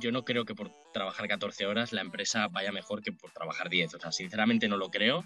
yo 0.00 0.12
no 0.12 0.24
creo 0.24 0.44
que 0.44 0.54
por 0.54 0.72
trabajar 0.92 1.28
14 1.28 1.66
horas 1.66 1.92
la 1.92 2.00
empresa 2.00 2.48
vaya 2.48 2.72
mejor 2.72 3.02
que 3.02 3.12
por 3.12 3.30
trabajar 3.32 3.68
10. 3.68 3.94
O 3.94 4.00
sea, 4.00 4.12
sinceramente 4.12 4.68
no 4.68 4.76
lo 4.76 4.90
creo. 4.90 5.24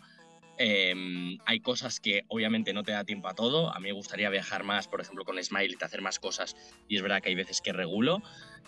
Em, 0.62 1.38
hay 1.46 1.60
cosas 1.60 2.00
que 2.00 2.24
obviamente 2.28 2.74
no 2.74 2.82
te 2.82 2.92
da 2.92 3.04
tiempo 3.04 3.28
a 3.28 3.34
todo. 3.34 3.74
A 3.74 3.78
mí 3.80 3.88
me 3.88 3.92
gustaría 3.92 4.28
viajar 4.28 4.62
más, 4.62 4.88
por 4.88 5.00
ejemplo, 5.00 5.24
con 5.24 5.42
Smile 5.42 5.76
y 5.80 5.84
hacer 5.84 6.02
más 6.02 6.18
cosas. 6.18 6.54
Y 6.86 6.96
es 6.96 7.02
verdad 7.02 7.22
que 7.22 7.30
hay 7.30 7.34
veces 7.34 7.62
que 7.62 7.72
regulo, 7.72 8.22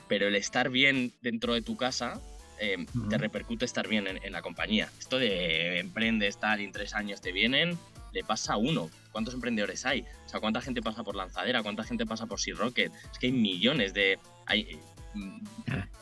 pero 0.08 0.26
el 0.26 0.34
estar 0.36 0.70
bien 0.70 1.12
dentro 1.20 1.52
de 1.52 1.60
tu 1.60 1.76
casa 1.76 2.20
em, 2.58 2.86
te 3.10 3.18
repercute 3.18 3.66
estar 3.66 3.88
bien 3.88 4.06
en, 4.06 4.32
la 4.32 4.40
compañía. 4.40 4.90
Esto 4.98 5.18
de 5.18 5.80
emprendes 5.80 6.38
tal 6.38 6.62
y 6.62 6.64
en 6.64 6.72
tres 6.72 6.94
años 6.94 7.20
te 7.20 7.30
vienen, 7.30 7.76
le 8.12 8.24
pasa 8.24 8.54
a 8.54 8.56
uno. 8.56 8.88
¿Cuántos 9.10 9.34
emprendedores 9.34 9.84
hay? 9.84 10.00
O 10.24 10.28
sea, 10.28 10.40
¿cuánta 10.40 10.62
gente 10.62 10.80
pasa 10.80 11.04
por 11.04 11.14
Lanzadera? 11.14 11.62
¿Cuánta 11.62 11.84
gente 11.84 12.06
pasa 12.06 12.24
por 12.26 12.40
Sea 12.40 12.54
Rocket? 12.54 12.90
Es 13.10 13.18
que 13.18 13.26
hay 13.26 13.32
millones 13.32 13.92
de. 13.92 14.18
Hay, 14.46 14.80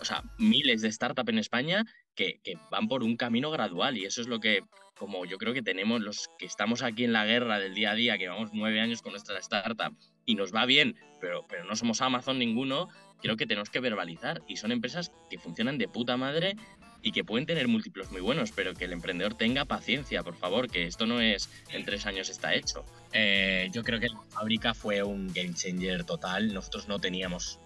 o 0.00 0.04
sea, 0.04 0.22
miles 0.38 0.82
de 0.82 0.92
startups 0.92 1.28
en 1.28 1.38
España 1.38 1.84
que, 2.14 2.40
van 2.70 2.88
por 2.88 3.02
un 3.02 3.16
camino 3.16 3.50
gradual 3.50 3.96
y 3.96 4.04
eso 4.04 4.20
es 4.20 4.28
lo 4.28 4.40
que, 4.40 4.62
como 4.96 5.24
yo 5.24 5.38
creo 5.38 5.54
que 5.54 5.62
tenemos 5.62 6.00
los 6.00 6.28
que 6.38 6.46
estamos 6.46 6.82
aquí 6.82 7.04
en 7.04 7.12
la 7.12 7.24
guerra 7.24 7.58
del 7.58 7.74
día 7.74 7.92
a 7.92 7.94
día, 7.94 8.18
que 8.18 8.28
vamos 8.28 8.50
nueve 8.52 8.80
años 8.80 9.02
con 9.02 9.12
nuestra 9.12 9.38
startup 9.38 9.96
y 10.26 10.34
nos 10.34 10.54
va 10.54 10.66
bien, 10.66 10.96
pero, 11.20 11.46
pero 11.48 11.64
no 11.64 11.76
somos 11.76 12.00
Amazon 12.00 12.38
ninguno, 12.38 12.88
creo 13.22 13.36
que 13.36 13.46
tenemos 13.46 13.70
que 13.70 13.80
verbalizar 13.80 14.42
y 14.46 14.56
son 14.56 14.72
empresas 14.72 15.12
que 15.28 15.38
funcionan 15.38 15.78
de 15.78 15.88
puta 15.88 16.16
madre 16.16 16.56
y 17.02 17.12
que 17.12 17.24
pueden 17.24 17.46
tener 17.46 17.68
múltiplos 17.68 18.10
muy 18.10 18.20
buenos, 18.20 18.52
pero 18.52 18.74
que 18.74 18.84
el 18.84 18.92
emprendedor 18.92 19.34
tenga 19.34 19.64
paciencia, 19.64 20.22
por 20.22 20.36
favor, 20.36 20.70
que 20.70 20.86
esto 20.86 21.06
no 21.06 21.20
es 21.20 21.48
en 21.70 21.84
tres 21.84 22.06
años 22.06 22.28
está 22.28 22.54
hecho. 22.54 22.84
Eh, 23.12 23.70
yo 23.72 23.82
creo 23.82 24.00
que 24.00 24.08
la 24.08 24.20
fábrica 24.28 24.74
fue 24.74 25.02
un 25.02 25.32
game 25.32 25.54
changer 25.54 26.04
total. 26.04 26.52
Nosotros 26.52 26.88
no 26.88 26.98
teníamos 26.98 27.58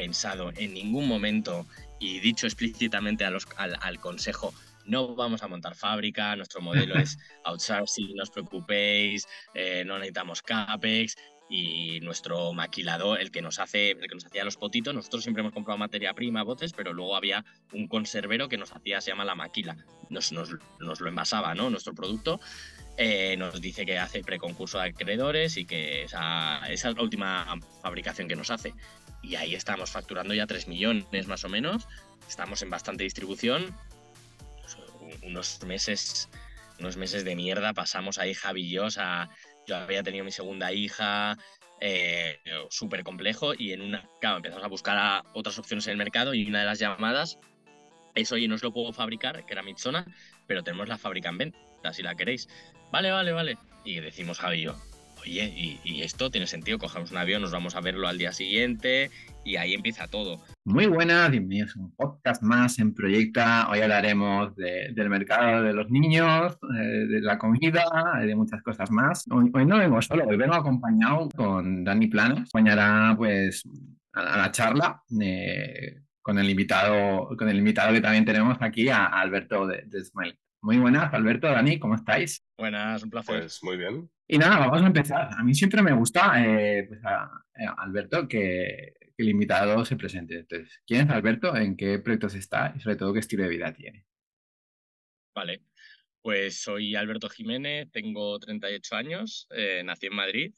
pensado 0.00 0.50
en 0.56 0.72
ningún 0.72 1.06
momento 1.06 1.66
y 1.98 2.20
dicho 2.20 2.46
explícitamente 2.46 3.26
a 3.26 3.30
los, 3.30 3.46
al, 3.58 4.00
consejo, 4.00 4.54
no 4.86 5.14
vamos 5.14 5.42
a 5.42 5.46
montar 5.46 5.74
fábrica, 5.74 6.34
nuestro 6.36 6.62
modelo 6.62 6.94
es 6.98 7.18
outsourcing, 7.44 8.16
no 8.16 8.22
os 8.22 8.30
preocupéis, 8.30 9.28
eh, 9.52 9.84
no 9.84 9.98
necesitamos 9.98 10.40
CAPEX 10.40 11.16
y 11.50 12.00
nuestro 12.00 12.54
maquilador, 12.54 13.20
el 13.20 13.30
que 13.30 13.42
nos 13.42 13.58
hace, 13.58 13.90
el 13.90 14.08
que 14.08 14.14
nos 14.14 14.24
hacía 14.24 14.42
los 14.42 14.56
potitos, 14.56 14.94
nosotros 14.94 15.22
siempre 15.22 15.42
hemos 15.42 15.52
comprado 15.52 15.76
materia 15.76 16.14
prima, 16.14 16.44
botes, 16.44 16.72
pero 16.72 16.94
luego 16.94 17.14
había 17.14 17.44
un 17.74 17.86
conservero 17.86 18.48
que 18.48 18.56
nos 18.56 18.72
hacía, 18.72 19.02
se 19.02 19.10
llama 19.10 19.26
la 19.26 19.34
maquila, 19.34 19.76
nos, 20.08 20.32
nos, 20.32 20.48
nos 20.78 21.00
lo 21.02 21.08
envasaba, 21.10 21.54
¿no? 21.54 21.68
Nuestro 21.68 21.92
producto. 21.92 22.40
Eh, 23.02 23.34
nos 23.38 23.58
dice 23.62 23.86
que 23.86 23.98
hace 23.98 24.22
preconcurso 24.22 24.78
de 24.78 24.90
acreedores 24.90 25.56
y 25.56 25.64
que 25.64 26.02
esa, 26.02 26.58
esa, 26.68 26.90
es 26.90 26.96
la 26.96 27.02
última 27.02 27.58
fabricación 27.80 28.28
que 28.28 28.36
nos 28.36 28.50
hace. 28.50 28.74
Y 29.22 29.34
ahí 29.36 29.54
estamos 29.54 29.90
facturando 29.90 30.34
ya 30.34 30.46
3 30.46 30.68
millones 30.68 31.26
más 31.26 31.44
o 31.44 31.48
menos. 31.48 31.86
Estamos 32.28 32.62
en 32.62 32.70
bastante 32.70 33.04
distribución. 33.04 33.76
Unos 35.22 35.62
meses, 35.64 36.28
unos 36.78 36.96
meses 36.96 37.24
de 37.24 37.36
mierda 37.36 37.74
pasamos 37.74 38.18
ahí 38.18 38.34
Javi 38.34 38.62
y 38.62 38.70
yo 38.70 38.86
había 39.76 40.02
tenido 40.02 40.24
mi 40.24 40.32
segunda 40.32 40.72
hija, 40.72 41.36
eh, 41.80 42.38
súper 42.70 43.02
complejo, 43.02 43.52
y 43.56 43.72
en 43.72 43.82
una, 43.82 44.08
claro, 44.20 44.36
empezamos 44.36 44.64
a 44.64 44.68
buscar 44.68 45.24
otras 45.34 45.58
opciones 45.58 45.86
en 45.86 45.92
el 45.92 45.96
mercado 45.96 46.34
y 46.34 46.46
una 46.46 46.60
de 46.60 46.66
las 46.66 46.78
llamadas 46.78 47.38
es, 48.14 48.32
oye, 48.32 48.48
no 48.48 48.54
os 48.54 48.62
lo 48.62 48.72
puedo 48.72 48.92
fabricar, 48.92 49.44
que 49.46 49.52
era 49.52 49.62
mi 49.62 49.74
pero 50.46 50.62
tenemos 50.62 50.88
la 50.88 50.98
fábrica 50.98 51.28
en 51.28 51.38
venta, 51.38 51.92
si 51.92 52.02
la 52.02 52.14
queréis. 52.14 52.48
Vale, 52.90 53.10
vale, 53.10 53.32
vale. 53.32 53.58
Y 53.84 54.00
decimos 54.00 54.38
Javi 54.38 54.66
oye, 55.20 55.78
y, 55.84 56.02
esto 56.02 56.30
tiene 56.30 56.46
sentido, 56.46 56.78
cogemos 56.78 57.10
un 57.10 57.18
avión, 57.18 57.42
nos 57.42 57.52
vamos 57.52 57.76
a 57.76 57.80
verlo 57.80 58.08
al 58.08 58.18
día 58.18 58.32
siguiente 58.32 59.10
y 59.44 59.56
ahí 59.56 59.74
empieza 59.74 60.08
todo. 60.08 60.40
Muy 60.64 60.86
buenas, 60.86 61.30
bienvenidos 61.30 61.76
a 61.76 61.80
un 61.80 61.94
podcast 61.94 62.42
más 62.42 62.78
en 62.78 62.94
Proyecta. 62.94 63.68
Hoy 63.70 63.80
hablaremos 63.80 64.54
del 64.56 65.10
mercado 65.10 65.62
de 65.62 65.72
los 65.72 65.90
niños, 65.90 66.58
eh, 66.78 67.06
de 67.06 67.20
la 67.20 67.38
comida, 67.38 67.84
de 68.20 68.34
muchas 68.34 68.62
cosas 68.62 68.90
más. 68.90 69.24
Hoy, 69.30 69.66
no 69.66 69.78
vengo 69.78 70.00
solo, 70.00 70.26
hoy 70.26 70.36
vengo 70.36 70.54
acompañado 70.54 71.28
con 71.36 71.84
Dani 71.84 72.06
Planos. 72.06 72.40
Acompañará 72.40 73.14
pues 73.16 73.64
a, 74.12 74.38
la 74.38 74.50
charla 74.50 75.02
eh, 75.20 76.00
con 76.22 76.38
el 76.38 76.48
invitado, 76.48 77.36
con 77.36 77.48
el 77.48 77.58
invitado 77.58 77.92
que 77.92 78.00
también 78.00 78.24
tenemos 78.24 78.56
aquí, 78.60 78.88
a, 78.88 79.06
Alberto 79.06 79.66
de, 79.66 79.82
de 79.86 80.04
Smile. 80.04 80.38
Muy 80.62 80.78
buenas, 80.78 81.12
Alberto, 81.14 81.46
Dani, 81.46 81.78
¿cómo 81.78 81.94
estáis? 81.94 82.42
Buenas, 82.58 83.02
un 83.02 83.10
placer. 83.10 83.40
Pues 83.40 83.60
muy 83.62 83.78
bien. 83.78 84.10
Y 84.32 84.38
nada, 84.38 84.58
vamos 84.58 84.82
a 84.82 84.86
empezar. 84.86 85.28
A 85.36 85.42
mí 85.42 85.52
siempre 85.56 85.82
me 85.82 85.92
gusta, 85.92 86.40
eh, 86.40 86.84
pues 86.86 87.00
eh, 87.00 87.66
Alberto, 87.78 88.28
que, 88.28 88.94
el 89.16 89.28
invitado 89.28 89.84
se 89.84 89.96
presente. 89.96 90.38
Entonces, 90.38 90.80
¿quién 90.86 91.00
es 91.00 91.10
Alberto? 91.10 91.56
¿En 91.56 91.76
qué 91.76 91.98
proyectos 91.98 92.36
está? 92.36 92.72
Y 92.76 92.78
sobre 92.78 92.94
todo, 92.94 93.12
¿qué 93.12 93.18
estilo 93.18 93.42
de 93.42 93.48
vida 93.48 93.72
tiene? 93.72 94.06
Vale, 95.34 95.62
pues 96.22 96.62
soy 96.62 96.94
Alberto 96.94 97.28
Jiménez, 97.28 97.90
tengo 97.90 98.38
38 98.38 98.94
años, 98.94 99.48
eh, 99.50 99.82
nací 99.84 100.06
en 100.06 100.14
Madrid, 100.14 100.54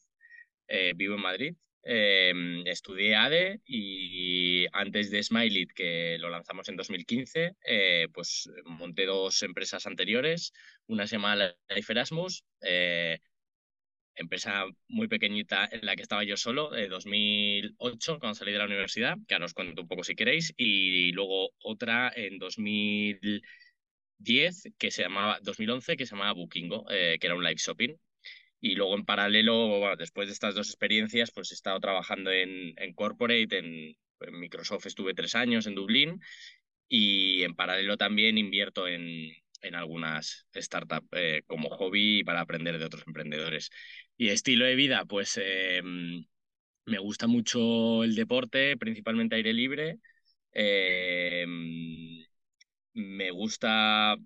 vivo 0.94 1.14
en 1.14 1.22
Madrid 1.22 1.56
Em, 1.84 2.64
estudié 2.66 3.16
ADE 3.16 3.60
y 3.66 4.66
antes 4.72 5.10
de 5.10 5.20
Smiley, 5.22 5.66
que 5.66 6.16
lo 6.20 6.30
lanzamos 6.30 6.68
en 6.68 6.76
2015, 6.76 7.56
eh, 7.64 8.06
pues 8.14 8.48
monté 8.64 9.04
dos 9.04 9.42
empresas 9.42 9.84
anteriores. 9.86 10.52
Una 10.86 11.08
se 11.08 11.16
llama 11.16 11.34
Life 11.34 11.92
Erasmus, 11.92 12.44
empresa 14.14 14.64
muy 14.88 15.08
pequeñita 15.08 15.68
en 15.70 15.84
la 15.86 15.96
que 15.96 16.02
estaba 16.02 16.24
yo 16.24 16.36
solo, 16.36 16.70
de 16.70 16.88
2008, 16.88 18.18
cuando 18.18 18.34
salí 18.34 18.52
de 18.52 18.58
la 18.58 18.66
universidad, 18.66 19.16
que 19.26 19.34
ahora 19.34 19.46
os 19.46 19.54
cuento 19.54 19.82
un 19.82 19.88
poco 19.88 20.04
si 20.04 20.14
queréis, 20.14 20.52
y 20.56 21.12
luego 21.12 21.50
otra 21.62 22.12
en 22.14 22.38
2010, 22.38 23.42
que 24.78 24.90
se 24.90 25.02
llamaba, 25.02 25.38
2011, 25.42 25.96
que 25.96 26.06
se 26.06 26.14
llamaba 26.14 26.32
Bookingo, 26.32 26.86
eh, 26.90 27.18
que 27.20 27.26
era 27.26 27.36
un 27.36 27.44
live 27.44 27.56
shopping. 27.56 27.96
Y 28.60 28.76
luego 28.76 28.94
en 28.94 29.04
paralelo, 29.04 29.96
después 29.98 30.28
de 30.28 30.34
estas 30.34 30.54
dos 30.54 30.68
experiencias, 30.68 31.32
pues 31.32 31.50
he 31.50 31.54
estado 31.54 31.80
trabajando 31.80 32.30
en, 32.30 32.74
en 32.76 32.94
corporate, 32.94 33.58
en, 33.58 33.96
Microsoft 34.30 34.86
estuve 34.86 35.14
tres 35.14 35.34
años 35.34 35.66
en 35.66 35.74
Dublín 35.74 36.20
y 36.88 37.42
en 37.42 37.56
paralelo 37.56 37.96
también 37.96 38.38
invierto 38.38 38.86
en, 38.86 39.32
en 39.62 39.74
algunas 39.74 40.46
startups 40.54 41.08
eh, 41.12 41.42
como 41.46 41.70
hobby 41.70 42.24
para 42.24 42.40
aprender 42.40 42.78
de 42.78 42.84
otros 42.84 43.04
emprendedores. 43.06 43.70
Y 44.16 44.28
estilo 44.28 44.64
de 44.64 44.74
vida, 44.76 45.04
pues 45.06 45.38
em, 45.42 46.24
me 46.86 46.98
gusta 46.98 47.26
mucho 47.26 48.04
el 48.04 48.14
deporte, 48.14 48.76
principalmente 48.76 49.36
aire 49.36 49.52
libre. 49.52 49.98
Em, 50.52 52.24
me 52.94 53.30
gusta 53.30 54.16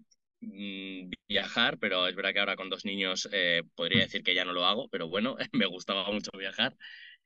Mm, 0.40 1.10
viajar, 1.28 1.78
pero 1.78 2.06
es 2.06 2.14
verdad 2.14 2.32
que 2.32 2.40
ahora 2.40 2.56
con 2.56 2.68
dos 2.70 2.84
niños 2.84 3.28
eh, 3.32 3.62
podría 3.74 4.02
decir 4.02 4.22
que 4.22 4.34
ya 4.34 4.44
no 4.44 4.52
lo 4.52 4.64
hago, 4.66 4.88
pero 4.88 5.08
bueno, 5.08 5.36
me 5.52 5.66
gustaba 5.66 6.10
mucho 6.12 6.30
viajar 6.38 6.76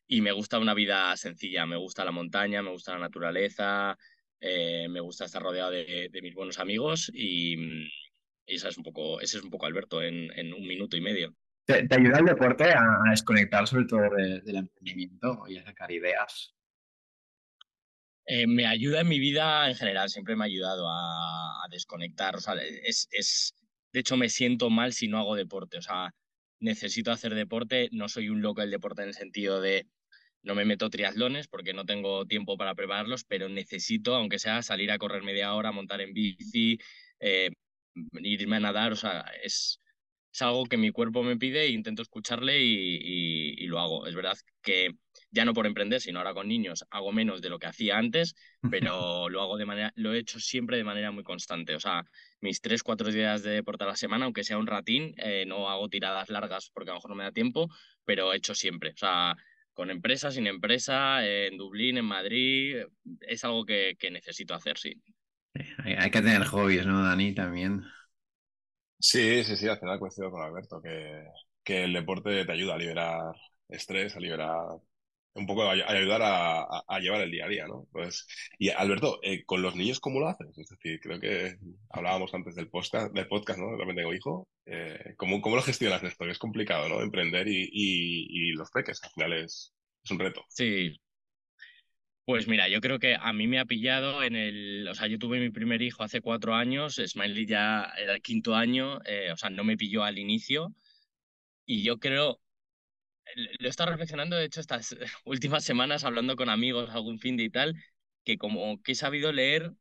y 0.06 0.20
me 0.22 0.32
gusta 0.32 0.58
una 0.58 0.74
vida 0.74 1.16
sencilla, 1.16 1.66
me 1.66 1.76
gusta 1.76 2.04
la 2.04 2.12
montaña, 2.12 2.62
me 2.62 2.70
gusta 2.70 2.92
la 2.92 3.00
naturaleza, 3.00 3.98
eh, 4.40 4.88
me 4.88 5.00
gusta 5.00 5.26
estar 5.26 5.42
rodeado 5.42 5.70
de, 5.72 6.10
mis 6.22 6.34
buenos 6.34 6.58
amigos 6.58 7.10
y, 7.14 7.56
mm, 8.46 8.52
esa 8.54 8.68
es 8.68 8.76
un 8.76 8.84
poco, 8.84 9.20
ese 9.20 9.38
es 9.38 9.44
un 9.44 9.50
poco 9.50 9.66
Alberto 9.66 10.02
en, 10.02 10.30
en 10.38 10.52
un 10.52 10.66
minuto 10.66 10.96
y 10.96 11.00
medio. 11.00 11.34
¿Te, 11.66 11.86
ayuda 11.90 12.18
el 12.18 12.24
deporte 12.24 12.64
a, 12.64 12.84
desconectar 13.10 13.66
sobre 13.66 13.84
todo 13.84 14.02
del 14.10 14.56
emprendimiento 14.56 15.44
y 15.48 15.58
a 15.58 15.64
sacar 15.64 15.92
ideas? 15.92 16.54
Eh, 18.26 18.46
me 18.46 18.66
ayuda 18.66 19.00
en 19.00 19.08
mi 19.08 19.18
vida 19.18 19.68
en 19.68 19.76
general, 19.76 20.08
siempre 20.08 20.36
me 20.36 20.44
ha 20.44 20.46
ayudado 20.46 20.86
a, 20.88 21.66
desconectar. 21.70 22.36
O 22.36 22.40
sea, 22.40 22.54
es, 22.54 23.08
es, 23.12 23.54
de 23.92 24.00
hecho, 24.00 24.16
me 24.16 24.28
siento 24.28 24.70
mal 24.70 24.92
si 24.92 25.06
no 25.06 25.18
hago 25.18 25.36
deporte. 25.36 25.78
O 25.78 25.82
sea, 25.82 26.12
necesito 26.58 27.12
hacer 27.12 27.34
deporte. 27.34 27.88
No 27.92 28.08
soy 28.08 28.28
un 28.28 28.42
loco 28.42 28.60
del 28.60 28.70
deporte 28.70 29.02
en 29.02 29.08
el 29.08 29.14
sentido 29.14 29.60
de 29.60 29.86
no 30.42 30.54
me 30.54 30.64
meto 30.64 30.90
triatlones 30.90 31.48
porque 31.48 31.72
no 31.74 31.84
tengo 31.84 32.26
tiempo 32.26 32.56
para 32.56 32.74
prepararlos, 32.74 33.24
pero 33.24 33.48
necesito, 33.48 34.14
aunque 34.14 34.38
sea, 34.38 34.62
salir 34.62 34.90
a 34.90 34.98
correr 34.98 35.22
media 35.22 35.54
hora, 35.54 35.70
montar 35.70 36.00
en 36.00 36.14
bici, 36.14 36.78
eh, 37.20 37.50
irme 38.22 38.56
a 38.56 38.60
nadar. 38.60 38.92
O 38.92 38.96
sea, 38.96 39.24
es, 39.42 39.80
es 40.32 40.42
algo 40.42 40.66
que 40.66 40.76
mi 40.76 40.90
cuerpo 40.90 41.22
me 41.22 41.36
pide 41.36 41.64
e 41.64 41.70
intento 41.70 42.02
escucharle 42.02 42.60
y, 42.62 43.54
y, 43.58 43.66
lo 43.66 43.80
hago. 43.80 44.06
Es 44.06 44.14
verdad 44.14 44.36
que 44.62 44.94
ya 45.30 45.44
no 45.44 45.54
por 45.54 45.66
emprender, 45.66 46.00
sino 46.00 46.18
ahora 46.18 46.34
con 46.34 46.48
niños, 46.48 46.84
hago 46.90 47.12
menos 47.12 47.40
de 47.40 47.50
lo 47.50 47.58
que 47.58 47.66
hacía 47.66 47.98
antes, 47.98 48.34
pero 48.70 49.28
lo 49.30 49.42
hago 49.42 49.56
de 49.56 49.66
manera, 49.66 49.92
lo 49.96 50.14
he 50.14 50.18
hecho 50.18 50.38
siempre 50.40 50.76
de 50.76 50.84
manera 50.84 51.10
muy 51.10 51.24
constante. 51.24 51.74
O 51.74 51.80
sea, 51.80 52.04
mis 52.40 52.60
tres, 52.60 52.82
cuatro 52.82 53.10
días 53.10 53.42
de 53.42 53.50
deporte 53.50 53.84
a 53.84 53.88
la 53.88 53.96
semana, 53.96 54.24
aunque 54.24 54.44
sea 54.44 54.58
un 54.58 54.66
ratín, 54.66 55.14
eh, 55.18 55.44
no 55.46 55.68
hago 55.68 55.88
tiradas 55.88 56.30
largas 56.30 56.70
porque 56.72 56.90
a 56.90 56.94
lo 56.94 56.98
mejor 56.98 57.10
no 57.10 57.16
me 57.16 57.24
da 57.24 57.32
tiempo, 57.32 57.68
pero 58.04 58.32
he 58.32 58.36
hecho 58.36 58.54
siempre. 58.54 58.90
O 58.90 58.96
sea, 58.96 59.36
con 59.72 59.90
empresa, 59.90 60.30
sin 60.30 60.46
empresa, 60.46 61.26
en 61.26 61.56
Dublín, 61.56 61.98
en 61.98 62.04
Madrid, 62.04 62.76
es 63.20 63.44
algo 63.44 63.64
que, 63.64 63.96
que 63.98 64.10
necesito 64.10 64.54
hacer, 64.54 64.78
sí. 64.78 65.00
Hay 65.84 66.10
que 66.10 66.20
tener 66.20 66.44
hobbies, 66.44 66.86
¿no, 66.86 67.02
Dani? 67.02 67.34
También. 67.34 67.82
Sí, 68.98 69.44
sí, 69.44 69.56
sí, 69.56 69.66
al 69.66 69.78
final 69.78 69.98
coincido 69.98 70.30
con 70.30 70.42
Alberto, 70.42 70.80
que, 70.82 71.24
que 71.64 71.84
el 71.84 71.92
deporte 71.92 72.44
te 72.44 72.52
ayuda 72.52 72.74
a 72.74 72.78
liberar 72.78 73.34
estrés, 73.68 74.14
a 74.16 74.20
liberar 74.20 74.78
un 75.34 75.46
poco 75.46 75.62
a, 75.62 75.72
ayudar 75.72 76.20
a, 76.22 77.00
llevar 77.00 77.22
el 77.22 77.30
día 77.30 77.44
a 77.46 77.48
día, 77.48 77.66
¿no? 77.66 77.86
Pues, 77.92 78.26
y 78.58 78.68
Alberto, 78.70 79.20
eh, 79.22 79.44
con 79.44 79.62
los 79.62 79.76
niños, 79.76 80.00
¿cómo 80.00 80.20
lo 80.20 80.28
haces? 80.28 80.56
Es 80.58 80.68
decir, 80.68 81.00
creo 81.00 81.20
que 81.20 81.56
hablábamos 81.90 82.34
antes 82.34 82.54
del 82.54 82.68
podcast, 82.68 83.12
del 83.12 83.28
podcast 83.28 83.58
¿no? 83.58 83.76
También 83.76 83.96
tengo 83.96 84.14
hijo. 84.14 84.48
Eh, 84.66 85.14
¿cómo, 85.16 85.40
¿cómo, 85.40 85.56
lo 85.56 85.62
gestionas 85.62 86.02
esto? 86.02 86.24
es 86.26 86.38
complicado, 86.38 86.88
¿no? 86.88 87.00
Emprender 87.00 87.46
y, 87.48 87.68
y, 87.72 88.52
los 88.52 88.70
peques, 88.70 89.02
al 89.02 89.10
final 89.10 89.32
es, 89.32 89.72
es 90.02 90.10
un 90.10 90.18
reto. 90.18 90.44
Sí, 90.48 91.00
pues 92.30 92.46
mira, 92.46 92.68
yo 92.68 92.80
creo 92.80 92.98
que 93.00 93.16
a 93.20 93.32
mí 93.32 93.48
me 93.48 93.58
ha 93.58 93.64
pillado 93.64 94.22
en 94.22 94.36
el, 94.36 94.86
o 94.88 94.94
sea, 94.94 95.08
yo 95.08 95.18
tuve 95.18 95.40
mi 95.40 95.50
primer 95.50 95.82
hijo 95.82 96.04
hace 96.04 96.20
cuatro 96.20 96.54
años, 96.54 97.00
Smiley 97.04 97.44
ya 97.44 97.92
era 97.98 98.14
el 98.14 98.22
quinto 98.22 98.54
año, 98.54 99.00
eh, 99.04 99.32
o 99.32 99.36
sea, 99.36 99.50
no 99.50 99.64
me 99.64 99.76
pilló 99.76 100.04
al 100.04 100.18
inicio. 100.18 100.72
Y 101.66 101.82
yo 101.82 101.98
creo, 101.98 102.40
lo 103.36 103.66
he 103.66 103.70
estado 103.70 103.90
reflexionando, 103.90 104.36
de 104.36 104.44
hecho, 104.44 104.60
estas 104.60 104.96
últimas 105.24 105.64
semanas 105.64 106.04
hablando 106.04 106.36
con 106.36 106.48
amigos 106.48 106.90
algún 106.90 107.18
fin 107.18 107.36
de 107.36 107.44
y 107.44 107.50
tal, 107.50 107.74
que 108.24 108.38
como 108.38 108.80
que 108.82 108.92
he 108.92 108.94
sabido 108.94 109.32
leer 109.32 109.72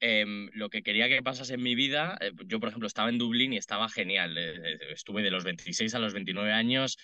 em, 0.00 0.50
lo 0.54 0.70
que 0.70 0.82
quería 0.82 1.08
que 1.08 1.22
pasase 1.22 1.54
en 1.54 1.62
mi 1.62 1.74
vida, 1.74 2.18
eh, 2.20 2.32
yo 2.46 2.60
por 2.60 2.68
ejemplo 2.70 2.88
estaba 2.88 3.10
en 3.10 3.18
Dublín 3.18 3.52
y 3.54 3.58
estaba 3.58 3.88
genial, 3.88 4.36
eh, 4.38 4.78
estuve 4.92 5.22
de 5.22 5.30
los 5.30 5.44
26 5.44 5.94
a 5.94 5.98
los 6.00 6.14
29 6.14 6.52
años 6.52 6.98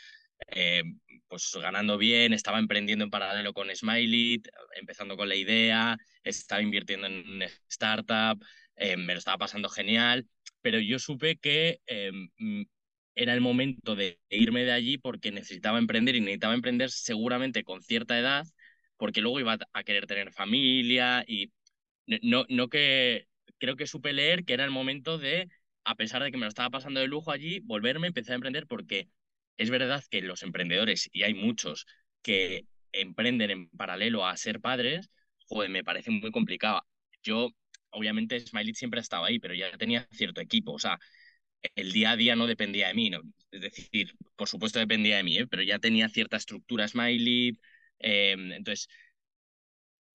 eh, 0.49 0.83
pues 1.29 1.51
ganando 1.61 1.99
bien, 1.99 2.33
estaba 2.33 2.59
emprendiendo 2.59 3.05
en 3.05 3.11
paralelo 3.11 3.53
con 3.53 3.75
Smiley, 3.75 4.43
empezando 4.77 5.17
con 5.17 5.29
la 5.29 5.35
idea, 5.37 5.97
estaba 6.25 6.63
invirtiendo 6.63 7.07
en 7.07 7.29
una 7.29 7.47
startup, 7.69 8.43
eh, 8.77 8.97
me 8.97 9.13
lo 9.15 9.19
estaba 9.19 9.39
pasando 9.39 9.69
genial, 9.69 10.27
pero 10.63 10.79
yo 10.81 10.99
supe 10.99 11.37
que 11.39 11.81
eh, 11.87 12.13
mm, 12.39 12.63
era 13.15 13.35
el 13.35 13.41
momento 13.41 13.97
de 13.97 14.21
irme 14.31 14.65
de 14.65 14.73
allí 14.73 14.99
porque 14.99 15.33
necesitaba 15.33 15.79
emprender 15.79 16.17
y 16.17 16.21
necesitaba 16.21 16.55
emprender 16.55 16.91
seguramente 16.91 17.65
con 17.65 17.83
cierta 17.83 18.19
edad, 18.19 18.47
porque 18.97 19.21
luego 19.21 19.41
iba 19.41 19.59
a 19.73 19.85
querer 19.85 20.07
tener 20.07 20.33
familia 20.33 21.25
y 21.27 21.53
no, 22.23 22.45
no 22.49 22.69
que 22.69 23.29
creo 23.59 23.77
que 23.77 23.87
supe 23.87 24.13
leer 24.13 24.45
que 24.45 24.55
era 24.55 24.65
el 24.65 24.71
momento 24.71 25.19
de, 25.19 25.49
a 25.85 25.95
pesar 25.95 26.23
de 26.23 26.31
que 26.31 26.37
me 26.39 26.45
lo 26.45 26.49
estaba 26.49 26.71
pasando 26.71 27.01
de 27.01 27.07
lujo 27.09 27.31
allí, 27.33 27.61
volverme, 27.61 28.09
empecé 28.09 28.33
a 28.33 28.37
emprender 28.37 28.67
porque 28.67 29.09
es 29.57 29.71
verdad 29.71 30.03
que 30.11 30.23
los 30.23 30.43
emprendedores, 30.43 31.09
y 31.13 31.23
hay 31.23 31.35
muchos 31.35 31.87
que 32.23 32.67
emprenden 32.93 33.51
en 33.51 33.69
paralelo 33.71 34.27
a 34.27 34.37
ser 34.37 34.61
padres, 34.61 35.11
joder, 35.47 35.71
me 35.71 35.85
parece 35.85 36.11
muy 36.11 36.31
complicado. 36.31 36.83
Yo, 37.23 37.51
obviamente, 37.91 38.41
Smiley 38.41 38.75
siempre 38.75 39.01
ha 39.01 39.03
estado 39.03 39.25
ahí, 39.25 39.39
pero 39.39 39.55
ya 39.55 39.77
tenía 39.79 40.07
cierto 40.13 40.41
equipo, 40.41 40.73
o 40.73 40.79
sea, 40.79 40.99
el 41.75 41.93
día 41.93 42.13
a 42.13 42.17
día 42.17 42.37
no 42.37 42.47
dependía 42.47 42.89
de 42.89 42.95
mí, 42.95 43.11
¿no? 43.11 43.23
es 43.51 43.61
decir, 43.61 44.15
por 44.37 44.49
supuesto 44.49 44.79
dependía 44.79 45.17
de 45.19 45.25
mí, 45.25 45.39
¿eh? 45.39 45.47
pero 45.47 45.63
ya 45.63 45.79
tenía 45.79 46.09
cierta 46.09 46.37
estructura 46.37 46.87
Smiley, 46.89 47.59
em, 47.99 48.53
entonces, 48.53 48.89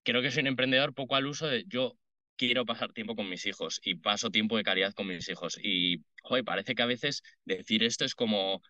creo 0.03 0.21
que 0.21 0.31
soy 0.31 0.41
un 0.41 0.47
emprendedor 0.47 0.93
poco 0.93 1.15
al 1.15 1.27
uso 1.27 1.47
de 1.47 1.65
yo 1.67 1.97
quiero 2.35 2.65
pasar 2.65 2.91
tiempo 2.93 3.15
con 3.15 3.29
mis 3.29 3.45
hijos 3.45 3.79
y 3.83 3.95
paso 3.95 4.29
tiempo 4.31 4.57
de 4.57 4.63
calidad 4.63 4.93
con 4.93 5.07
mis 5.07 5.29
hijos 5.29 5.57
y, 5.61 6.03
joder, 6.23 6.43
parece 6.43 6.75
que 6.75 6.81
a 6.81 6.88
veces 6.88 7.21
decir 7.45 7.83
esto 7.83 8.05
es 8.05 8.15
como 8.15 8.61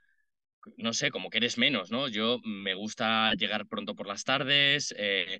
no 0.77 0.93
sé, 0.93 1.11
como 1.11 1.29
que 1.29 1.37
eres 1.39 1.57
menos, 1.57 1.91
¿no? 1.91 2.07
Yo 2.07 2.39
me 2.43 2.73
gusta 2.75 3.33
llegar 3.35 3.67
pronto 3.67 3.95
por 3.95 4.07
las 4.07 4.23
tardes, 4.23 4.93
eh, 4.97 5.39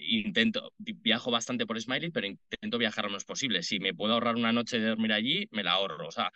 intento, 0.00 0.72
viajo 0.78 1.30
bastante 1.30 1.66
por 1.66 1.80
Smiley, 1.80 2.10
pero 2.10 2.26
intento 2.26 2.78
viajar 2.78 3.04
lo 3.04 3.10
menos 3.10 3.24
posible. 3.24 3.62
Si 3.62 3.80
me 3.80 3.94
puedo 3.94 4.14
ahorrar 4.14 4.36
una 4.36 4.52
noche 4.52 4.78
de 4.78 4.88
dormir 4.88 5.12
allí, 5.12 5.48
me 5.52 5.62
la 5.64 5.72
ahorro. 5.72 6.06
O 6.08 6.10
sea, 6.12 6.32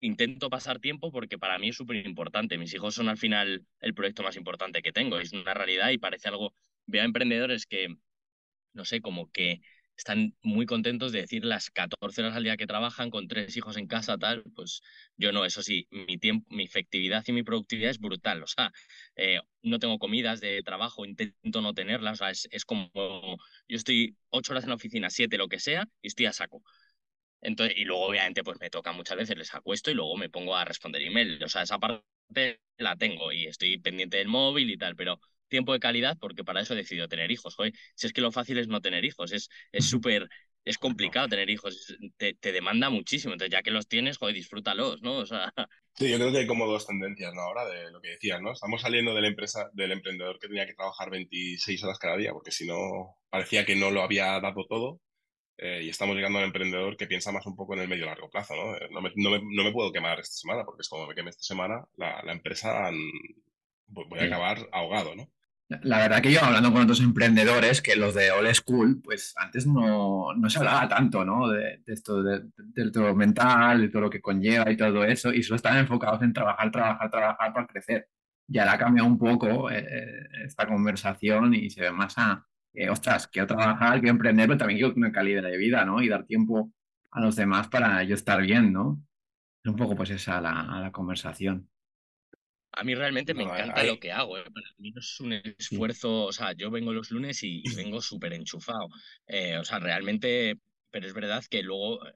intento 0.00 0.50
pasar 0.50 0.80
tiempo 0.80 1.12
porque 1.12 1.38
para 1.38 1.58
mí 1.58 1.70
es 1.70 1.76
súper 1.76 2.04
importante. 2.06 2.58
Mis 2.58 2.74
hijos 2.74 2.94
son 2.94 3.08
al 3.08 3.18
final 3.18 3.66
el 3.80 3.94
proyecto 3.94 4.22
más 4.22 4.36
importante 4.36 4.82
que 4.82 4.92
tengo. 4.92 5.18
Es 5.18 5.32
una 5.32 5.54
realidad 5.54 5.90
y 5.90 5.98
parece 5.98 6.28
algo. 6.28 6.54
Veo 6.86 7.02
a 7.02 7.04
emprendedores 7.06 7.66
que, 7.66 7.88
no 8.72 8.84
sé, 8.84 9.00
como 9.00 9.30
que 9.30 9.60
están 10.00 10.34
muy 10.42 10.64
contentos 10.66 11.12
de 11.12 11.20
decir 11.20 11.44
las 11.44 11.70
14 11.70 12.22
horas 12.22 12.34
al 12.34 12.44
día 12.44 12.56
que 12.56 12.66
trabajan 12.66 13.10
con 13.10 13.28
tres 13.28 13.54
hijos 13.56 13.76
en 13.76 13.86
casa, 13.86 14.16
tal, 14.18 14.42
pues 14.54 14.82
yo 15.16 15.30
no, 15.32 15.44
eso 15.44 15.62
sí, 15.62 15.86
mi 15.90 16.18
tiempo, 16.18 16.46
mi 16.50 16.64
efectividad 16.64 17.22
y 17.26 17.32
mi 17.32 17.42
productividad 17.42 17.90
es 17.90 17.98
brutal, 18.00 18.42
o 18.42 18.46
sea, 18.46 18.72
eh, 19.16 19.40
no 19.62 19.78
tengo 19.78 19.98
comidas 19.98 20.40
de 20.40 20.62
trabajo, 20.62 21.04
intento 21.04 21.60
no 21.60 21.74
tenerlas, 21.74 22.14
o 22.14 22.16
sea, 22.24 22.30
es, 22.30 22.48
es 22.50 22.64
como, 22.64 22.90
yo 23.68 23.76
estoy 23.76 24.16
ocho 24.30 24.52
horas 24.52 24.64
en 24.64 24.70
la 24.70 24.76
oficina, 24.76 25.10
siete, 25.10 25.36
lo 25.38 25.48
que 25.48 25.60
sea, 25.60 25.86
y 26.02 26.08
estoy 26.08 26.26
a 26.26 26.32
saco. 26.32 26.62
Entonces, 27.42 27.76
y 27.78 27.84
luego 27.84 28.06
obviamente 28.06 28.42
pues 28.44 28.58
me 28.60 28.70
toca 28.70 28.92
muchas 28.92 29.16
veces, 29.18 29.36
les 29.36 29.54
acuesto 29.54 29.90
y 29.90 29.94
luego 29.94 30.16
me 30.16 30.28
pongo 30.30 30.56
a 30.56 30.64
responder 30.64 31.02
email, 31.02 31.42
o 31.42 31.48
sea, 31.48 31.62
esa 31.62 31.78
parte 31.78 32.60
la 32.78 32.96
tengo 32.96 33.32
y 33.32 33.46
estoy 33.46 33.78
pendiente 33.78 34.18
del 34.18 34.28
móvil 34.28 34.70
y 34.70 34.78
tal, 34.78 34.96
pero 34.96 35.20
tiempo 35.50 35.74
de 35.74 35.80
calidad 35.80 36.16
porque 36.18 36.44
para 36.44 36.62
eso 36.62 36.72
he 36.72 36.78
decidido 36.78 37.08
tener 37.08 37.30
hijos. 37.30 37.56
si 37.94 38.06
es 38.06 38.12
que 38.14 38.22
lo 38.22 38.32
fácil 38.32 38.58
es 38.58 38.68
no 38.68 38.80
tener 38.80 39.04
hijos, 39.04 39.32
es 39.32 39.50
súper, 39.80 40.28
es, 40.64 40.78
complicado 40.78 41.28
tener 41.28 41.50
hijos, 41.50 41.96
te, 42.16 42.52
demanda 42.52 42.90
muchísimo. 42.90 43.34
Entonces, 43.34 43.52
ya 43.52 43.62
que 43.62 43.70
los 43.70 43.86
tienes, 43.86 44.18
joder, 44.18 44.34
disfrútalos, 44.34 45.02
¿no? 45.02 45.18
O 45.18 45.26
sea... 45.26 45.52
Sí, 45.94 46.08
yo 46.08 46.16
creo 46.16 46.32
que 46.32 46.38
hay 46.38 46.46
como 46.46 46.66
dos 46.66 46.86
tendencias, 46.86 47.34
¿no? 47.34 47.42
Ahora 47.42 47.66
de 47.66 47.90
lo 47.90 48.00
que 48.00 48.10
decías, 48.10 48.40
¿no? 48.40 48.52
Estamos 48.52 48.80
saliendo 48.80 49.14
de 49.14 49.22
la 49.22 49.28
empresa, 49.28 49.68
del 49.72 49.92
emprendedor 49.92 50.38
que 50.38 50.48
tenía 50.48 50.66
que 50.66 50.74
trabajar 50.74 51.10
26 51.10 51.84
horas 51.84 51.98
cada 51.98 52.16
día, 52.16 52.32
porque 52.32 52.52
si 52.52 52.66
no, 52.66 53.16
parecía 53.28 53.66
que 53.66 53.76
no 53.76 53.90
lo 53.90 54.02
había 54.02 54.40
dado 54.40 54.66
todo. 54.66 55.00
Eh, 55.58 55.82
y 55.84 55.90
estamos 55.90 56.16
llegando 56.16 56.38
al 56.38 56.46
emprendedor 56.46 56.96
que 56.96 57.06
piensa 57.06 57.32
más 57.32 57.44
un 57.44 57.54
poco 57.54 57.74
en 57.74 57.80
el 57.80 57.88
medio 57.88 58.06
largo 58.06 58.30
plazo, 58.30 58.56
¿no? 58.56 58.76
Eh, 58.76 58.88
no 58.90 59.02
me, 59.02 59.12
no 59.16 59.30
me, 59.30 59.40
no 59.42 59.64
me 59.64 59.72
puedo 59.72 59.92
quemar 59.92 60.18
esta 60.18 60.36
semana, 60.36 60.64
porque 60.64 60.80
es 60.80 60.88
como 60.88 61.06
me 61.06 61.14
queme 61.14 61.30
esta 61.30 61.42
semana, 61.42 61.84
la, 61.96 62.22
la 62.22 62.32
empresa 62.32 62.90
voy 63.88 64.18
a 64.20 64.24
acabar 64.24 64.68
ahogado, 64.72 65.14
¿no? 65.14 65.28
La 65.82 65.98
verdad 65.98 66.20
que 66.20 66.32
yo 66.32 66.42
hablando 66.42 66.72
con 66.72 66.82
otros 66.82 67.00
emprendedores, 67.00 67.80
que 67.80 67.94
los 67.94 68.12
de 68.12 68.32
Old 68.32 68.52
School, 68.54 69.00
pues 69.00 69.32
antes 69.36 69.68
no, 69.68 70.34
no 70.34 70.50
se 70.50 70.58
hablaba 70.58 70.88
tanto, 70.88 71.24
¿no? 71.24 71.46
De, 71.46 71.80
esto, 71.86 72.24
de, 72.24 72.42
del 72.56 72.90
todo 72.90 73.14
mental, 73.14 73.82
de 73.82 73.88
todo 73.88 74.02
lo 74.02 74.10
que 74.10 74.20
conlleva 74.20 74.68
y 74.68 74.76
todo 74.76 75.04
eso, 75.04 75.32
y 75.32 75.44
solo 75.44 75.56
estaban 75.56 75.78
enfocados 75.78 76.22
en 76.22 76.32
trabajar, 76.32 76.72
trabajar, 76.72 77.08
trabajar 77.08 77.52
para 77.54 77.66
crecer. 77.68 78.08
Ya 78.48 78.64
la 78.64 78.72
ha 78.72 78.78
cambiado 78.78 79.08
un 79.08 79.16
poco 79.16 79.70
eh, 79.70 79.86
eh, 79.88 80.28
esta 80.44 80.66
conversación 80.66 81.54
y 81.54 81.70
se 81.70 81.82
ve 81.82 81.92
más 81.92 82.14
a, 82.18 82.44
ostras, 82.90 83.28
quiero 83.28 83.46
trabajar, 83.46 84.00
quiero 84.00 84.10
emprender, 84.10 84.48
pero 84.48 84.58
también 84.58 84.80
quiero 84.80 84.94
una 84.96 85.12
calidad 85.12 85.44
de 85.44 85.56
vida, 85.56 85.84
¿no? 85.84 86.02
Y 86.02 86.08
dar 86.08 86.26
tiempo 86.26 86.72
a 87.12 87.20
los 87.20 87.36
demás 87.36 87.68
para 87.68 88.02
yo 88.02 88.16
estar 88.16 88.42
bien, 88.42 88.72
¿no? 88.72 89.00
Es 89.62 89.70
un 89.70 89.76
poco 89.76 89.94
pues 89.94 90.10
esa 90.10 90.40
la, 90.40 90.80
la 90.82 90.90
conversación. 90.90 91.69
A 92.72 92.84
mí 92.84 92.94
realmente 92.94 93.34
me 93.34 93.42
encanta 93.42 93.82
lo 93.82 93.98
que 93.98 94.12
hago. 94.12 94.38
¿eh? 94.38 94.44
Para 94.44 94.66
mí 94.78 94.90
no 94.92 95.00
es 95.00 95.20
un 95.20 95.32
esfuerzo, 95.32 96.24
o 96.24 96.32
sea, 96.32 96.52
yo 96.52 96.70
vengo 96.70 96.92
los 96.92 97.10
lunes 97.10 97.42
y, 97.42 97.62
vengo 97.74 98.00
súper 98.00 98.32
enchufado. 98.32 98.88
Eh, 99.26 99.56
o 99.58 99.64
sea, 99.64 99.80
realmente, 99.80 100.56
pero 100.90 101.06
es 101.06 101.12
verdad 101.12 101.44
que 101.50 101.62
luego, 101.62 102.06
eh, 102.06 102.12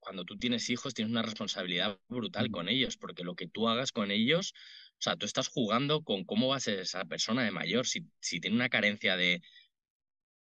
cuando 0.00 0.24
tú 0.24 0.36
tienes 0.36 0.68
hijos, 0.70 0.94
tienes 0.94 1.12
una 1.12 1.22
responsabilidad 1.22 1.98
brutal 2.08 2.50
con 2.50 2.68
ellos, 2.68 2.96
porque 2.96 3.22
lo 3.22 3.36
que 3.36 3.46
tú 3.46 3.68
hagas 3.68 3.92
con 3.92 4.10
ellos, 4.10 4.54
o 4.98 5.02
sea, 5.02 5.16
tú 5.16 5.26
estás 5.26 5.48
jugando 5.48 6.02
con 6.02 6.24
cómo 6.24 6.48
va 6.48 6.56
a 6.56 6.60
ser 6.60 6.80
esa 6.80 7.04
persona 7.04 7.44
de 7.44 7.52
mayor. 7.52 7.86
Si, 7.86 8.04
si 8.20 8.40
tiene 8.40 8.56
una 8.56 8.68
carencia 8.68 9.16
de, 9.16 9.40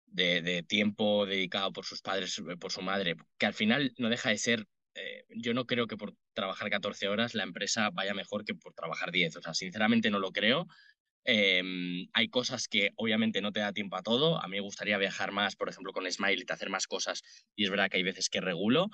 de, 0.06 0.40
de 0.40 0.62
tiempo 0.62 1.26
dedicado 1.26 1.72
por 1.72 1.84
sus 1.84 2.00
padres, 2.00 2.40
por 2.58 2.72
su 2.72 2.80
madre, 2.80 3.16
que 3.38 3.46
al 3.46 3.54
final 3.54 3.92
no 3.98 4.08
deja 4.08 4.30
de 4.30 4.38
ser 4.38 4.66
eh, 4.94 5.24
yo 5.30 5.54
no 5.54 5.66
creo 5.66 5.86
que 5.86 5.96
por 5.96 6.14
trabajar 6.34 6.70
14 6.70 7.08
horas 7.08 7.34
la 7.34 7.44
empresa 7.44 7.90
vaya 7.90 8.14
mejor 8.14 8.44
que 8.44 8.54
por 8.54 8.74
trabajar 8.74 9.10
10. 9.12 9.36
O 9.36 9.42
sea, 9.42 9.54
sinceramente 9.54 10.10
no 10.10 10.18
lo 10.18 10.32
creo. 10.32 10.66
Em, 11.24 12.08
hay 12.12 12.28
cosas 12.28 12.66
que 12.66 12.90
obviamente 12.96 13.40
no 13.40 13.52
te 13.52 13.60
da 13.60 13.72
tiempo 13.72 13.96
a 13.96 14.02
todo. 14.02 14.42
A 14.42 14.48
mí 14.48 14.56
me 14.56 14.60
gustaría 14.60 14.98
viajar 14.98 15.32
más, 15.32 15.56
por 15.56 15.68
ejemplo, 15.68 15.92
con 15.92 16.10
Smile 16.10 16.44
y 16.46 16.52
hacer 16.52 16.70
más 16.70 16.86
cosas. 16.86 17.22
Y 17.54 17.64
es 17.64 17.70
verdad 17.70 17.88
que 17.88 17.98
hay 17.98 18.02
veces 18.02 18.28
que 18.28 18.40
regulo, 18.40 18.88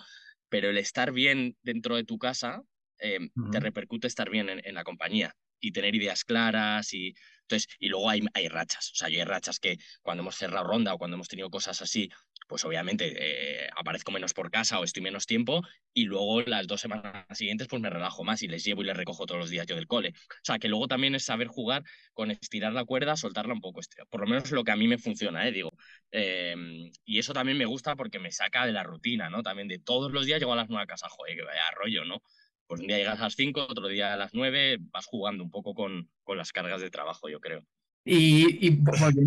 pero 0.48 0.70
el 0.70 0.78
estar 0.78 1.12
bien 1.12 1.56
dentro 1.62 1.96
de 1.96 2.04
tu 2.04 2.18
casa 2.18 2.62
em, 2.98 3.30
te 3.52 3.60
repercute 3.60 4.06
estar 4.06 4.30
bien 4.30 4.48
en, 4.48 4.60
en, 4.64 4.74
la 4.74 4.84
compañía 4.84 5.34
y 5.60 5.72
tener 5.72 5.94
ideas 5.94 6.24
claras 6.24 6.92
y 6.92 7.14
entonces 7.42 7.68
y 7.78 7.88
luego 7.88 8.10
hay, 8.10 8.22
hay 8.34 8.48
rachas 8.48 8.90
o 8.92 8.94
sea 8.94 9.08
yo 9.08 9.18
hay 9.18 9.24
rachas 9.24 9.58
que 9.58 9.76
cuando 10.02 10.22
hemos 10.22 10.36
cerrado 10.36 10.66
ronda 10.66 10.94
o 10.94 10.98
cuando 10.98 11.16
hemos 11.16 11.28
tenido 11.28 11.50
cosas 11.50 11.80
así 11.82 12.08
pues 12.48 12.64
obviamente 12.64 13.14
eh, 13.16 13.68
aparezco 13.76 14.10
menos 14.10 14.32
por 14.34 14.50
casa 14.50 14.80
o 14.80 14.84
estoy 14.84 15.02
menos 15.02 15.26
tiempo 15.26 15.62
y 15.92 16.04
luego 16.04 16.40
las 16.42 16.66
dos 16.66 16.80
semanas 16.80 17.26
siguientes 17.32 17.68
pues 17.68 17.80
me 17.80 17.90
relajo 17.90 18.24
más 18.24 18.42
y 18.42 18.48
les 18.48 18.64
llevo 18.64 18.82
y 18.82 18.86
les 18.86 18.96
recojo 18.96 19.26
todos 19.26 19.40
los 19.40 19.50
días 19.50 19.66
yo 19.66 19.76
del 19.76 19.86
cole. 19.86 20.10
O 20.10 20.44
sea, 20.44 20.58
que 20.58 20.68
luego 20.68 20.88
también 20.88 21.14
es 21.14 21.24
saber 21.24 21.46
jugar 21.46 21.84
con 22.14 22.30
estirar 22.30 22.72
la 22.72 22.84
cuerda, 22.84 23.16
soltarla 23.16 23.52
un 23.54 23.60
poco, 23.60 23.80
por 24.10 24.20
lo 24.20 24.26
menos 24.26 24.50
lo 24.50 24.64
que 24.64 24.72
a 24.72 24.76
mí 24.76 24.88
me 24.88 24.98
funciona, 24.98 25.46
¿eh? 25.46 25.52
digo. 25.52 25.70
Em, 26.10 26.90
y 27.04 27.18
eso 27.18 27.32
también 27.34 27.58
me 27.58 27.66
gusta 27.66 27.94
porque 27.96 28.18
me 28.18 28.32
saca 28.32 28.66
de 28.66 28.72
la 28.72 28.82
rutina, 28.82 29.28
¿no? 29.30 29.42
También 29.42 29.68
de 29.68 29.78
todos 29.78 30.10
los 30.10 30.26
días 30.26 30.40
llego 30.40 30.54
a 30.54 30.56
las 30.56 30.68
nueve 30.68 30.84
a 30.84 30.86
casa, 30.86 31.08
joder, 31.10 31.36
que 31.36 31.44
vaya 31.44 31.70
rollo, 31.76 32.04
¿no? 32.04 32.22
Pues 32.66 32.80
un 32.80 32.86
día 32.86 32.98
llegas 32.98 33.20
a 33.20 33.24
las 33.24 33.34
cinco, 33.34 33.66
otro 33.68 33.88
día 33.88 34.14
a 34.14 34.16
las 34.16 34.34
nueve, 34.34 34.78
vas 34.80 35.06
jugando 35.06 35.44
un 35.44 35.50
poco 35.50 35.74
con, 35.74 36.10
con 36.24 36.38
las 36.38 36.52
cargas 36.52 36.80
de 36.80 36.90
trabajo, 36.90 37.28
yo 37.28 37.40
creo. 37.40 37.64
Y, 38.10 38.70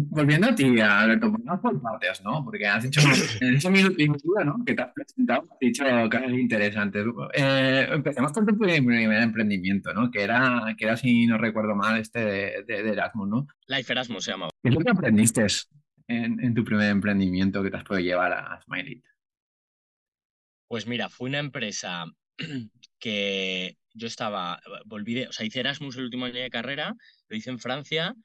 volviendo 0.09 0.47
a 0.47 0.55
ti, 0.55 0.79
Alberto, 0.79 1.31
pues 1.31 1.59
por 1.61 1.81
partes, 1.83 2.23
¿no? 2.23 2.43
Porque 2.43 2.65
has 2.65 2.81
dicho 2.81 2.99
en 3.39 3.59
y 3.99 4.09
medio, 4.09 4.43
¿no? 4.43 4.65
Que 4.65 4.73
te 4.73 4.81
has 4.81 4.91
presentado, 4.91 5.47
has 5.51 5.59
dicho 5.59 5.83
cosas 6.11 6.31
interesantes. 6.31 7.05
Eh, 7.35 7.87
empecemos 7.91 8.31
con 8.31 8.47
tu 8.47 8.57
primer 8.57 9.21
emprendimiento, 9.21 9.93
¿no? 9.93 10.09
Que 10.09 10.23
era, 10.23 10.73
que 10.75 10.85
era, 10.85 10.97
si 10.97 11.27
no 11.27 11.37
recuerdo 11.37 11.75
mal, 11.75 11.99
este 11.99 12.21
de, 12.21 12.89
Erasmus, 12.91 13.29
¿no? 13.29 13.47
Life 13.67 13.91
Erasmus 13.91 14.23
se 14.23 14.31
llama. 14.31 14.49
¿Qué 14.63 14.69
es 14.69 14.75
lo 14.75 14.81
que 14.81 14.89
aprendiste 14.89 15.45
en, 16.07 16.43
en, 16.43 16.53
tu 16.55 16.63
primer 16.63 16.89
emprendimiento 16.89 17.61
que 17.61 17.69
te 17.69 17.77
has 17.77 17.83
podido 17.83 18.03
llevar 18.03 18.33
a 18.33 18.59
Smiley? 18.63 19.03
Pues 20.67 20.87
mira, 20.87 21.07
fue 21.07 21.29
una 21.29 21.39
empresa 21.39 22.05
que 22.99 23.77
yo 23.93 24.07
estaba, 24.07 24.59
volví 24.85 25.13
de, 25.13 25.27
o 25.27 25.31
sea, 25.31 25.45
hice 25.45 25.59
Erasmus 25.59 25.97
el 25.97 26.05
último 26.05 26.25
año 26.25 26.41
de 26.41 26.49
carrera, 26.49 26.95
lo 27.27 27.35
hice 27.35 27.51
en 27.51 27.59
Francia 27.59 28.15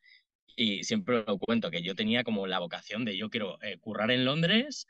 y 0.56 0.84
siempre 0.84 1.22
lo 1.26 1.38
cuento 1.38 1.70
que 1.70 1.82
yo 1.82 1.94
tenía 1.94 2.24
como 2.24 2.46
la 2.46 2.58
vocación 2.58 3.04
de 3.04 3.16
yo 3.16 3.28
quiero 3.30 3.62
eh, 3.62 3.78
currar 3.78 4.10
en 4.10 4.24
Londres, 4.24 4.86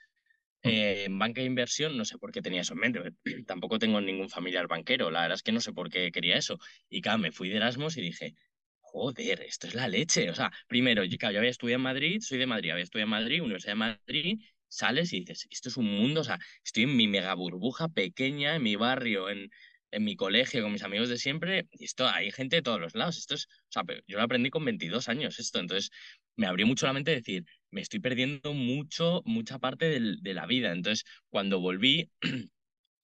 mm. 0.62 0.68
eh, 0.68 1.04
en 1.04 1.18
banca 1.18 1.40
de 1.40 1.48
inversión, 1.48 1.96
no 1.96 2.04
sé 2.04 2.18
por 2.18 2.32
qué 2.32 2.40
tenía 2.40 2.62
eso 2.62 2.74
en 2.74 2.80
mente, 2.80 3.00
tampoco 3.46 3.78
tengo 3.78 4.00
ningún 4.00 4.30
familiar 4.30 4.68
banquero, 4.68 5.10
la 5.10 5.22
verdad 5.22 5.34
es 5.34 5.42
que 5.42 5.52
no 5.52 5.60
sé 5.60 5.72
por 5.72 5.90
qué 5.90 6.10
quería 6.12 6.36
eso. 6.36 6.58
Y 6.88 7.02
claro, 7.02 7.18
me 7.18 7.32
fui 7.32 7.48
de 7.48 7.56
Erasmus 7.56 7.96
y 7.96 8.02
dije, 8.02 8.34
joder, 8.80 9.42
esto 9.42 9.66
es 9.66 9.74
la 9.74 9.88
leche. 9.88 10.30
O 10.30 10.34
sea, 10.34 10.50
primero, 10.68 11.04
yo, 11.04 11.18
yo 11.18 11.38
había 11.38 11.50
estudiado 11.50 11.76
en 11.78 11.82
Madrid, 11.82 12.20
soy 12.20 12.38
de 12.38 12.46
Madrid, 12.46 12.70
había 12.70 12.84
estudiado 12.84 13.06
en 13.06 13.10
Madrid, 13.10 13.42
Universidad 13.42 13.72
de 13.72 13.76
Madrid, 13.76 14.40
sales 14.68 15.12
y 15.12 15.20
dices, 15.20 15.46
esto 15.50 15.68
es 15.68 15.76
un 15.76 15.86
mundo, 15.86 16.20
o 16.20 16.24
sea, 16.24 16.38
estoy 16.64 16.84
en 16.84 16.96
mi 16.96 17.08
mega 17.08 17.34
burbuja 17.34 17.88
pequeña, 17.88 18.56
en 18.56 18.62
mi 18.62 18.76
barrio, 18.76 19.28
en, 19.30 19.50
en 19.96 20.04
mi 20.04 20.14
colegio 20.14 20.62
con 20.62 20.72
mis 20.72 20.82
amigos 20.82 21.08
de 21.08 21.16
siempre, 21.18 21.68
y 21.72 21.84
esto 21.84 22.06
hay 22.06 22.30
gente 22.30 22.56
de 22.56 22.62
todos 22.62 22.80
los 22.80 22.94
lados. 22.94 23.16
Esto 23.18 23.34
es, 23.34 23.46
o 23.46 23.72
sea, 23.72 23.82
yo 24.06 24.18
lo 24.18 24.22
aprendí 24.22 24.50
con 24.50 24.64
22 24.64 25.08
años 25.08 25.38
esto, 25.38 25.58
entonces 25.58 25.90
me 26.36 26.46
abrió 26.46 26.66
mucho 26.66 26.86
la 26.86 26.92
mente 26.92 27.12
de 27.12 27.18
decir, 27.18 27.44
me 27.70 27.80
estoy 27.80 28.00
perdiendo 28.00 28.52
mucho, 28.52 29.22
mucha 29.24 29.58
parte 29.58 30.00
de 30.00 30.34
la 30.34 30.46
vida. 30.46 30.72
Entonces, 30.72 31.04
cuando 31.30 31.60
volví, 31.60 32.10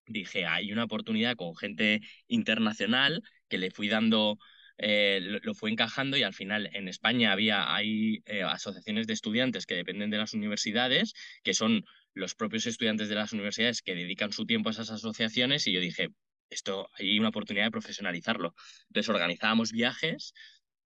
dije, 0.07 0.47
hay 0.47 0.71
una 0.73 0.85
oportunidad 0.85 1.37
con 1.37 1.57
gente 1.57 2.03
internacional 2.29 3.23
que 3.49 3.59
le 3.59 3.71
fui 3.71 3.89
dando 3.89 4.39
eh, 4.79 5.21
lo, 5.43 5.55
fue 5.55 5.71
encajando 5.71 6.17
y 6.17 6.23
al 6.25 6.35
final 6.35 6.69
en 6.73 6.89
España 6.89 7.33
había 7.33 7.75
hay 7.75 8.23
eh, 8.27 8.43
asociaciones 8.43 9.07
de 9.07 9.13
estudiantes 9.13 9.65
que 9.67 9.75
dependen 9.77 10.11
de 10.11 10.19
las 10.19 10.35
universidades, 10.35 11.15
que 11.43 11.55
son 11.55 11.85
los 12.15 12.35
propios 12.35 12.67
estudiantes 12.67 13.09
de 13.09 13.15
las 13.15 13.33
universidades 13.33 13.81
que 13.83 13.95
dedican 13.95 14.33
su 14.33 14.45
tiempo 14.45 14.69
a 14.69 14.73
esas 14.73 14.91
asociaciones 14.91 15.67
y 15.67 15.73
yo 15.73 15.81
dije, 15.81 16.09
esto 16.53 16.89
hay 16.99 17.19
una 17.19 17.31
oportunidad 17.31 17.67
de 17.67 17.71
profesionalizarlo. 17.71 18.55
Entonces 18.89 19.09
organizábamos 19.09 19.73
viajes, 19.73 20.35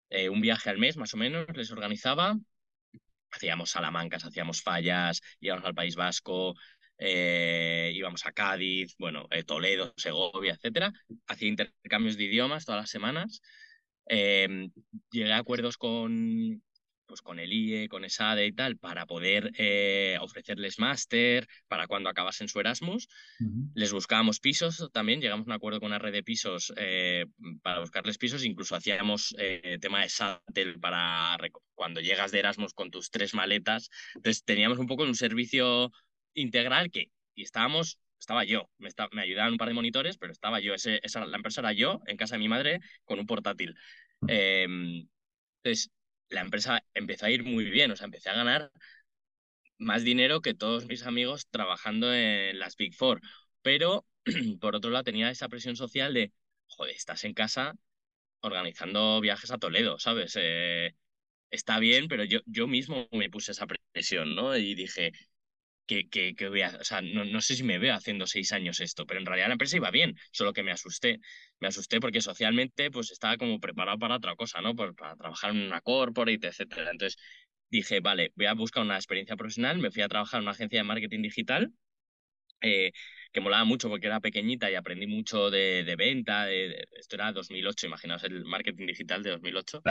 eh, 0.10 0.30
un 0.30 0.42
viaje 0.42 0.70
al 0.70 0.78
mes 0.78 0.98
más 0.98 1.14
o 1.14 1.18
menos, 1.18 1.46
les 1.56 1.72
organizaba, 1.72 2.38
hacíamos 3.32 3.72
salamancas, 3.72 4.26
hacíamos 4.26 4.62
fallas, 4.62 5.22
íbamos 5.40 5.66
al 5.66 5.76
País 5.76 5.96
Vasco, 5.96 6.56
eh, 6.98 7.92
íbamos 7.94 8.26
a 8.26 8.32
Cádiz, 8.32 8.96
bueno, 8.98 9.28
eh, 9.32 9.44
Toledo, 9.44 9.94
Segovia, 9.98 10.54
etcétera. 10.54 10.94
Hacía 11.28 11.50
intercambios 11.50 12.18
de 12.18 12.24
idiomas 12.26 12.66
todas 12.66 12.82
las 12.82 12.90
semanas. 12.90 13.42
llegué 14.08 15.34
a 15.34 15.38
acuerdos 15.38 15.78
con, 15.78 16.62
pues 17.06 17.22
con 17.22 17.40
el 17.40 17.54
IE, 17.54 17.88
con 17.90 18.06
ESADE 18.06 18.46
y 18.46 18.52
tal, 18.52 18.78
para 18.78 19.06
poder 19.06 19.52
eh, 19.58 20.18
ofrecerles 20.22 20.80
máster 20.80 21.48
para 21.68 21.88
cuando 21.88 22.10
acabasen 22.10 22.48
su 22.48 22.60
Erasmus. 22.60 23.08
Les 23.74 23.92
buscábamos 23.92 24.40
pisos 24.40 24.90
también, 24.92 25.22
llegamos 25.22 25.48
a 25.48 25.50
un 25.50 25.56
acuerdo 25.56 25.80
con 25.80 25.88
una 25.88 26.00
red 26.00 26.14
de 26.14 26.24
pisos 26.24 26.74
eh, 26.78 27.26
para 27.62 27.80
buscarles 27.80 28.18
pisos, 28.18 28.44
incluso 28.44 28.76
hacíamos 28.76 29.36
eh, 29.38 29.78
tema 29.80 30.02
de 30.02 30.10
SATEL 30.10 30.80
para 30.80 31.38
cuando 31.74 32.02
llegas 32.02 32.32
de 32.32 32.40
Erasmus 32.40 32.74
con 32.74 32.92
tus 32.92 33.12
tres 33.12 33.34
maletas. 33.34 33.90
Entonces 34.16 34.44
teníamos 34.44 34.80
un 34.80 34.88
poco 34.88 35.04
un 35.04 35.16
servicio 35.16 35.92
integral 36.34 36.92
que, 36.92 37.12
y 37.36 37.44
estábamos 37.44 38.00
estaba 38.20 38.44
yo, 38.44 38.70
me, 38.80 38.90
me 39.12 39.22
ayudaban 39.22 39.52
un 39.52 39.58
par 39.58 39.68
de 39.68 39.74
monitores, 39.74 40.18
pero 40.18 40.32
estaba 40.32 40.60
yo, 40.60 40.74
ese, 40.74 41.00
esa, 41.04 41.26
la 41.26 41.38
empresa 41.38 41.62
era 41.62 41.74
yo 41.74 42.02
en 42.08 42.18
casa 42.18 42.36
de 42.36 42.40
mi 42.40 42.48
madre 42.48 42.80
con 43.04 43.20
un 43.20 43.26
portátil. 43.28 43.76
Em, 44.28 45.08
entonces, 45.64 45.92
la 46.30 46.42
empresa 46.42 46.84
empezó 46.94 47.26
a 47.26 47.32
ir 47.32 47.44
muy 47.44 47.66
bien, 47.66 47.92
o 47.92 47.96
sea, 47.96 48.06
empecé 48.06 48.30
a 48.30 48.36
ganar 48.36 48.72
más 49.78 50.04
dinero 50.04 50.42
que 50.42 50.54
todos 50.54 50.86
mis 50.88 51.04
amigos 51.06 51.48
trabajando 51.50 52.14
en 52.14 52.60
las 52.60 52.76
Big 52.78 52.94
Four. 52.96 53.22
Pero, 53.62 54.06
por 54.62 54.76
otro 54.76 54.92
lado, 54.92 55.04
tenía 55.04 55.30
esa 55.30 55.50
presión 55.50 55.76
social 55.76 56.14
de, 56.14 56.32
joder, 56.68 56.96
estás 56.96 57.24
en 57.24 57.34
casa 57.34 57.74
organizando 58.42 59.22
viajes 59.22 59.52
a 59.52 59.58
Toledo, 59.58 60.00
¿sabes? 60.00 60.34
Eh, 60.40 60.96
está 61.52 61.80
bien, 61.80 62.08
pero 62.08 62.24
yo, 62.26 62.42
yo 62.46 62.68
mismo 62.68 63.08
me 63.12 63.30
puse 63.30 63.52
esa 63.54 63.68
presión, 63.94 64.36
¿no? 64.36 64.58
Y 64.58 64.76
dije, 64.76 65.14
que, 65.86 66.10
que, 66.10 66.36
que 66.36 66.50
voy 66.50 66.62
a, 66.62 66.78
o 66.80 66.84
sea, 66.84 67.02
no, 67.02 67.26
no, 67.26 67.42
sé 67.42 67.56
si 67.56 67.64
me 67.64 67.78
veo 67.80 67.94
haciendo 67.94 68.28
seis 68.28 68.52
años 68.52 68.80
esto, 68.80 69.06
pero 69.06 69.20
en 69.20 69.26
realidad 69.26 69.48
la 69.48 69.54
empresa 69.54 69.78
iba 69.78 69.92
bien, 69.92 70.16
solo 70.32 70.54
que 70.54 70.64
me 70.64 70.72
asusté. 70.72 71.20
Me 71.60 71.68
asusté 71.68 72.00
porque 72.00 72.22
socialmente 72.22 72.92
pues 72.92 73.12
estaba 73.12 73.38
como 73.38 73.60
preparado 73.60 74.00
para 74.00 74.16
otra 74.16 74.36
cosa, 74.36 74.62
¿no? 74.62 74.76
para 74.76 75.16
trabajar 75.16 75.52
en 75.52 75.62
una 75.64 75.82
corporate, 75.82 76.48
etcétera. 76.48 76.92
Entonces 76.92 77.18
dije, 77.70 78.00
vale, 78.00 78.32
voy 78.36 78.48
a 78.48 78.54
buscar 78.54 78.84
una 78.84 78.96
experiencia 78.96 79.36
profesional, 79.36 79.80
me 79.80 79.92
fui 79.92 80.02
a 80.02 80.08
trabajar 80.08 80.40
en 80.40 80.44
una 80.44 80.52
agencia 80.52 80.80
de 80.80 80.84
marketing 80.84 81.22
digital, 81.22 81.74
eh, 82.62 82.92
que 83.32 83.42
molaba 83.42 83.66
mucho 83.66 83.90
porque 83.90 84.08
era 84.08 84.22
pequeñita 84.22 84.72
y 84.72 84.76
aprendí 84.76 85.08
mucho 85.08 85.52
de, 85.52 85.84
de 85.84 85.96
venta, 85.96 86.46
de, 86.46 86.88
esto 86.94 87.16
era 87.16 87.32
2008, 87.32 87.88
imaginaos 87.88 88.24
el 88.24 88.46
marketing 88.46 88.88
digital 88.88 89.24
de 89.24 89.32
2008. 89.32 89.82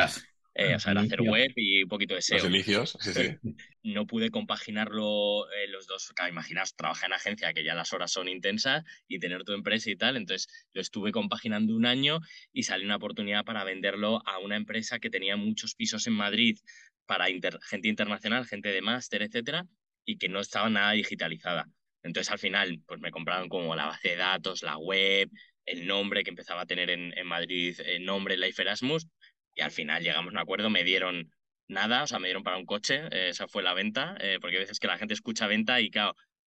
Eh, 0.57 0.77
o 0.77 0.79
sea, 0.79 0.93
era 0.93 1.01
hacer 1.01 1.21
web 1.21 1.53
y 1.57 1.83
un 1.83 1.89
poquito 1.89 2.15
de 2.15 2.23
SEO. 2.23 2.39
Los 2.39 2.49
inicios, 2.49 2.97
sí, 3.01 3.13
sí. 3.13 3.37
No 3.83 4.07
pude 4.07 4.31
compaginarlo 4.31 5.51
eh, 5.51 5.67
los 5.69 5.89
dos, 5.89 6.13
claro, 6.15 6.31
imaginaos, 6.31 6.77
trabajar 6.77 7.11
en 7.11 7.15
agencia, 7.15 7.53
que 7.53 7.65
ya 7.65 7.75
las 7.75 7.93
horas 7.93 8.13
son 8.13 8.29
intensas, 8.29 8.85
y 9.09 9.19
tener 9.19 9.43
tu 9.43 9.53
empresa 9.53 9.91
y 9.91 9.97
tal. 9.97 10.17
Entonces, 10.17 10.49
lo 10.73 10.81
estuve 10.81 11.11
compaginando 11.11 11.75
un 11.75 11.87
año 11.87 12.21
y 12.53 12.63
salió 12.63 12.87
una 12.87 12.97
oportunidad 12.97 13.45
para 13.45 13.65
venderlo 13.65 14.23
a 14.27 14.39
una 14.39 14.55
empresa 14.55 15.01
que 15.01 15.11
tenía 15.11 15.37
muchos 15.37 15.75
pisos 15.75 16.07
en 16.07 16.13
Madrid 16.13 16.57
para 17.05 17.27
gente 17.27 17.89
internacional, 17.89 18.47
gente 18.47 18.69
de 18.69 18.81
máster, 18.81 19.23
etcétera, 19.23 19.67
y 20.05 20.19
que 20.19 20.29
no 20.29 20.39
estaba 20.39 20.71
nada 20.71 20.93
digitalizada. 20.93 21.69
Entonces, 22.05 22.31
al 22.31 22.39
final, 22.39 22.81
pues 22.87 23.01
me 23.01 23.11
compraron 23.11 23.49
como 23.49 23.75
la 23.75 23.87
base 23.87 24.11
de 24.11 24.17
datos, 24.17 24.63
la 24.63 24.79
web, 24.79 25.31
el 25.67 25.87
nombre 25.87 26.23
que 26.23 26.31
empezaba 26.31 26.61
a 26.61 26.67
tener 26.67 26.91
en, 26.91 27.17
en 27.17 27.27
Madrid, 27.27 27.77
el 27.85 28.05
nombre 28.05 28.37
Life 28.37 28.63
Erasmus, 28.63 29.09
y 29.55 29.61
al 29.63 29.71
final 29.71 30.03
llegamos 30.03 30.31
a 30.31 30.33
un 30.33 30.39
acuerdo, 30.39 30.71
me 30.71 30.85
dieron 30.85 31.31
nada, 31.69 32.03
o 32.03 32.07
sea, 32.07 32.19
me 32.19 32.29
dieron 32.29 32.43
para 32.43 32.59
un 32.59 32.67
coche, 32.67 33.07
eh, 33.11 33.31
esa 33.31 33.49
fue 33.49 33.63
la 33.63 33.75
venta, 33.75 34.17
eh, 34.21 34.39
porque 34.41 34.57
a 34.57 34.61
veces 34.61 34.79
que 34.79 34.87
la 34.87 34.99
gente 34.99 35.15
escucha 35.15 35.47
venta 35.47 35.81
y 35.81 35.91
claro, 35.91 36.15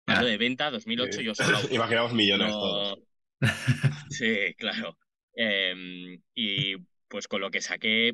ah. 0.07 0.23
de 0.23 0.37
venta, 0.37 0.71
2008 0.71 1.21
yo 1.21 1.35
solo... 1.35 1.57
Imaginamos 1.71 2.13
millones 2.13 2.51
todos. 2.51 2.99
Sí, 4.09 4.53
claro. 4.57 4.97
Em, 5.33 6.19
y 6.33 6.77
pues 7.07 7.27
con 7.27 7.41
lo 7.41 7.51
que 7.51 7.61
saqué, 7.61 8.13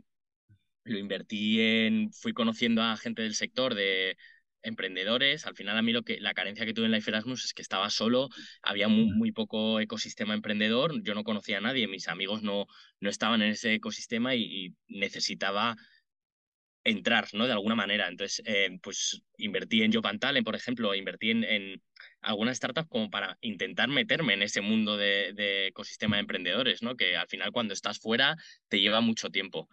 lo 0.83 0.97
invertí 0.97 1.61
en, 1.61 2.11
fui 2.11 2.33
conociendo 2.33 2.81
a 2.81 2.97
gente 2.97 3.21
del 3.21 3.35
sector 3.35 3.73
de 3.73 4.17
emprendedores. 4.63 5.45
Al 5.45 5.55
final 5.55 5.77
a 5.77 5.81
mí 5.81 5.91
lo 5.91 6.03
que 6.03 6.19
la 6.19 6.33
carencia 6.33 6.65
que 6.65 6.73
tuve 6.73 6.85
en 6.85 6.91
Life 6.91 7.09
Erasmus 7.09 7.45
es 7.45 7.53
que 7.53 7.61
estaba 7.61 7.89
solo, 7.89 8.29
había 8.61 8.87
muy, 8.87 9.31
poco 9.31 9.79
ecosistema 9.79 10.33
emprendedor, 10.33 11.01
yo 11.03 11.15
no 11.15 11.23
conocía 11.23 11.57
a 11.57 11.61
nadie, 11.61 11.87
mis 11.87 12.07
amigos 12.07 12.43
no, 12.43 12.67
no 12.99 13.09
estaban 13.09 13.41
en 13.41 13.49
ese 13.49 13.73
ecosistema 13.73 14.35
y, 14.35 14.75
necesitaba 14.87 15.75
entrar, 16.83 17.27
¿no? 17.33 17.45
De 17.47 17.53
alguna 17.53 17.75
manera. 17.75 18.07
Entonces, 18.07 18.43
eh, 18.45 18.77
pues 18.81 19.21
invertí 19.37 19.83
en 19.83 19.91
Talent, 20.19 20.45
por 20.45 20.55
ejemplo, 20.55 20.93
invertí 20.93 21.31
en, 21.31 21.43
en 21.43 21.81
algunas 22.21 22.57
startups 22.57 22.89
como 22.89 23.09
para 23.09 23.37
intentar 23.41 23.87
meterme 23.89 24.33
en 24.33 24.43
ese 24.43 24.61
mundo 24.61 24.97
de, 24.97 25.33
de, 25.33 25.67
ecosistema 25.67 26.17
de 26.17 26.21
emprendedores, 26.21 26.83
¿no? 26.83 26.95
Que 26.95 27.15
al 27.15 27.27
final 27.27 27.51
cuando 27.51 27.73
estás 27.73 27.99
fuera 27.99 28.35
te 28.67 28.79
lleva 28.79 29.01
mucho 29.01 29.29
tiempo. 29.29 29.69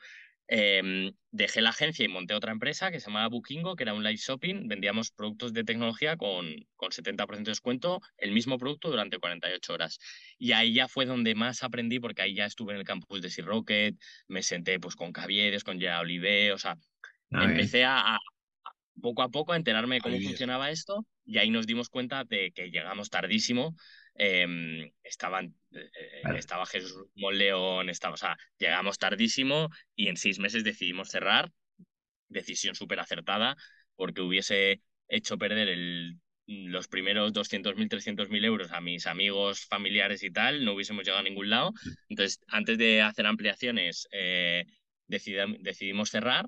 Em, 0.53 1.13
dejé 1.31 1.61
la 1.61 1.71
agencia 1.71 2.05
y 2.05 2.09
monté 2.09 2.35
otra 2.35 2.51
empresa 2.51 2.91
que 2.91 2.99
se 2.99 3.07
llamaba 3.07 3.29
Bookingo, 3.29 3.77
que 3.77 3.85
era 3.85 3.95
un 3.95 4.03
live 4.03 4.17
shopping. 4.17 4.67
Vendíamos 4.67 5.13
productos 5.13 5.53
de 5.53 5.63
tecnología 5.63 6.17
con, 6.17 6.67
con 6.75 6.91
70% 6.91 7.45
de 7.45 7.51
descuento, 7.53 8.01
el 8.17 8.33
mismo 8.33 8.59
producto 8.59 8.91
durante 8.91 9.19
48 9.19 9.73
horas. 9.73 10.01
Y 10.39 10.51
ahí 10.51 10.75
ya 10.75 10.89
fue 10.89 11.07
donde 11.07 11.37
más 11.37 11.63
aprendí, 11.63 12.01
porque 12.01 12.23
ahí 12.23 12.35
ya 12.35 12.47
estuve 12.47 12.73
en 12.73 12.81
el 12.81 12.85
campus 12.85 13.23
de 13.23 13.31
Sea 13.31 13.45
Rocket, 13.45 13.95
me 14.27 14.43
senté 14.43 14.81
pues 14.81 14.97
con 14.97 15.13
Caviedes, 15.13 15.63
con 15.63 15.79
Gia 15.79 16.01
Olive, 16.01 16.53
o 16.53 16.59
sea, 16.59 16.77
ah, 17.31 17.45
empecé 17.45 17.85
a, 17.85 18.19
poco 19.01 19.23
a 19.23 19.29
poco 19.29 19.53
a 19.53 19.57
enterarme 19.57 19.97
de 19.97 20.01
cómo 20.01 20.21
funcionaba 20.21 20.71
esto 20.71 21.07
y 21.25 21.39
ahí 21.39 21.51
nos 21.51 21.69
dimos 21.69 21.89
cuenta 21.89 22.25
de 22.25 22.51
que 22.51 22.73
llegamos 22.73 23.09
tardísimo 23.09 23.77
Em, 24.23 24.93
estaban, 25.03 25.55
eh, 25.73 25.89
estaba 26.37 26.67
Jesús 26.67 27.07
Monleón, 27.15 27.89
estaba, 27.89 28.13
o 28.13 28.17
sea, 28.19 28.37
llegamos 28.59 28.99
tardísimo 28.99 29.71
y 29.97 30.09
en 30.09 30.19
seis 30.19 30.39
meses 30.39 30.63
decidimos 30.63 31.09
cerrar. 31.09 31.51
Decisión 32.29 32.75
súper 32.75 33.01
acertada 33.01 33.57
porque 33.97 34.21
hubiese 34.21 34.83
hecho 35.09 35.39
perder 35.39 35.69
el, 35.69 36.21
los 36.47 36.87
primeros 36.87 37.33
200.000, 37.33 37.89
300.000 37.89 38.45
euros 38.45 38.73
a 38.73 38.83
mis 38.83 39.07
amigos, 39.07 39.65
familiares 39.65 40.23
y 40.23 40.31
tal, 40.31 40.67
no 40.67 40.75
hubiésemos 40.75 41.03
llegado 41.03 41.21
a 41.21 41.29
ningún 41.29 41.49
lado. 41.49 41.73
Entonces, 42.11 42.41
antes 42.49 42.77
de 42.77 43.01
hacer 43.01 43.25
ampliaciones, 43.27 44.07
eh, 44.13 44.67
decidimos 45.07 46.11
cerrar 46.11 46.45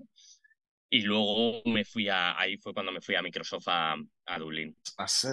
Y 0.95 1.01
luego 1.01 1.63
me 1.65 1.87
fui 1.87 2.11
a, 2.11 2.39
ahí 2.39 2.59
fue 2.59 2.75
cuando 2.75 2.93
me 2.93 3.01
fui 3.01 3.15
a 3.15 3.23
Microsoft 3.23 3.67
a, 3.67 3.95
a 4.27 4.39
Dublín. 4.39 4.77
¿Has, 4.99 5.27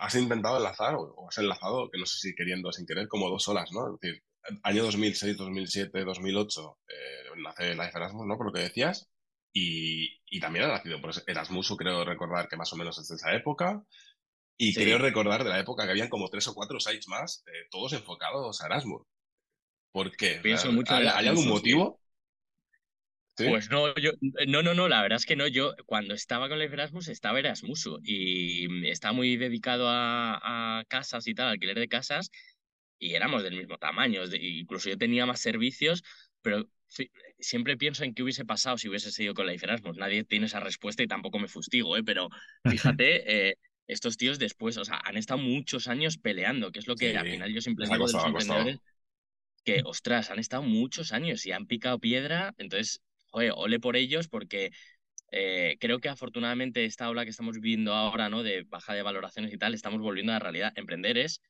¿Has, 0.00 0.14
intentado 0.16 0.56
enlazar 0.56 0.96
o 0.96 1.28
has 1.28 1.38
enlazado, 1.38 1.88
que 1.88 1.98
no 1.98 2.06
sé 2.06 2.18
si 2.18 2.34
queriendo 2.34 2.70
o 2.70 2.72
sin 2.72 2.86
querer, 2.86 3.06
como 3.06 3.30
dos 3.30 3.46
olas, 3.46 3.70
¿no? 3.70 3.86
Es 3.86 4.00
decir, 4.00 4.24
año 4.64 4.82
2006, 4.82 5.36
2007, 5.36 6.04
2008, 6.04 6.78
eh, 6.88 7.40
nace 7.40 7.74
Life 7.76 7.92
Erasmus, 7.94 8.26
¿no? 8.26 8.36
Por 8.36 8.46
lo 8.46 8.52
que 8.52 8.62
decías. 8.62 9.08
Y, 9.52 10.20
y 10.26 10.40
también 10.40 10.64
ha 10.64 10.68
nacido 10.74 11.00
por 11.00 11.12
Erasmus, 11.24 11.76
creo 11.78 12.04
recordar 12.04 12.48
que 12.48 12.56
más 12.56 12.72
o 12.72 12.76
menos 12.76 12.98
es 12.98 13.06
de 13.06 13.14
esa 13.14 13.32
época. 13.32 13.84
Y 14.58 14.74
creo 14.74 14.98
recordar 14.98 15.44
de 15.44 15.50
la 15.50 15.60
época 15.60 15.84
que 15.84 15.92
habían 15.92 16.08
como 16.08 16.28
tres 16.30 16.48
o 16.48 16.54
cuatro 16.54 16.80
sites 16.80 17.06
más, 17.06 17.44
eh, 17.46 17.68
todos 17.70 17.92
enfocados 17.92 18.60
a 18.60 18.66
Erasmus. 18.66 19.02
¿Por 19.92 20.16
qué? 20.16 20.40
Pienso 20.42 20.72
mucho 20.72 20.92
¿Hay, 20.96 21.06
¿hay 21.06 21.28
algún 21.28 21.46
motivo? 21.46 22.00
Pues 23.36 23.70
no, 23.70 23.94
yo, 23.96 24.12
no, 24.46 24.62
no, 24.62 24.72
no, 24.74 24.88
la 24.88 25.02
verdad 25.02 25.16
es 25.16 25.26
que 25.26 25.36
no. 25.36 25.46
Yo 25.46 25.74
cuando 25.84 26.14
estaba 26.14 26.48
con 26.48 26.60
el 26.60 26.72
Erasmus 26.72 27.08
estaba 27.08 27.38
Erasmus 27.38 27.88
y 28.02 28.88
estaba 28.88 29.12
muy 29.12 29.36
dedicado 29.36 29.88
a, 29.88 30.78
a, 30.78 30.84
casas 30.84 31.26
y 31.26 31.34
tal, 31.34 31.48
alquiler 31.48 31.78
de 31.78 31.88
casas, 31.88 32.30
y 32.98 33.14
éramos 33.14 33.42
del 33.42 33.56
mismo 33.56 33.78
tamaño. 33.78 34.22
Incluso 34.40 34.88
yo 34.88 34.96
tenía 34.96 35.26
más 35.26 35.40
servicios, 35.40 36.02
pero 36.42 36.68
siempre 37.38 37.76
pienso 37.76 38.04
en 38.04 38.14
qué 38.14 38.22
hubiese 38.22 38.44
pasado 38.44 38.78
si 38.78 38.88
hubiese 38.88 39.10
seguido 39.10 39.34
con 39.34 39.46
la 39.46 39.52
Erasmus. 39.52 39.96
Nadie 39.96 40.24
tiene 40.24 40.46
esa 40.46 40.60
respuesta 40.60 41.02
y 41.02 41.06
tampoco 41.06 41.38
me 41.38 41.48
fustigo, 41.48 41.96
¿eh? 41.96 42.02
pero 42.04 42.28
fíjate, 42.64 43.48
eh, 43.48 43.58
estos 43.86 44.16
tíos 44.16 44.38
después, 44.38 44.76
o 44.76 44.84
sea, 44.84 45.00
han 45.04 45.16
estado 45.16 45.38
muchos 45.38 45.88
años 45.88 46.18
peleando, 46.18 46.72
que 46.72 46.78
es 46.78 46.86
lo 46.86 46.96
que 46.96 47.16
al 47.16 47.28
final 47.28 47.52
yo 47.52 47.60
siempre 47.60 47.86
digo 47.86 48.06
de 48.06 48.12
los 48.12 48.24
emprendedores, 48.24 48.78
que, 49.64 49.82
ostras, 49.84 50.30
han 50.30 50.38
estado 50.38 50.62
muchos 50.62 51.12
años 51.12 51.44
y 51.44 51.52
han 51.52 51.66
picado 51.66 51.98
piedra, 51.98 52.54
entonces 52.56 53.00
oye, 53.36 53.50
ole 53.54 53.78
por 53.80 53.96
ellos 53.96 54.28
porque 54.28 54.70
eh, 55.30 55.76
creo 55.78 56.00
que 56.00 56.08
afortunadamente 56.08 56.84
esta 56.84 57.10
ola 57.10 57.24
que 57.24 57.30
estamos 57.30 57.56
viviendo 57.56 57.94
ahora, 57.94 58.28
¿no? 58.30 58.42
De 58.42 58.62
baja 58.62 58.94
de 58.94 59.02
valoraciones 59.02 59.52
y 59.52 59.58
tal, 59.58 59.74
estamos 59.74 60.00
volviendo 60.00 60.32
a 60.32 60.36
la 60.36 60.40
realidad. 60.40 60.72
Emprender 60.76 61.18
es 61.18 61.42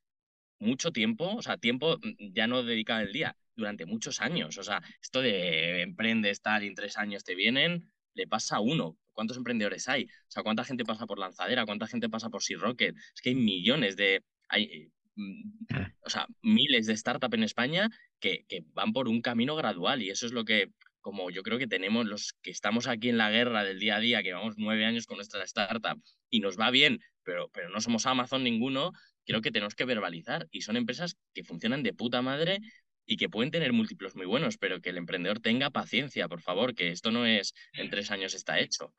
mucho 0.59 0.91
tiempo, 0.93 1.37
o 1.37 1.43
sea, 1.43 1.59
tiempo 1.59 1.99
mm, 1.99 2.33
ya 2.35 2.47
no 2.49 2.63
dedicado 2.65 3.01
al 3.01 3.13
día, 3.13 3.37
durante 3.55 3.87
muchos 3.87 4.21
años. 4.21 4.59
O 4.59 4.65
sea, 4.65 4.83
esto 5.01 5.23
de 5.23 5.83
emprendes 5.83 6.43
tal 6.43 6.65
y 6.65 6.67
en 6.69 6.75
tres 6.75 6.99
años 6.99 7.23
te 7.25 7.37
vienen, 7.37 7.93
le 8.15 8.27
pasa 8.27 8.57
a 8.57 8.61
uno. 8.61 8.99
¿Cuántos 9.13 9.37
emprendedores 9.37 9.89
hay? 9.89 10.05
O 10.05 10.31
sea, 10.31 10.43
¿cuánta 10.43 10.65
gente 10.65 10.85
pasa 10.85 11.07
por 11.07 11.19
Lanzadera? 11.19 11.65
¿Cuánta 11.67 11.87
gente 11.87 12.09
pasa 12.09 12.31
por 12.31 12.43
Sea 12.43 12.59
Rocket? 12.59 12.97
Es 13.15 13.21
que 13.23 13.31
hay 13.31 13.35
millones 13.37 13.97
de... 13.97 14.25
Hay, 14.49 14.91
mm, 15.15 15.43
ah. 15.73 15.93
o 16.01 16.11
sea, 16.11 16.27
miles 16.43 16.87
de 16.87 16.97
startups 16.97 17.35
en 17.35 17.45
España 17.45 17.91
que, 18.19 18.45
que 18.49 18.65
van 18.73 18.93
por 18.93 19.09
un 19.09 19.23
camino 19.23 19.55
gradual 19.55 20.03
y 20.03 20.11
eso 20.11 20.27
es 20.27 20.33
lo 20.33 20.45
que 20.45 20.73
como 21.07 21.31
yo 21.31 21.45
creo 21.45 21.57
que 21.57 21.69
tenemos 21.69 22.05
los 22.05 22.33
que 22.43 22.51
estamos 22.51 22.89
aquí 22.89 23.11
en 23.11 23.17
la 23.17 23.31
guerra 23.31 23.63
del 23.63 23.79
día 23.79 23.95
a 23.95 24.01
día, 24.01 24.25
que 24.25 24.31
llevamos 24.31 24.57
nueve 24.59 24.85
años 24.85 25.07
con 25.07 25.19
nuestra 25.19 25.45
startup 25.45 26.03
y 26.31 26.41
nos 26.41 26.59
va 26.59 26.73
bien, 26.73 26.99
pero, 27.23 27.49
pero 27.51 27.69
no 27.69 27.81
somos 27.81 28.07
Amazon 28.07 28.43
ninguno, 28.43 28.91
creo 29.25 29.41
que 29.41 29.53
tenemos 29.53 29.77
que 29.77 29.85
verbalizar. 29.85 30.49
Y 30.51 30.63
son 30.63 30.77
empresas 30.77 31.17
que 31.33 31.45
funcionan 31.45 31.85
de 31.85 31.93
puta 31.93 32.23
madre 32.23 32.59
y 33.07 33.19
que 33.19 33.29
pueden 33.29 33.53
tener 33.53 33.73
múltiplos 33.73 34.17
muy 34.17 34.27
buenos, 34.27 34.59
pero 34.59 34.81
que 34.81 34.91
el 34.91 34.97
emprendedor 34.97 35.39
tenga 35.39 35.71
paciencia, 35.71 36.27
por 36.27 36.43
favor, 36.43 36.75
que 36.75 36.91
esto 36.91 37.13
no 37.13 37.25
es 37.25 37.55
en 37.75 37.89
tres 37.89 38.11
años 38.11 38.35
está 38.35 38.59
hecho. 38.59 38.93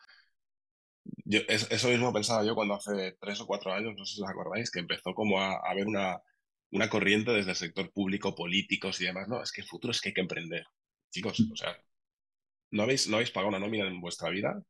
Yo, 1.25 1.41
eso 1.49 1.89
mismo 1.89 2.13
pensaba 2.13 2.45
yo 2.45 2.55
cuando 2.55 2.75
hace 2.75 3.17
tres 3.19 3.41
o 3.41 3.45
cuatro 3.45 3.73
años, 3.73 3.95
no 3.97 4.05
sé 4.05 4.15
si 4.15 4.21
os 4.21 4.29
acordáis, 4.29 4.71
que 4.71 4.79
empezó 4.79 5.13
como 5.13 5.41
a, 5.41 5.59
haber 5.69 5.87
una, 5.87 6.21
una 6.71 6.89
corriente 6.89 7.31
desde 7.31 7.49
el 7.49 7.57
sector 7.57 7.91
público, 7.91 8.33
políticos 8.33 9.01
y 9.01 9.07
demás. 9.07 9.27
No, 9.27 9.43
es 9.43 9.51
que 9.51 9.59
el 9.59 9.67
futuro 9.67 9.91
es 9.91 9.99
que 9.99 10.09
hay 10.09 10.13
que 10.13 10.21
emprender. 10.21 10.63
Chicos, 11.09 11.39
o 11.51 11.55
sea, 11.55 11.75
no 12.71 12.83
habéis, 12.83 13.07
no 13.07 13.17
habéis 13.17 13.31
pagado 13.31 13.50
una 13.50 13.59
nómina 13.59 13.88
en 13.88 14.01
vuestra 14.01 14.29
vida 14.29 14.62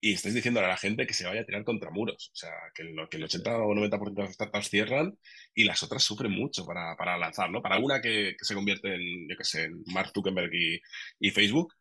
y 0.00 0.12
estáis 0.12 0.34
diciendo 0.34 0.60
a 0.60 0.68
la 0.68 0.76
gente 0.76 1.06
que 1.06 1.14
se 1.14 1.26
vaya 1.26 1.40
a 1.42 1.44
tirar 1.44 1.64
contra 1.64 1.90
muros. 1.90 2.30
O 2.32 2.36
sea, 2.36 2.52
que, 2.74 2.84
lo, 2.84 3.08
que 3.08 3.16
el 3.16 3.24
80 3.24 3.58
o 3.58 3.74
90% 3.74 4.14
de 4.14 4.22
las 4.22 4.34
startups 4.34 4.70
cierran 4.70 5.18
y 5.54 5.64
las 5.64 5.82
otras 5.82 6.02
sufren 6.04 6.32
mucho 6.32 6.64
para, 6.64 6.96
para 6.96 7.18
lanzar, 7.18 7.50
¿no? 7.50 7.62
Para 7.62 7.78
una 7.78 8.00
que, 8.00 8.34
que, 8.38 8.44
se 8.44 8.54
convierte 8.54 8.94
en, 8.94 9.28
yo 9.28 9.36
qué 9.36 9.44
sé, 9.44 9.64
en 9.64 9.82
Mark 9.92 10.12
Zuckerberg 10.14 10.54
y, 10.54 10.80
y, 11.18 11.30
Facebook, 11.30 11.74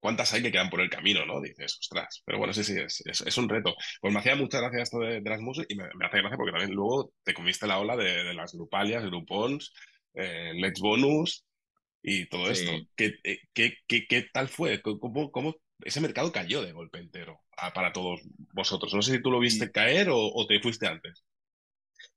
¿cuántas 0.00 0.32
hay 0.34 0.42
que 0.42 0.52
quedan 0.52 0.70
por 0.70 0.80
el 0.80 0.90
camino, 0.90 1.24
no? 1.26 1.40
Dices, 1.40 1.78
ostras. 1.80 2.22
Pero 2.26 2.38
bueno, 2.38 2.52
sí, 2.52 2.64
sí, 2.64 2.74
es, 2.78 3.02
es, 3.06 3.38
un 3.38 3.48
reto. 3.48 3.74
Pues 4.00 4.12
me 4.12 4.20
hacía 4.20 4.36
mucha 4.36 4.60
gracia 4.60 4.82
esto 4.82 4.98
de, 5.00 5.20
de 5.20 5.30
Erasmus 5.30 5.64
y 5.68 5.74
me, 5.76 5.84
me, 5.94 6.06
hace 6.06 6.18
gracia 6.18 6.36
porque 6.36 6.52
también 6.52 6.72
luego 6.72 7.12
te 7.24 7.34
comiste 7.34 7.66
la 7.66 7.78
ola 7.78 7.96
de, 7.96 8.24
de 8.24 8.34
las 8.34 8.52
grupalias, 8.52 9.04
grupons, 9.04 9.72
eh, 10.14 10.52
Let's 10.54 10.80
Bonus 10.80 11.47
y 12.02 12.26
todo 12.26 12.50
esto. 12.50 12.72
¿Qué, 12.96 13.18
eh, 13.24 13.40
qué, 13.52 13.76
qué, 13.86 14.06
¿Qué, 14.06 14.22
tal 14.32 14.48
fue? 14.48 14.80
¿Cómo, 14.82 15.30
¿Cómo, 15.30 15.56
ese 15.84 16.00
mercado 16.00 16.32
cayó 16.32 16.62
de 16.62 16.72
golpe 16.72 16.98
entero 16.98 17.40
para 17.74 17.92
todos 17.92 18.20
vosotros? 18.52 18.94
No 18.94 19.02
sé 19.02 19.16
si 19.16 19.22
tú 19.22 19.30
lo 19.30 19.40
viste 19.40 19.70
caer 19.70 20.10
o, 20.10 20.18
o, 20.18 20.46
te 20.46 20.60
fuiste 20.60 20.86
antes. 20.86 21.24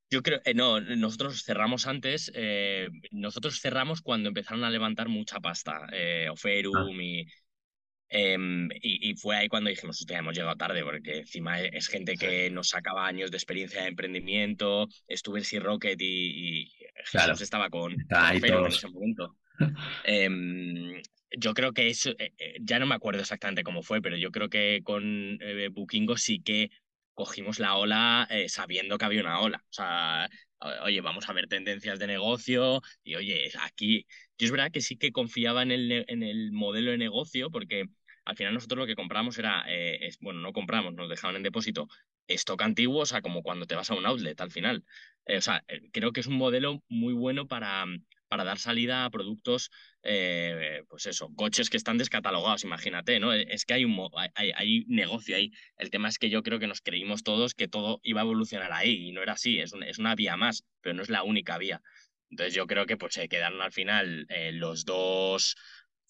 Yo 0.09 0.21
creo, 0.21 0.41
eh, 0.43 0.53
no, 0.53 0.81
nosotros 0.81 1.43
cerramos 1.43 1.87
antes, 1.87 2.31
eh, 2.35 2.89
nosotros 3.11 3.61
cerramos 3.61 4.01
cuando 4.01 4.27
empezaron 4.27 4.63
a 4.65 4.69
levantar 4.69 5.07
mucha 5.07 5.39
pasta, 5.39 5.87
eh, 5.93 6.27
Oferum 6.29 6.75
ah. 6.75 7.01
y, 7.01 7.25
em, 8.09 8.69
y, 8.81 9.09
y, 9.09 9.15
fue 9.15 9.37
ahí 9.37 9.47
cuando 9.47 9.69
dijimos, 9.69 10.01
hostia, 10.01 10.19
hemos 10.19 10.35
llegado 10.35 10.57
tarde, 10.57 10.83
porque 10.83 11.19
encima 11.19 11.61
es 11.61 11.87
gente 11.87 12.17
que 12.17 12.49
nos 12.51 12.67
sacaba 12.67 13.07
años 13.07 13.31
de 13.31 13.37
experiencia 13.37 13.83
de 13.83 13.87
emprendimiento, 13.87 14.89
estuve 15.07 15.39
en 15.39 15.45
Sea 15.45 15.61
Rocket 15.61 15.99
y, 16.01 16.63
y 16.65 16.71
claro. 17.09 17.33
estaba 17.33 17.69
con, 17.69 17.95
con 17.95 18.35
Oferum 18.35 18.65
en 18.65 18.71
ese 18.71 18.89
momento. 18.89 19.37
Em, 20.03 21.01
yo 21.37 21.53
creo 21.53 21.73
que 21.73 21.89
eso, 21.89 22.11
eh, 22.11 22.33
eh, 22.37 22.57
ya 22.61 22.79
no 22.79 22.85
me 22.85 22.95
acuerdo 22.95 23.21
exactamente 23.21 23.63
cómo 23.63 23.83
fue, 23.83 24.01
pero 24.01 24.17
yo 24.17 24.31
creo 24.31 24.49
que 24.49 24.81
con 24.83 25.37
eh, 25.41 25.69
Bookingo 25.69 26.17
sí 26.17 26.41
que 26.41 26.69
cogimos 27.13 27.59
la 27.59 27.75
ola 27.75 28.27
sabiendo 28.47 28.97
que 28.97 29.05
había 29.05 29.21
una 29.21 29.39
ola. 29.41 29.63
O 29.69 29.73
sea, 29.73 30.29
oye, 30.83 31.01
vamos 31.01 31.29
a 31.29 31.33
ver 31.33 31.47
tendencias 31.47 31.99
de 31.99 32.07
negocio 32.07 32.81
y 33.03 33.15
oye, 33.15 33.51
aquí, 33.61 34.07
yo 34.37 34.45
es 34.45 34.51
verdad 34.51 34.71
que 34.71 34.81
sí 34.81 34.97
que 34.97 35.11
confiaba 35.11 35.61
en 35.61 35.71
el, 35.71 36.05
en 36.07 36.23
el 36.23 36.51
modelo 36.51 36.91
de 36.91 36.97
negocio 36.97 37.51
porque 37.51 37.85
al 38.25 38.35
final 38.37 38.53
nosotros 38.53 38.79
lo 38.79 38.87
que 38.87 38.95
compramos 38.95 39.37
era, 39.37 39.65
bueno, 40.21 40.39
no 40.39 40.53
compramos, 40.53 40.93
nos 40.93 41.09
dejaban 41.09 41.35
en 41.35 41.43
depósito 41.43 41.87
stock 42.27 42.61
antiguo, 42.61 43.01
o 43.01 43.05
sea, 43.05 43.21
como 43.21 43.43
cuando 43.43 43.67
te 43.67 43.75
vas 43.75 43.91
a 43.91 43.95
un 43.95 44.05
outlet 44.05 44.39
al 44.41 44.51
final. 44.51 44.83
o 45.27 45.41
sea, 45.41 45.63
creo 45.91 46.13
que 46.13 46.21
es 46.21 46.27
un 46.27 46.37
modelo 46.37 46.81
muy 46.87 47.13
bueno 47.13 47.47
para 47.47 47.85
para 48.31 48.45
dar 48.45 48.59
salida 48.59 49.03
a 49.03 49.09
productos, 49.09 49.71
eh, 50.03 50.83
pues 50.87 51.05
eso, 51.05 51.33
coches 51.35 51.69
que 51.69 51.75
están 51.75 51.97
descatalogados, 51.97 52.63
imagínate, 52.63 53.19
¿no? 53.19 53.33
Es 53.33 53.65
que 53.65 53.73
hay, 53.73 53.83
un, 53.83 54.09
hay, 54.35 54.51
hay, 54.55 54.85
negocio 54.87 55.35
ahí. 55.35 55.51
El 55.75 55.89
tema 55.89 56.07
es 56.07 56.17
que 56.17 56.29
yo 56.29 56.41
creo 56.41 56.57
que 56.57 56.65
nos 56.65 56.79
creímos 56.79 57.23
todos 57.23 57.53
que 57.53 57.67
todo 57.67 57.99
iba 58.03 58.21
a 58.21 58.23
evolucionar 58.23 58.71
ahí 58.71 59.09
y 59.09 59.11
no 59.11 59.21
era 59.21 59.33
así, 59.33 59.59
es, 59.59 59.73
es 59.85 59.99
una 59.99 60.15
vía 60.15 60.37
más, 60.37 60.63
pero 60.79 60.95
no 60.95 61.03
es 61.03 61.09
la 61.09 61.23
única 61.23 61.57
vía. 61.57 61.81
Entonces 62.29 62.53
yo 62.53 62.67
creo 62.67 62.85
que 62.85 62.95
pues 62.95 63.15
se 63.15 63.27
quedaron 63.27 63.61
al 63.61 63.73
final 63.73 64.25
eh, 64.29 64.53
los 64.53 64.85
dos 64.85 65.57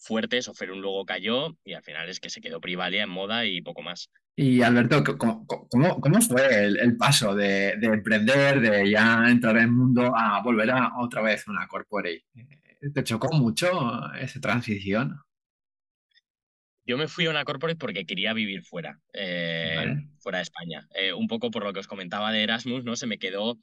fuertes, 0.02 0.48
Oferum 0.48 0.80
luego 0.80 1.06
cayó 1.06 1.56
y 1.64 1.74
al 1.74 1.82
final 1.82 2.08
es 2.08 2.20
que 2.20 2.30
se 2.30 2.40
quedó 2.40 2.60
Privalia 2.60 3.04
en 3.04 3.10
moda 3.10 3.46
y 3.46 3.62
poco 3.62 3.82
más. 3.82 4.10
Y 4.34 4.62
Alberto, 4.62 5.04
¿cómo, 5.18 5.46
cómo, 5.46 6.00
cómo 6.00 6.20
fue 6.20 6.64
el, 6.64 6.78
el 6.78 6.96
paso 6.96 7.34
de, 7.34 7.76
de, 7.76 7.86
emprender, 7.86 8.60
de 8.60 8.90
ya 8.90 9.24
entrar 9.28 9.56
en 9.56 9.64
el 9.64 9.70
mundo 9.72 10.12
a 10.16 10.42
volver 10.42 10.70
a 10.70 10.92
otra 10.98 11.22
vez 11.22 11.46
una 11.48 11.66
corporate? 11.68 12.24
¿Te 12.94 13.04
chocó 13.04 13.32
mucho 13.32 13.70
esa 14.14 14.40
transición? 14.40 15.20
Yo 16.84 16.98
me 16.98 17.06
fui 17.06 17.26
a 17.26 17.30
una 17.30 17.44
corporate 17.44 17.78
porque 17.78 18.04
quería 18.04 18.32
vivir 18.32 18.62
fuera, 18.62 18.98
eh, 19.12 19.74
vale. 19.76 20.08
fuera 20.18 20.38
de 20.38 20.42
España. 20.42 20.88
Eh, 20.94 21.12
un 21.12 21.28
poco 21.28 21.50
por 21.50 21.62
lo 21.62 21.72
que 21.72 21.80
os 21.80 21.86
comentaba 21.86 22.32
de 22.32 22.42
Erasmus, 22.42 22.84
¿no? 22.84 22.96
Se 22.96 23.06
me 23.06 23.18
quedó 23.18 23.58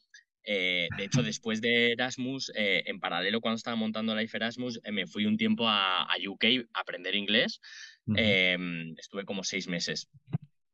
eh, 0.52 0.90
de 0.98 1.04
hecho, 1.04 1.22
después 1.22 1.62
de 1.62 1.92
Erasmus, 1.92 2.52
eh, 2.56 2.82
en 2.88 3.00
paralelo 3.00 3.40
cuando 3.40 3.58
estaba 3.58 3.76
montando 3.76 4.16
Life 4.16 4.36
Erasmus, 4.36 4.80
eh, 4.84 4.92
me 4.92 5.06
fui 5.06 5.28
un 5.28 5.38
tiempo 5.38 5.68
a, 5.68 6.02
a 6.02 6.16
UK 6.28 6.44
a 6.74 6.80
aprender 6.80 7.14
inglés. 7.14 7.62
Uh 8.08 8.14
-huh. 8.14 9.00
estuve 9.00 9.26
como 9.26 9.44
seis 9.44 9.68
meses 9.68 10.10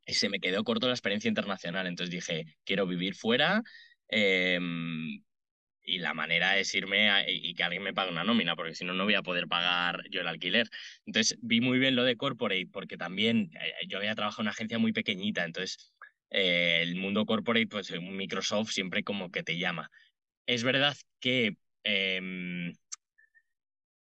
y 0.05 0.13
se 0.13 0.29
me 0.29 0.39
quedó 0.39 0.63
corto 0.63 0.87
la 0.87 0.93
experiencia 0.93 1.27
internacional. 1.27 1.87
Entonces 1.87 2.09
dije, 2.09 2.55
quiero 2.63 2.87
vivir 2.87 3.15
fuera 3.15 3.63
em, 4.07 5.21
y 5.83 5.97
la 5.97 6.13
manera 6.13 6.57
es 6.57 6.73
irme 6.73 7.09
a, 7.09 7.29
y 7.29 7.53
que 7.53 7.63
alguien 7.63 7.83
me 7.83 7.93
pague 7.93 8.11
una 8.11 8.23
nómina, 8.23 8.55
porque 8.55 8.75
si 8.75 8.85
no, 8.85 8.93
no 8.93 9.03
voy 9.03 9.15
a 9.15 9.23
poder 9.23 9.47
pagar 9.49 10.03
yo 10.09 10.21
el 10.21 10.27
alquiler. 10.29 10.69
Entonces 11.05 11.37
vi 11.41 11.59
muy 11.59 11.79
bien 11.79 11.97
lo 11.97 12.05
de 12.05 12.15
corporate, 12.15 12.69
porque 12.71 12.95
también 12.95 13.51
yo 13.89 13.97
había 13.97 14.15
trabajado 14.15 14.43
en 14.43 14.45
una 14.45 14.51
agencia 14.51 14.79
muy 14.79 14.93
pequeñita, 14.93 15.43
entonces 15.43 15.93
eh, 16.35 16.81
el 16.81 16.95
mundo 16.95 17.25
corporate, 17.25 17.67
pues 17.67 17.91
Microsoft 18.01 18.71
siempre 18.71 19.03
como 19.03 19.31
que 19.31 19.43
te 19.43 19.57
llama. 19.57 19.89
Es 20.45 20.63
verdad 20.63 20.95
que 21.19 21.57
eh, 21.83 22.73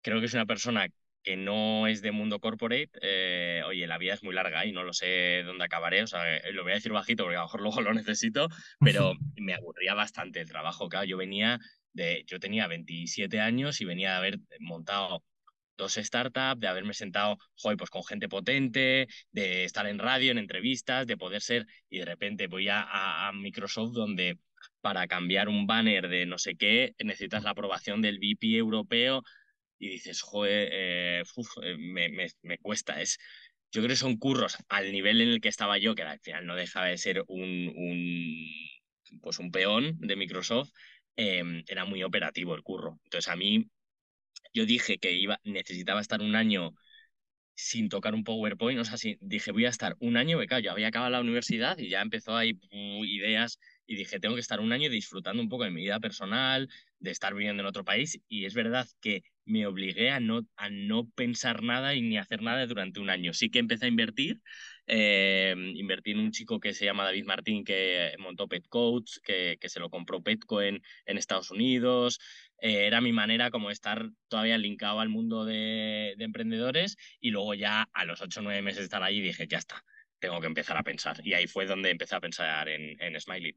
creo 0.02 0.20
que 0.20 0.28
es 0.28 0.34
una 0.34 0.46
persona 0.46 0.88
que 1.24 1.36
no 1.36 1.88
es 1.88 2.02
de 2.02 2.12
mundo 2.12 2.40
corporate, 2.40 2.92
eh, 3.02 3.62
oye, 3.66 3.88
la 3.88 3.98
vida 3.98 4.14
es 4.14 4.24
muy 4.24 4.34
larga 4.34 4.66
y 4.66 4.72
no 4.72 4.84
lo 4.84 4.94
sé 4.94 5.44
dónde 5.44 5.66
acabaré, 5.66 6.04
o 6.04 6.08
sea, 6.08 6.38
eh, 6.38 6.54
lo 6.54 6.64
voy 6.64 6.72
a 6.72 6.76
decir 6.76 6.92
bajito 6.92 7.24
porque 7.24 7.36
a 7.36 7.40
lo 7.40 7.46
mejor 7.46 7.62
luego 7.62 7.82
lo 7.82 7.94
necesito, 7.94 8.48
pero 8.80 9.14
me 9.36 9.54
aburría 9.54 9.94
bastante 9.94 10.40
el 10.42 10.48
trabajo, 10.48 10.88
claro, 10.88 11.06
yo 11.06 11.18
venía 11.18 11.60
de, 11.94 12.24
yo 12.26 12.40
tenía 12.40 12.68
27 12.68 13.40
años 13.42 13.82
y 13.82 13.86
venía 13.86 14.12
de 14.12 14.18
haber 14.18 14.40
montado 14.60 15.24
dos 15.80 15.96
startups, 15.96 16.60
de 16.60 16.68
haberme 16.68 16.94
sentado, 16.94 17.38
joder, 17.56 17.78
pues 17.78 17.90
con 17.90 18.04
gente 18.04 18.30
potente, 18.30 19.08
de 19.32 19.64
estar 19.64 19.88
en 19.88 19.98
radio, 19.98 20.32
en 20.32 20.38
entrevistas, 20.38 21.08
de 21.08 21.18
poder 21.18 21.42
ser, 21.42 21.66
y 21.90 22.00
de 22.00 22.06
repente 22.06 22.48
voy 22.48 22.68
a, 22.70 23.32
Microsoft 23.34 23.94
donde 23.94 24.38
para 24.82 25.08
cambiar 25.08 25.50
un 25.50 25.66
banner 25.68 26.10
de 26.10 26.26
no 26.26 26.38
sé 26.38 26.56
qué 26.56 26.94
necesitas 27.00 27.44
la 27.44 27.52
aprobación 27.52 28.02
del 28.02 28.20
VP 28.20 28.58
europeo 28.58 29.24
y 29.80 29.90
dices, 29.90 30.22
joder, 30.22 30.70
eh, 30.72 31.24
eh, 31.64 31.78
me, 31.78 32.10
me, 32.42 32.58
cuesta. 32.60 33.02
Es, 33.02 33.18
yo 33.72 33.82
creo 33.82 33.90
que 33.90 33.96
son 33.96 34.18
curros 34.18 34.58
al 34.68 34.92
nivel 34.92 35.22
en 35.22 35.30
el 35.30 35.42
que 35.42 35.50
estaba 35.50 35.78
yo, 35.78 35.96
que 35.96 36.04
al 36.04 36.20
final 36.20 36.46
no 36.46 36.56
dejaba 36.56 36.88
de 36.88 36.98
ser 36.98 37.24
un, 37.28 37.72
un 37.76 39.22
pues 39.22 39.40
un 39.40 39.52
peón 39.52 39.98
de 40.00 40.16
Microsoft, 40.16 40.72
em, 41.16 41.64
era 41.68 41.86
muy 41.86 42.04
operativo 42.04 42.56
el 42.56 42.64
curro. 42.64 43.00
Entonces 43.06 43.30
a 43.32 43.36
mí 43.36 43.66
yo 44.54 44.66
dije 44.66 44.98
que 45.00 45.12
iba, 45.14 45.40
necesitaba 45.44 46.02
estar 46.02 46.22
un 46.22 46.36
año 46.36 46.74
sin 47.56 47.90
tocar 47.90 48.16
un 48.16 48.24
PowerPoint, 48.24 48.80
o 48.80 48.86
sea, 48.86 48.98
sí, 48.98 49.18
dije 49.22 49.52
voy 49.52 49.66
a 49.66 49.70
estar 49.70 49.96
un 50.00 50.16
año 50.18 50.38
becado, 50.38 50.62
yo 50.62 50.72
había 50.72 50.88
acabado 50.88 51.12
la 51.12 51.20
universidad 51.22 51.78
y 51.78 51.90
ya 51.90 52.02
empezó 52.02 52.36
ahí 52.38 52.58
ideas 52.72 53.60
y 53.86 53.96
dije 53.96 54.20
tengo 54.20 54.36
que 54.36 54.42
estar 54.42 54.62
un 54.62 54.72
año 54.72 54.90
disfrutando 54.90 55.42
un 55.42 55.50
poco 55.50 55.66
de 55.66 55.72
mi 55.72 55.82
vida 55.82 56.00
personal, 56.00 56.70
de 57.00 57.12
estar 57.12 57.34
viviendo 57.34 57.62
en 57.62 57.68
otro 57.68 57.84
país 57.84 58.20
y 58.30 58.46
es 58.46 58.54
verdad 58.54 58.88
que 59.02 59.24
me 59.46 59.66
obligué 59.68 60.12
a 60.12 60.20
no, 60.22 60.42
a 60.56 60.70
no 60.70 61.10
pensar 61.10 61.64
nada 61.64 61.96
y 61.96 62.02
ni 62.02 62.18
hacer 62.18 62.42
nada 62.42 62.66
durante 62.68 63.00
un 63.00 63.10
año. 63.10 63.34
Sí 63.34 63.50
que 63.50 63.60
empecé 63.60 63.86
a 63.86 63.88
invertir, 63.90 64.42
eh, 64.88 65.56
invertí 65.76 66.12
en 66.12 66.20
un 66.20 66.32
chico 66.32 66.60
que 66.60 66.74
se 66.74 66.86
llama 66.86 67.04
David 67.04 67.26
Martín 67.26 67.64
que 67.64 68.14
montó 68.20 68.48
Petcoach, 68.48 69.18
que, 69.24 69.58
que 69.60 69.70
se 69.70 69.80
lo 69.80 69.90
compró 69.90 70.22
Petco 70.22 70.62
en, 70.62 70.82
en 71.06 71.18
Estados 71.18 71.52
Unidos, 71.52 72.20
eh, 72.62 72.88
era 72.88 73.02
mi 73.02 73.12
manera 73.12 73.52
como 73.52 73.72
estar 73.72 74.10
todavía 74.28 74.58
linkado 74.58 75.00
al 75.00 75.10
mundo 75.10 75.46
de, 75.46 76.16
emprendedores 76.20 76.98
y 77.20 77.32
luego 77.32 77.54
ya 77.54 77.90
a 77.94 78.06
los 78.06 78.22
ocho 78.22 78.40
o 78.40 78.44
nueve 78.44 78.62
meses 78.62 78.80
de 78.80 78.84
estar 78.86 79.04
allí 79.04 79.22
dije, 79.22 79.48
ya 79.48 79.58
está, 79.58 79.84
tengo 80.20 80.40
que 80.42 80.48
empezar 80.48 80.78
a 80.78 80.84
pensar. 80.84 81.20
Y 81.24 81.34
ahí 81.34 81.48
fue 81.48 81.66
donde 81.66 81.92
empecé 81.92 82.16
a 82.16 82.22
pensar 82.22 82.70
en, 82.70 83.02
en 83.02 83.20
Smiley. 83.20 83.56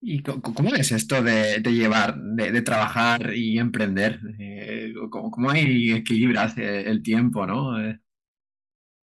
¿Y 0.00 0.22
cómo 0.22 0.74
es 0.74 0.92
esto 0.92 1.22
de, 1.22 1.60
llevar, 1.62 2.16
de, 2.16 2.62
trabajar 2.62 3.32
y 3.34 3.58
emprender? 3.58 4.20
Eh, 4.38 4.92
¿cómo, 5.10 5.50
hay 5.50 5.92
equilibras 5.92 6.56
el 6.58 7.02
tiempo, 7.02 7.46
no? 7.46 7.82
Eh. 7.82 7.98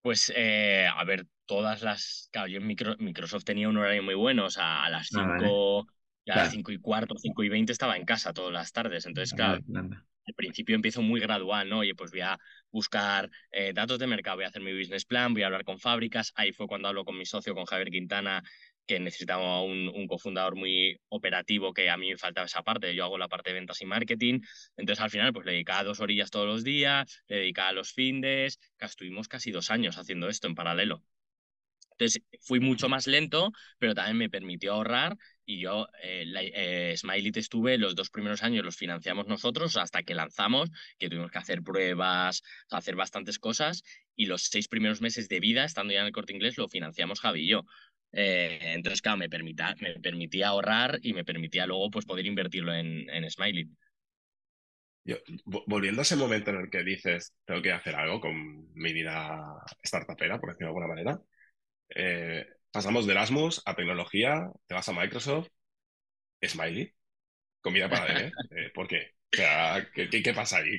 Pues, 0.02 0.30
a 0.30 1.04
ver, 1.04 1.26
todas 1.46 1.82
las... 1.82 2.28
Claro, 2.30 2.48
yo 2.48 2.58
en 2.58 2.66
Microsoft 2.98 3.44
tenía 3.44 3.68
un 3.68 3.78
horario 3.78 4.02
muy 4.02 4.14
bueno, 4.14 4.44
o 4.44 4.50
sea, 4.50 4.84
a 4.84 4.90
las 4.90 5.08
ah, 5.14 5.38
cinco 5.38 5.88
ya 6.26 6.34
a 6.34 6.36
las 6.38 6.50
5 6.50 6.72
y 6.72 6.78
cuarto, 6.78 7.14
5 7.16 7.44
y 7.44 7.48
20 7.48 7.72
estaba 7.72 7.96
en 7.96 8.04
casa 8.04 8.32
todas 8.34 8.52
las 8.52 8.72
tardes. 8.72 9.06
Entonces, 9.06 9.32
claro, 9.32 9.60
al 10.26 10.34
principio 10.34 10.74
empiezo 10.74 11.02
muy 11.02 11.20
gradual, 11.20 11.68
¿no? 11.68 11.78
Oye, 11.78 11.94
pues 11.94 12.10
voy 12.10 12.22
a 12.22 12.38
buscar 12.70 13.30
eh, 13.52 13.72
datos 13.72 13.98
de 13.98 14.08
mercado, 14.08 14.36
voy 14.36 14.44
a 14.44 14.48
hacer 14.48 14.62
mi 14.62 14.76
business 14.76 15.04
plan, 15.04 15.32
voy 15.32 15.44
a 15.44 15.46
hablar 15.46 15.64
con 15.64 15.78
fábricas. 15.78 16.32
Ahí 16.34 16.52
fue 16.52 16.66
cuando 16.66 16.88
hablo 16.88 17.04
con 17.04 17.16
mi 17.16 17.24
socio, 17.24 17.54
con 17.54 17.64
Javier 17.64 17.90
Quintana, 17.90 18.42
que 18.86 18.98
necesitaba 18.98 19.62
un, 19.62 19.88
un, 19.88 20.06
cofundador 20.08 20.56
muy 20.56 21.00
operativo, 21.08 21.72
que 21.72 21.90
a 21.90 21.96
mí 21.96 22.10
me 22.10 22.18
faltaba 22.18 22.46
esa 22.46 22.62
parte. 22.62 22.94
Yo 22.94 23.04
hago 23.04 23.18
la 23.18 23.28
parte 23.28 23.50
de 23.50 23.54
ventas 23.54 23.80
y 23.82 23.86
marketing. 23.86 24.40
Entonces, 24.76 25.02
al 25.02 25.10
final, 25.10 25.32
pues 25.32 25.46
le 25.46 25.52
dedicaba 25.52 25.84
dos 25.84 26.00
orillas 26.00 26.30
todos 26.30 26.46
los 26.46 26.64
días, 26.64 27.22
le 27.28 27.36
dedicaba 27.36 27.72
los 27.72 27.92
findes. 27.92 28.58
Estuvimos 28.78 29.28
casi 29.28 29.52
dos 29.52 29.70
años 29.70 29.96
haciendo 29.96 30.28
esto 30.28 30.48
en 30.48 30.56
paralelo. 30.56 31.04
Entonces, 31.92 32.22
fui 32.40 32.60
mucho 32.60 32.88
más 32.88 33.06
lento, 33.06 33.52
pero 33.78 33.94
también 33.94 34.18
me 34.18 34.28
permitió 34.28 34.74
ahorrar 34.74 35.16
y 35.46 35.60
yo, 35.60 35.88
eh, 36.02 36.24
eh, 36.54 36.94
Smiley 36.96 37.30
estuve 37.36 37.78
los 37.78 37.94
dos 37.94 38.10
primeros 38.10 38.42
años, 38.42 38.64
los 38.64 38.76
financiamos 38.76 39.28
nosotros 39.28 39.76
hasta 39.76 40.02
que 40.02 40.14
lanzamos, 40.14 40.70
que 40.98 41.08
tuvimos 41.08 41.30
que 41.30 41.38
hacer 41.38 41.62
pruebas, 41.62 42.42
hacer 42.70 42.96
bastantes 42.96 43.38
cosas, 43.38 43.84
y 44.16 44.26
los 44.26 44.42
seis 44.42 44.66
primeros 44.66 45.00
meses 45.00 45.28
de 45.28 45.38
vida, 45.38 45.64
estando 45.64 45.94
ya 45.94 46.00
en 46.00 46.06
el 46.06 46.12
corte 46.12 46.32
inglés, 46.32 46.58
lo 46.58 46.68
financiamos 46.68 47.20
Javi 47.20 47.42
y 47.42 47.48
yo. 47.48 47.62
Eh, 48.10 48.58
entonces, 48.74 49.00
claro, 49.02 49.18
me, 49.18 49.28
permitía, 49.28 49.76
me 49.80 49.94
permitía 50.00 50.48
ahorrar 50.48 50.98
y 51.02 51.12
me 51.12 51.24
permitía 51.24 51.66
luego 51.66 51.90
pues, 51.90 52.04
poder 52.04 52.26
invertirlo 52.26 52.74
en, 52.74 53.08
en 53.08 53.30
Smiley. 53.30 53.68
Volviendo 55.44 56.00
a 56.00 56.02
ese 56.02 56.16
momento 56.16 56.50
en 56.50 56.56
el 56.56 56.70
que 56.70 56.82
dices, 56.82 57.32
tengo 57.44 57.62
que 57.62 57.70
hacer 57.70 57.94
algo 57.94 58.20
con 58.20 58.72
mi 58.74 58.92
vida 58.92 59.62
startupera, 59.84 60.40
por 60.40 60.50
decirlo 60.50 60.66
de 60.66 60.70
alguna 60.70 60.88
manera, 60.88 61.20
eh, 61.94 62.46
pasamos 62.76 63.06
de 63.06 63.12
Erasmus 63.12 63.62
a 63.64 63.74
tecnología, 63.74 64.52
te 64.66 64.74
vas 64.74 64.86
a 64.86 64.92
Microsoft, 64.92 65.48
Smiley, 66.46 66.92
comida 67.62 67.88
para 67.88 68.04
bebé. 68.04 68.32
Eh, 68.50 68.70
¿Por 68.74 68.86
qué? 68.86 69.14
O 69.32 69.36
sea, 69.38 69.88
¿qué, 69.94 70.34
pasa 70.34 70.58
ahí? 70.58 70.78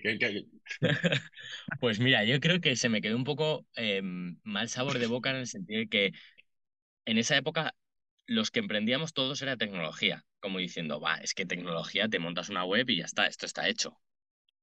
Pues 1.80 2.00
mira, 2.00 2.24
yo 2.24 2.40
creo 2.40 2.62
que 2.62 2.76
se 2.76 2.90
me 2.90 3.02
quedó 3.02 3.16
un 3.16 3.24
poco 3.24 3.66
em, 3.74 4.40
mal 4.44 4.70
sabor 4.70 5.00
de 5.00 5.08
boca 5.08 5.32
en 5.32 5.38
el 5.38 5.48
sentido 5.48 5.80
de 5.80 5.88
que 5.88 6.12
en 7.06 7.18
esa 7.18 7.36
época 7.36 7.74
los 8.28 8.52
que 8.52 8.60
emprendíamos 8.60 9.14
todos 9.14 9.42
era 9.42 9.58
tecnología, 9.58 10.24
como 10.40 10.60
diciendo, 10.60 11.02
va, 11.02 11.16
es 11.16 11.34
que 11.34 11.48
tecnología, 11.48 12.10
te 12.10 12.20
montas 12.20 12.50
una 12.50 12.64
web 12.64 12.88
y 12.92 12.98
ya 12.98 13.06
está, 13.06 13.26
esto 13.26 13.48
está 13.48 13.68
hecho 13.68 13.98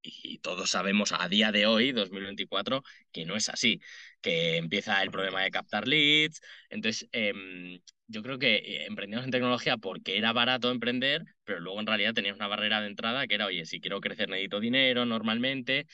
y 0.05 0.39
todos 0.39 0.71
sabemos 0.71 1.13
a 1.13 1.29
día 1.29 1.51
de 1.53 1.67
hoy, 1.67 1.93
2024, 1.93 2.83
que 3.13 3.25
no 3.25 3.37
es 3.37 3.49
así, 3.49 3.81
que 4.21 4.57
empieza 4.57 5.03
el 5.03 5.11
problema 5.11 5.43
de 5.43 5.51
captar 5.51 5.89
leads. 5.89 6.41
Entonces, 6.71 7.09
em, 7.13 7.81
yo 8.07 8.23
creo 8.23 8.39
que 8.39 8.57
eh, 8.57 8.87
emprendimos 8.87 9.25
en 9.25 9.31
tecnología 9.31 9.77
porque 9.79 10.17
era 10.19 10.33
barato 10.33 10.71
emprender, 10.71 11.25
pero 11.45 11.61
luego 11.61 11.81
en 11.81 11.87
realidad 11.87 12.15
tenías 12.15 12.37
una 12.37 12.49
barrera 12.49 12.81
de 12.81 12.89
entrada 12.89 13.27
que 13.27 13.35
era, 13.37 13.47
oye, 13.47 13.65
si 13.67 13.81
quiero 13.81 14.01
crecer 14.01 14.29
necesito 14.29 14.61
dinero 14.61 15.07
normalmente. 15.07 15.87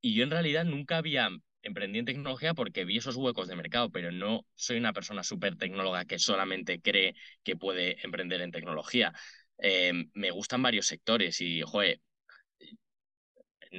Y 0.00 0.14
yo 0.14 0.24
en 0.24 0.30
realidad 0.30 0.64
nunca 0.64 0.98
había 0.98 1.28
emprendido 1.62 2.00
en 2.00 2.06
tecnología 2.06 2.54
porque 2.54 2.84
vi 2.84 2.98
esos 2.98 3.16
huecos 3.16 3.48
de 3.48 3.56
mercado, 3.56 3.90
pero 3.90 4.12
no 4.12 4.46
soy 4.54 4.76
una 4.78 4.92
persona 4.92 5.22
súper 5.24 5.56
tecnóloga 5.56 6.04
que 6.04 6.18
solamente 6.18 6.80
cree 6.80 7.14
que 7.42 7.56
puede 7.56 7.96
emprender 8.04 8.40
en 8.40 8.52
tecnología. 8.52 9.12
Em, 9.58 10.10
me 10.14 10.30
gustan 10.30 10.62
varios 10.62 10.86
sectores 10.86 11.40
y, 11.40 11.62
joder, 11.62 12.00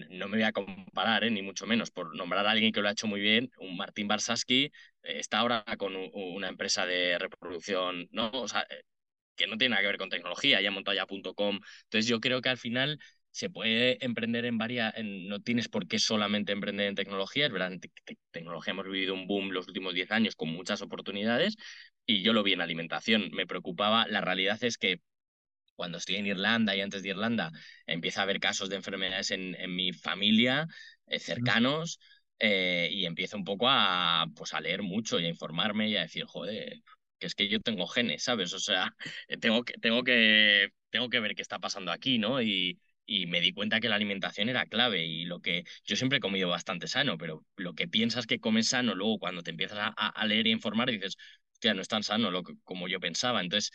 no 0.09 0.27
me 0.27 0.37
voy 0.37 0.43
a 0.43 0.51
comparar, 0.51 1.23
¿eh? 1.23 1.31
ni 1.31 1.41
mucho 1.41 1.65
menos, 1.65 1.91
por 1.91 2.15
nombrar 2.15 2.45
a 2.45 2.51
alguien 2.51 2.71
que 2.71 2.81
lo 2.81 2.87
ha 2.87 2.91
hecho 2.91 3.07
muy 3.07 3.21
bien, 3.21 3.51
un 3.59 3.77
Martín 3.77 4.07
Barsaski 4.07 4.65
eh, 4.65 4.71
está 5.03 5.39
ahora 5.39 5.63
con 5.77 5.93
una 5.95 6.49
empresa 6.49 6.85
de 6.85 7.17
reproducción, 7.17 8.01
eh, 8.01 8.83
que 9.35 9.47
no 9.47 9.57
tiene 9.57 9.71
nada 9.71 9.81
que 9.81 9.87
ver 9.87 9.97
con 9.97 10.09
tecnología, 10.09 10.61
ya 10.61 10.71
montado 10.71 10.95
ya.com. 10.95 11.59
Entonces 11.83 12.07
yo 12.07 12.19
creo 12.19 12.41
que 12.41 12.49
al 12.49 12.57
final 12.57 12.99
se 13.31 13.49
puede 13.49 14.03
emprender 14.03 14.45
en 14.45 14.57
varias, 14.57 14.93
no 15.03 15.39
tienes 15.41 15.69
por 15.69 15.87
qué 15.87 15.99
solamente 15.99 16.53
emprender 16.53 16.87
en 16.87 16.95
tecnología, 16.95 17.45
es 17.45 17.51
verdad, 17.51 17.71
en 17.71 17.81
tecnología 18.31 18.71
hemos 18.71 18.85
vivido 18.85 19.13
un 19.13 19.27
boom 19.27 19.51
los 19.51 19.67
últimos 19.67 19.93
10 19.93 20.11
años 20.11 20.35
con 20.35 20.49
muchas 20.49 20.81
oportunidades 20.81 21.55
y 22.05 22.23
yo 22.23 22.33
lo 22.33 22.41
vi 22.41 22.53
en 22.53 22.61
alimentación, 22.61 23.29
me 23.33 23.45
preocupaba, 23.45 24.07
la 24.07 24.21
realidad 24.21 24.63
es 24.63 24.77
que 24.77 25.01
cuando 25.77 25.97
estoy 25.99 26.17
en 26.17 26.27
Irlanda 26.27 26.75
y 26.75 26.81
antes 26.81 27.03
de 27.03 27.09
Irlanda, 27.11 27.51
empieza 27.87 28.21
a 28.21 28.23
haber 28.23 28.41
casos 28.41 28.69
de 28.69 28.75
enfermedades 28.77 29.31
en, 29.31 29.55
en 29.55 29.75
mi 29.75 29.93
familia, 29.93 30.67
eh, 31.07 31.19
cercanos, 31.19 31.99
eh, 32.39 32.89
y 32.91 33.05
empiezo 33.05 33.37
un 33.37 33.43
poco 33.45 33.67
a, 33.69 34.27
pues, 34.35 34.53
a 34.53 34.61
leer 34.61 34.83
mucho 34.83 35.19
y 35.19 35.25
a 35.25 35.29
informarme 35.29 35.89
y 35.89 35.97
a 35.97 36.01
decir, 36.01 36.25
joder, 36.25 36.81
que 37.19 37.27
es 37.27 37.35
que 37.35 37.47
yo 37.47 37.59
tengo 37.61 37.87
genes, 37.87 38.23
¿sabes? 38.23 38.53
O 38.53 38.59
sea, 38.59 38.95
tengo 39.41 39.63
que, 39.63 39.73
tengo 39.79 40.03
que, 40.03 40.69
tengo 40.89 41.09
que 41.09 41.19
ver 41.19 41.35
qué 41.35 41.41
está 41.41 41.59
pasando 41.59 41.91
aquí, 41.91 42.17
¿no? 42.19 42.41
Y, 42.41 42.79
y 43.05 43.25
me 43.27 43.41
di 43.41 43.53
cuenta 43.53 43.79
que 43.79 43.89
la 43.89 43.95
alimentación 43.95 44.49
era 44.49 44.65
clave 44.65 45.05
y 45.05 45.25
lo 45.25 45.39
que 45.41 45.63
yo 45.85 45.95
siempre 45.95 46.17
he 46.19 46.21
comido 46.21 46.49
bastante 46.49 46.87
sano, 46.87 47.17
pero 47.17 47.45
lo 47.55 47.73
que 47.73 47.87
piensas 47.87 48.27
que 48.27 48.39
comes 48.39 48.67
sano, 48.69 48.95
luego 48.95 49.19
cuando 49.19 49.43
te 49.43 49.51
empiezas 49.51 49.79
a, 49.79 49.87
a 50.09 50.25
leer 50.25 50.47
y 50.47 50.51
informar 50.51 50.91
dices, 50.91 51.17
hostia, 51.53 51.73
no 51.73 51.81
es 51.81 51.87
tan 51.87 52.03
sano 52.03 52.31
lo 52.31 52.43
que, 52.43 52.53
como 52.63 52.87
yo 52.87 52.99
pensaba. 52.99 53.41
Entonces, 53.41 53.71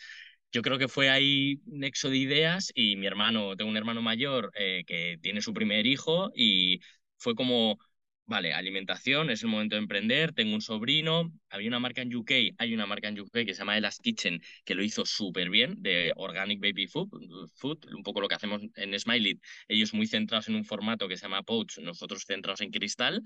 yo 0.53 0.61
creo 0.61 0.77
que 0.77 0.87
fue 0.87 1.09
ahí 1.09 1.61
nexo 1.65 2.09
de 2.09 2.17
ideas 2.17 2.71
y 2.75 2.95
mi 2.95 3.07
hermano, 3.07 3.55
tengo 3.57 3.71
un 3.71 3.77
hermano 3.77 4.01
mayor 4.03 4.51
eh, 4.55 4.83
que 4.85 5.17
tiene 5.21 5.41
su 5.41 5.51
primer 5.53 5.87
hijo 5.87 6.31
y 6.35 6.79
fue 7.17 7.33
como, 7.33 7.79
vale, 8.25 8.53
alimentación, 8.53 9.31
es 9.31 9.41
el 9.41 9.49
momento 9.49 9.75
de 9.75 9.81
emprender, 9.81 10.31
tengo 10.33 10.53
un 10.53 10.61
sobrino, 10.61 11.31
había 11.49 11.69
una 11.69 11.79
marca 11.79 12.03
en 12.03 12.15
UK, 12.15 12.31
hay 12.59 12.73
una 12.73 12.85
marca 12.85 13.07
en 13.07 13.19
UK 13.19 13.31
que 13.45 13.53
se 13.55 13.59
llama 13.59 13.77
Elas 13.77 13.97
Kitchen 13.97 14.41
que 14.63 14.75
lo 14.75 14.83
hizo 14.83 15.05
súper 15.07 15.49
bien, 15.49 15.81
de 15.81 16.13
Organic 16.17 16.61
Baby 16.61 16.85
Food, 16.85 17.09
food, 17.55 17.85
un 17.91 18.03
poco 18.03 18.21
lo 18.21 18.27
que 18.27 18.35
hacemos 18.35 18.61
en 18.75 18.99
Smiley, 18.99 19.39
ellos 19.67 19.93
muy 19.95 20.05
centrados 20.05 20.47
en 20.49 20.55
un 20.55 20.65
formato 20.65 21.07
que 21.07 21.17
se 21.17 21.23
llama 21.23 21.41
Pouch, 21.41 21.79
nosotros 21.79 22.25
centrados 22.27 22.61
en 22.61 22.69
cristal, 22.69 23.23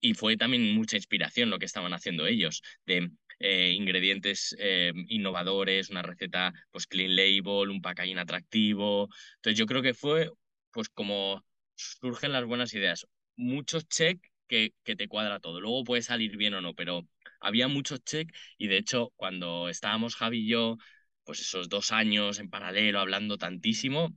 y 0.00 0.12
fue 0.12 0.36
también 0.36 0.74
mucha 0.74 0.96
inspiración 0.96 1.48
lo 1.48 1.58
que 1.58 1.64
estaban 1.64 1.94
haciendo 1.94 2.26
ellos, 2.26 2.62
de 2.84 3.10
eh, 3.38 3.72
ingredientes 3.72 4.54
eh, 4.58 4.92
innovadores, 5.08 5.90
una 5.90 6.02
receta 6.02 6.52
pues 6.70 6.86
clean 6.86 7.14
label, 7.16 7.70
un 7.70 7.82
packaging 7.82 8.18
atractivo. 8.18 9.08
Entonces 9.36 9.58
yo 9.58 9.66
creo 9.66 9.82
que 9.82 9.94
fue 9.94 10.30
pues 10.72 10.88
como 10.88 11.44
surgen 11.74 12.32
las 12.32 12.44
buenas 12.44 12.72
ideas. 12.74 13.06
Muchos 13.36 13.88
check 13.88 14.20
que, 14.48 14.74
que 14.84 14.96
te 14.96 15.08
cuadra 15.08 15.40
todo. 15.40 15.60
Luego 15.60 15.84
puede 15.84 16.02
salir 16.02 16.36
bien 16.36 16.54
o 16.54 16.60
no, 16.60 16.74
pero 16.74 17.02
había 17.40 17.68
muchos 17.68 18.02
check 18.04 18.30
y 18.58 18.68
de 18.68 18.78
hecho 18.78 19.12
cuando 19.16 19.68
estábamos 19.68 20.16
Javi 20.16 20.40
y 20.40 20.48
yo, 20.48 20.76
pues 21.24 21.40
esos 21.40 21.68
dos 21.68 21.92
años 21.92 22.38
en 22.38 22.50
paralelo 22.50 23.00
hablando 23.00 23.36
tantísimo, 23.38 24.10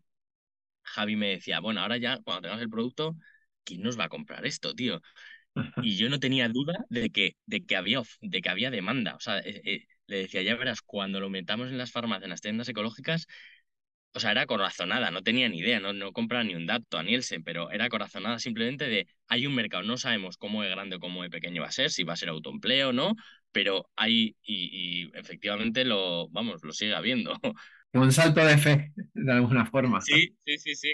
Javi 0.84 1.16
me 1.16 1.30
decía, 1.30 1.60
bueno, 1.60 1.82
ahora 1.82 1.98
ya 1.98 2.20
cuando 2.24 2.42
tengamos 2.44 2.64
el 2.64 2.70
producto, 2.70 3.16
¿quién 3.64 3.82
nos 3.82 4.00
va 4.00 4.06
a 4.06 4.10
comprar 4.10 4.46
esto, 4.46 4.74
tío? 4.76 5.02
Y 5.82 5.98
yo 5.98 6.10
no 6.10 6.20
tenía 6.20 6.50
duda 6.50 6.86
de 6.90 7.10
que, 7.10 7.36
de 7.46 7.66
que, 7.66 7.76
había, 7.76 8.02
de 8.22 8.42
que 8.42 8.50
había 8.50 8.72
demanda. 8.72 9.16
O 9.16 9.20
sea, 9.20 9.40
eh, 9.40 9.62
eh, 9.66 9.86
le 10.08 10.18
decía, 10.20 10.42
ya 10.42 10.56
verás, 10.56 10.82
cuando 10.82 11.20
lo 11.20 11.30
metamos 11.30 11.70
en 11.70 11.78
las 11.78 11.92
farmacias, 11.92 12.24
en 12.26 12.30
las 12.32 12.42
tiendas 12.42 12.70
ecológicas, 12.70 13.28
o 14.14 14.20
sea, 14.20 14.32
era 14.32 14.46
corazonada, 14.48 15.12
no 15.12 15.22
tenía 15.22 15.48
ni 15.50 15.60
idea, 15.60 15.80
no, 15.80 15.94
no 15.94 16.12
compraba 16.12 16.44
ni 16.44 16.56
un 16.56 16.66
dato 16.66 16.98
a 16.98 17.04
Nielsen, 17.04 17.44
pero 17.44 17.70
era 17.70 17.90
corazonada 17.90 18.40
simplemente 18.40 18.88
de, 18.88 19.08
hay 19.28 19.46
un 19.46 19.54
mercado, 19.54 19.84
no 19.84 19.98
sabemos 19.98 20.38
cómo 20.38 20.64
de 20.64 20.70
grande 20.70 20.96
o 20.96 21.00
cómo 21.00 21.22
de 21.22 21.30
pequeño 21.30 21.62
va 21.62 21.68
a 21.68 21.72
ser, 21.72 21.92
si 21.92 22.04
va 22.04 22.14
a 22.14 22.16
ser 22.16 22.30
autoempleo 22.30 22.90
o 22.90 22.94
no, 22.94 23.16
pero 23.52 23.90
hay, 23.96 24.36
y, 24.44 25.04
y, 25.04 25.12
efectivamente 25.18 25.86
lo, 25.86 26.28
vamos, 26.30 26.64
lo 26.64 26.74
sigue 26.74 26.96
habiendo. 26.96 27.34
Un 27.94 28.12
salto 28.12 28.44
de 28.46 28.58
fe, 28.58 28.94
de 29.14 29.32
alguna 29.32 29.66
forma. 29.66 30.00
Sí, 30.02 30.36
sí, 30.46 30.58
sí, 30.58 30.76
sí. 30.76 30.94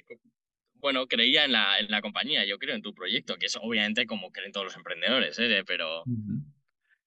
Bueno, 0.86 1.08
creía 1.08 1.45
en 1.45 1.52
la, 1.52 1.80
en 1.80 1.89
la 1.89 2.00
compañía, 2.00 2.45
yo 2.45 2.60
creo 2.60 2.76
en 2.76 2.84
tu 2.84 2.93
proyecto, 2.93 3.38
que 3.38 3.48
es 3.48 3.58
obviamente 3.60 4.06
como 4.06 4.32
creen 4.32 4.52
todos 4.52 4.67
los 4.67 4.76
emprendedores, 4.76 5.39
¿eh? 5.39 5.63
pero... 5.65 6.04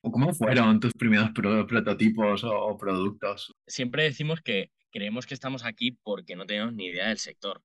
¿Cómo 0.01 0.35
fueron 0.35 0.81
tus 0.81 0.93
primeros 0.95 1.31
prototipos 1.31 2.43
o 2.43 2.77
productos? 2.77 3.55
Siempre 3.69 4.03
decimos 4.03 4.41
que 4.41 4.73
creemos 4.91 5.27
que 5.27 5.35
estamos 5.35 5.64
aquí 5.64 5.93
porque 5.93 6.35
no 6.35 6.45
tenemos 6.45 6.75
ni 6.75 6.87
idea 6.87 7.07
del 7.07 7.19
sector. 7.19 7.62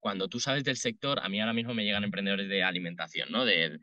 Cuando 0.00 0.28
tú 0.28 0.38
sabes 0.38 0.64
del 0.64 0.76
sector, 0.76 1.18
a 1.20 1.30
mí 1.30 1.40
ahora 1.40 1.54
mismo 1.54 1.72
me 1.72 1.86
llegan 1.86 2.04
emprendedores 2.04 2.50
de 2.50 2.62
alimentación, 2.62 3.32
¿no? 3.32 3.46
De, 3.46 3.78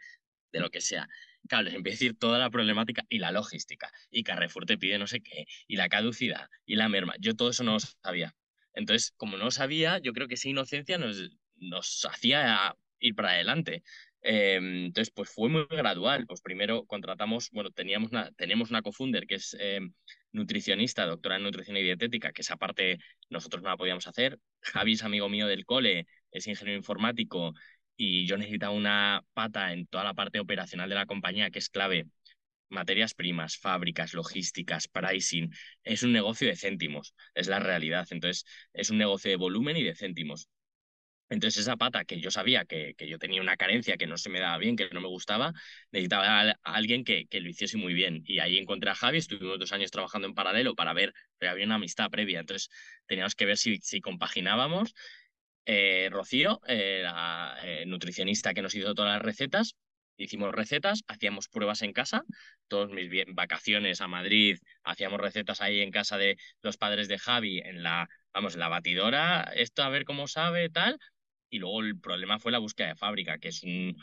de 0.51 0.59
lo 0.59 0.69
que 0.69 0.81
sea. 0.81 1.09
Claro, 1.49 1.63
les 1.63 1.73
empieza 1.73 1.95
a 1.95 1.97
decir 1.97 2.19
toda 2.19 2.37
la 2.37 2.51
problemática 2.51 3.07
y 3.09 3.17
la 3.17 3.31
logística. 3.31 3.91
Y 4.11 4.21
Carrefour 4.21 4.67
te 4.67 4.77
pide 4.77 4.99
no 4.99 5.07
sé 5.07 5.21
qué, 5.21 5.45
y 5.65 5.77
la 5.77 5.89
caducidad, 5.89 6.47
y 6.63 6.75
la 6.75 6.89
merma. 6.89 7.15
Yo 7.19 7.35
todo 7.35 7.49
eso 7.49 7.63
no 7.63 7.73
lo 7.73 7.79
sabía. 7.79 8.35
Entonces, 8.75 9.13
como 9.17 9.37
no 9.37 9.49
sabía, 9.49 9.97
yo 9.97 10.13
creo 10.13 10.27
que 10.27 10.35
esa 10.35 10.47
inocencia 10.47 10.99
nos, 10.99 11.31
nos 11.61 12.05
hacía 12.05 12.75
ir 12.99 13.15
para 13.15 13.31
adelante. 13.31 13.83
Em, 14.23 14.85
entonces, 14.85 15.11
pues 15.15 15.29
fue 15.29 15.49
muy 15.49 15.65
gradual. 15.69 16.25
Pues 16.27 16.41
primero 16.41 16.85
contratamos, 16.85 17.49
bueno, 17.51 17.71
teníamos 17.71 18.11
una, 18.11 18.31
tenemos 18.33 18.69
una 18.69 18.81
cofunder 18.81 19.25
que 19.27 19.35
es 19.35 19.55
em, 19.59 19.93
nutricionista, 20.31 21.05
doctora 21.05 21.37
en 21.37 21.43
nutrición 21.43 21.77
y 21.77 21.83
dietética, 21.83 22.31
que 22.31 22.41
esa 22.41 22.57
parte 22.57 22.99
nosotros 23.29 23.63
no 23.63 23.69
la 23.69 23.77
podíamos 23.77 24.07
hacer. 24.07 24.39
Javi 24.61 24.93
es 24.93 25.03
amigo 25.03 25.29
mío 25.29 25.47
del 25.47 25.65
cole, 25.65 26.07
es 26.31 26.47
ingeniero 26.47 26.77
informático 26.77 27.53
y 27.97 28.25
yo 28.25 28.37
necesitaba 28.37 28.73
una 28.73 29.23
pata 29.33 29.73
en 29.73 29.87
toda 29.87 30.03
la 30.03 30.13
parte 30.13 30.39
operacional 30.39 30.89
de 30.89 30.95
la 30.95 31.05
compañía, 31.05 31.51
que 31.51 31.59
es 31.59 31.69
clave. 31.69 32.07
Materias 32.69 33.13
primas, 33.13 33.57
fábricas, 33.57 34.13
logísticas, 34.13 34.87
pricing. 34.87 35.51
Es 35.83 36.03
un 36.03 36.13
negocio 36.13 36.47
de 36.47 36.55
céntimos, 36.55 37.13
es 37.35 37.47
la 37.47 37.59
realidad. 37.59 38.07
Entonces, 38.11 38.45
es 38.73 38.89
un 38.89 38.97
negocio 38.97 39.29
de 39.29 39.35
volumen 39.37 39.77
y 39.77 39.83
de 39.83 39.95
céntimos. 39.95 40.49
Entonces 41.31 41.61
esa 41.61 41.77
pata 41.77 42.03
que 42.03 42.19
yo 42.19 42.29
sabía 42.29 42.65
que, 42.65 42.93
que, 42.97 43.07
yo 43.07 43.17
tenía 43.17 43.41
una 43.41 43.55
carencia, 43.55 43.95
que 43.95 44.05
no 44.05 44.17
se 44.17 44.29
me 44.29 44.41
daba 44.41 44.57
bien, 44.57 44.75
que 44.75 44.89
no 44.91 44.99
me 44.99 45.07
gustaba, 45.07 45.53
necesitaba 45.91 46.41
a, 46.41 46.55
alguien 46.63 47.05
que, 47.05 47.25
que, 47.27 47.39
lo 47.39 47.49
hiciese 47.49 47.77
muy 47.77 47.93
bien. 47.93 48.21
Y 48.25 48.39
ahí 48.39 48.57
encontré 48.57 48.89
a 48.91 48.95
Javi, 48.95 49.19
estuvimos 49.19 49.57
dos 49.57 49.71
años 49.71 49.91
trabajando 49.91 50.27
en 50.27 50.33
paralelo 50.33 50.75
para 50.75 50.91
ver, 50.91 51.13
pero 51.37 51.53
había 51.53 51.65
una 51.65 51.75
amistad 51.75 52.09
previa, 52.09 52.41
entonces 52.41 52.69
teníamos 53.05 53.35
que 53.35 53.45
ver 53.45 53.57
si, 53.57 53.77
si 53.77 54.01
compaginábamos. 54.01 54.93
Eh, 55.65 56.09
Rocío, 56.11 56.59
eh, 56.67 57.01
la 57.03 57.57
eh, 57.63 57.85
nutricionista 57.85 58.53
que 58.53 58.61
nos 58.61 58.75
hizo 58.75 58.93
todas 58.93 59.13
las 59.13 59.21
recetas, 59.21 59.75
hicimos 60.17 60.53
recetas, 60.53 61.03
hacíamos 61.07 61.47
pruebas 61.47 61.81
en 61.81 61.93
casa, 61.93 62.23
todos 62.67 62.89
mis 62.91 63.09
vacaciones 63.33 64.01
a 64.01 64.07
Madrid, 64.07 64.57
hacíamos 64.83 65.21
recetas 65.21 65.61
ahí 65.61 65.79
en 65.79 65.91
casa 65.91 66.17
de 66.17 66.37
los 66.61 66.75
padres 66.77 67.07
de 67.07 67.19
Javi, 67.19 67.59
en 67.59 67.83
la, 67.83 68.09
vamos, 68.33 68.55
en 68.55 68.59
la 68.59 68.67
batidora, 68.67 69.43
esto 69.55 69.83
a 69.83 69.89
ver 69.89 70.03
cómo 70.03 70.27
sabe, 70.27 70.69
tal, 70.69 70.97
y 71.51 71.59
luego 71.59 71.81
el 71.81 71.99
problema 71.99 72.39
fue 72.39 72.51
la 72.51 72.59
búsqueda 72.59 72.87
de 72.89 72.95
fábrica, 72.95 73.37
que 73.37 73.49
es 73.49 73.63
un 73.63 73.95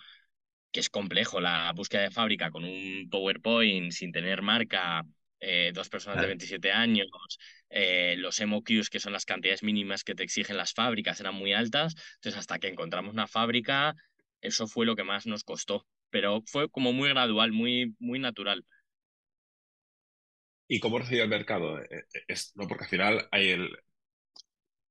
que 0.73 0.81
es 0.81 0.91
complejo 0.91 1.41
la 1.41 1.73
búsqueda 1.75 2.03
de 2.03 2.11
fábrica 2.11 2.51
con 2.51 2.65
un 2.65 3.09
PowerPoint 3.11 3.93
sin 3.93 4.13
tener 4.13 4.43
marca, 4.43 5.05
eh, 5.41 5.73
dos 5.75 5.89
personas 5.89 6.21
de 6.21 6.27
27 6.27 6.73
años, 6.73 7.09
eh, 7.71 8.17
los 8.19 8.39
MOQs, 8.41 8.91
que 8.91 9.01
son 9.01 9.13
las 9.13 9.25
cantidades 9.25 9.63
mínimas 9.63 10.05
que 10.05 10.15
te 10.15 10.25
exigen 10.25 10.57
las 10.57 10.75
fábricas, 10.75 11.21
eran 11.21 11.35
muy 11.35 11.53
altas. 11.55 11.95
Entonces, 12.17 12.39
hasta 12.39 12.59
que 12.59 12.69
encontramos 12.69 13.15
una 13.15 13.27
fábrica, 13.27 13.95
eso 14.41 14.67
fue 14.67 14.85
lo 14.87 14.97
que 14.97 15.05
más 15.05 15.27
nos 15.27 15.45
costó. 15.45 15.87
Pero 16.11 16.43
fue 16.47 16.69
como 16.71 16.93
muy 16.93 17.09
gradual, 17.11 17.53
muy, 17.53 17.95
muy 17.99 18.19
natural. 18.19 18.65
¿Y 20.67 20.81
cómo 20.81 20.99
recibe 20.99 21.23
el 21.23 21.29
mercado? 21.29 21.81
Eh, 21.81 22.05
es, 22.27 22.53
no, 22.57 22.67
porque 22.69 22.85
al 22.85 22.91
final 22.91 23.29
hay 23.31 23.49
el, 23.51 23.71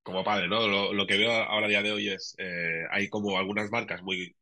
como 0.08 0.24
padre, 0.24 0.48
¿no? 0.48 0.66
Lo, 0.94 1.06
que 1.06 1.18
veo 1.18 1.30
ahora 1.30 1.66
a 1.66 1.68
día 1.68 1.82
de 1.82 1.92
hoy 1.92 2.08
es, 2.08 2.34
eh, 2.38 2.84
hay 2.90 3.10
como 3.10 3.38
algunas 3.38 3.70
marcas 3.70 4.02
muy 4.02 4.34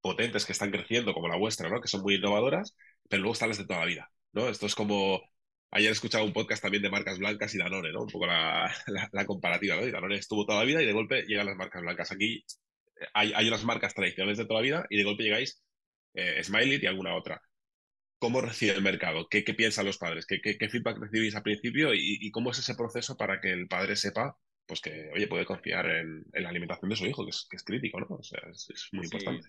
potentes 0.00 0.46
que 0.46 0.52
están 0.52 0.70
creciendo, 0.70 1.12
como 1.12 1.26
la 1.26 1.36
vuestra, 1.36 1.68
¿no? 1.68 1.80
Que 1.80 1.88
son 1.88 2.02
muy 2.02 2.16
innovadoras, 2.16 2.76
pero 3.08 3.22
luego 3.22 3.32
están 3.34 3.48
las 3.48 3.58
de 3.58 3.66
toda 3.66 3.80
la 3.80 3.86
vida, 3.86 4.12
¿no? 4.32 4.48
Esto 4.48 4.66
es 4.66 4.76
como, 4.76 5.20
ayer 5.72 5.88
he 5.88 5.92
escuchado 5.92 6.24
un 6.24 6.32
podcast 6.32 6.62
también 6.62 6.84
de 6.84 6.90
marcas 6.90 7.18
blancas 7.18 7.52
y 7.52 7.58
Danone, 7.58 7.90
¿no? 7.92 8.02
Un 8.02 8.10
poco 8.10 8.26
la, 8.28 8.72
la, 9.12 9.26
comparativa, 9.26 9.74
¿no? 9.74 9.86
Y 9.88 9.90
Danone 9.90 10.16
estuvo 10.16 10.46
toda 10.46 10.60
la 10.60 10.64
vida 10.64 10.80
y 10.82 10.86
de 10.86 10.92
golpe 10.92 11.22
llegan 11.22 11.46
las 11.46 11.56
marcas 11.56 11.82
blancas. 11.82 12.12
Aquí 12.12 12.44
eh, 13.00 13.06
hay, 13.14 13.32
hay 13.34 13.48
unas 13.48 13.64
marcas 13.64 13.94
tradicionales 13.94 14.38
de 14.38 14.44
toda 14.46 14.60
la 14.60 14.64
vida 14.64 14.86
y 14.88 14.98
de 14.98 15.04
golpe 15.04 15.24
llegáis 15.24 15.62
eh, 16.14 16.42
Smiley 16.44 16.78
y 16.80 16.86
alguna 16.86 17.16
otra. 17.16 17.42
¿Cómo 18.18 18.40
recibe 18.40 18.74
el 18.74 18.82
mercado? 18.82 19.26
¿Qué, 19.28 19.42
qué 19.44 19.54
piensan 19.54 19.86
los 19.86 19.98
padres? 19.98 20.26
¿Qué, 20.26 20.40
¿Qué, 20.40 20.68
feedback 20.68 20.98
recibís 20.98 21.34
al 21.34 21.42
principio? 21.42 21.92
¿Y, 21.94 22.18
¿Y 22.20 22.30
cómo 22.30 22.52
es 22.52 22.60
ese 22.60 22.76
proceso 22.76 23.16
para 23.16 23.40
que 23.40 23.50
el 23.52 23.66
padre 23.66 23.96
sepa 23.96 24.36
pues 24.66 24.80
que, 24.80 25.10
oye, 25.14 25.26
puede 25.26 25.44
confiar 25.44 25.86
en, 25.86 26.24
la 26.32 26.48
alimentación 26.48 26.90
de 26.90 26.96
su 26.96 27.06
hijo, 27.06 27.24
que 27.24 27.30
es, 27.30 27.46
que 27.48 27.56
es 27.56 27.64
crítico, 27.64 28.00
¿no? 28.00 28.06
O 28.16 28.22
sea, 28.22 28.40
es, 28.50 28.88
muy 28.92 29.04
importante. 29.04 29.48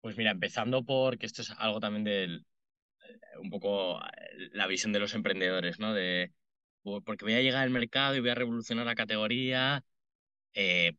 Pues 0.00 0.16
mira, 0.16 0.30
empezando 0.30 0.84
por 0.84 1.18
que 1.18 1.26
esto 1.26 1.42
es 1.42 1.50
algo 1.50 1.80
también 1.80 2.04
del 2.04 2.46
eh, 3.08 3.38
un 3.40 3.50
poco 3.50 4.00
eh, 4.00 4.50
la 4.52 4.66
visión 4.66 4.92
de 4.92 5.00
los 5.00 5.14
emprendedores, 5.14 5.78
¿no? 5.78 5.92
De 5.92 6.32
porque 7.04 7.24
voy 7.24 7.34
a 7.34 7.42
llegar 7.42 7.62
al 7.64 7.70
mercado 7.70 8.16
y 8.16 8.20
voy 8.20 8.30
a 8.30 8.34
revolucionar 8.34 8.86
la 8.86 8.94
categoría. 8.94 9.84
Eh, 10.54 10.96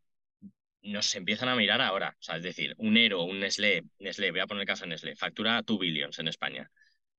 nos 0.81 1.13
empiezan 1.15 1.49
a 1.49 1.55
mirar 1.55 1.81
ahora. 1.81 2.15
O 2.19 2.21
sea, 2.21 2.37
es 2.37 2.43
decir, 2.43 2.75
un 2.77 2.97
Ero, 2.97 3.23
un 3.23 3.39
Nestlé, 3.39 3.83
Nestlé, 3.99 4.31
voy 4.31 4.39
a 4.41 4.47
poner 4.47 4.61
el 4.61 4.67
caso 4.67 4.83
de 4.85 4.89
Nestlé, 4.91 5.15
factura 5.15 5.61
2 5.63 5.79
billions 5.79 6.19
en 6.19 6.27
España. 6.27 6.71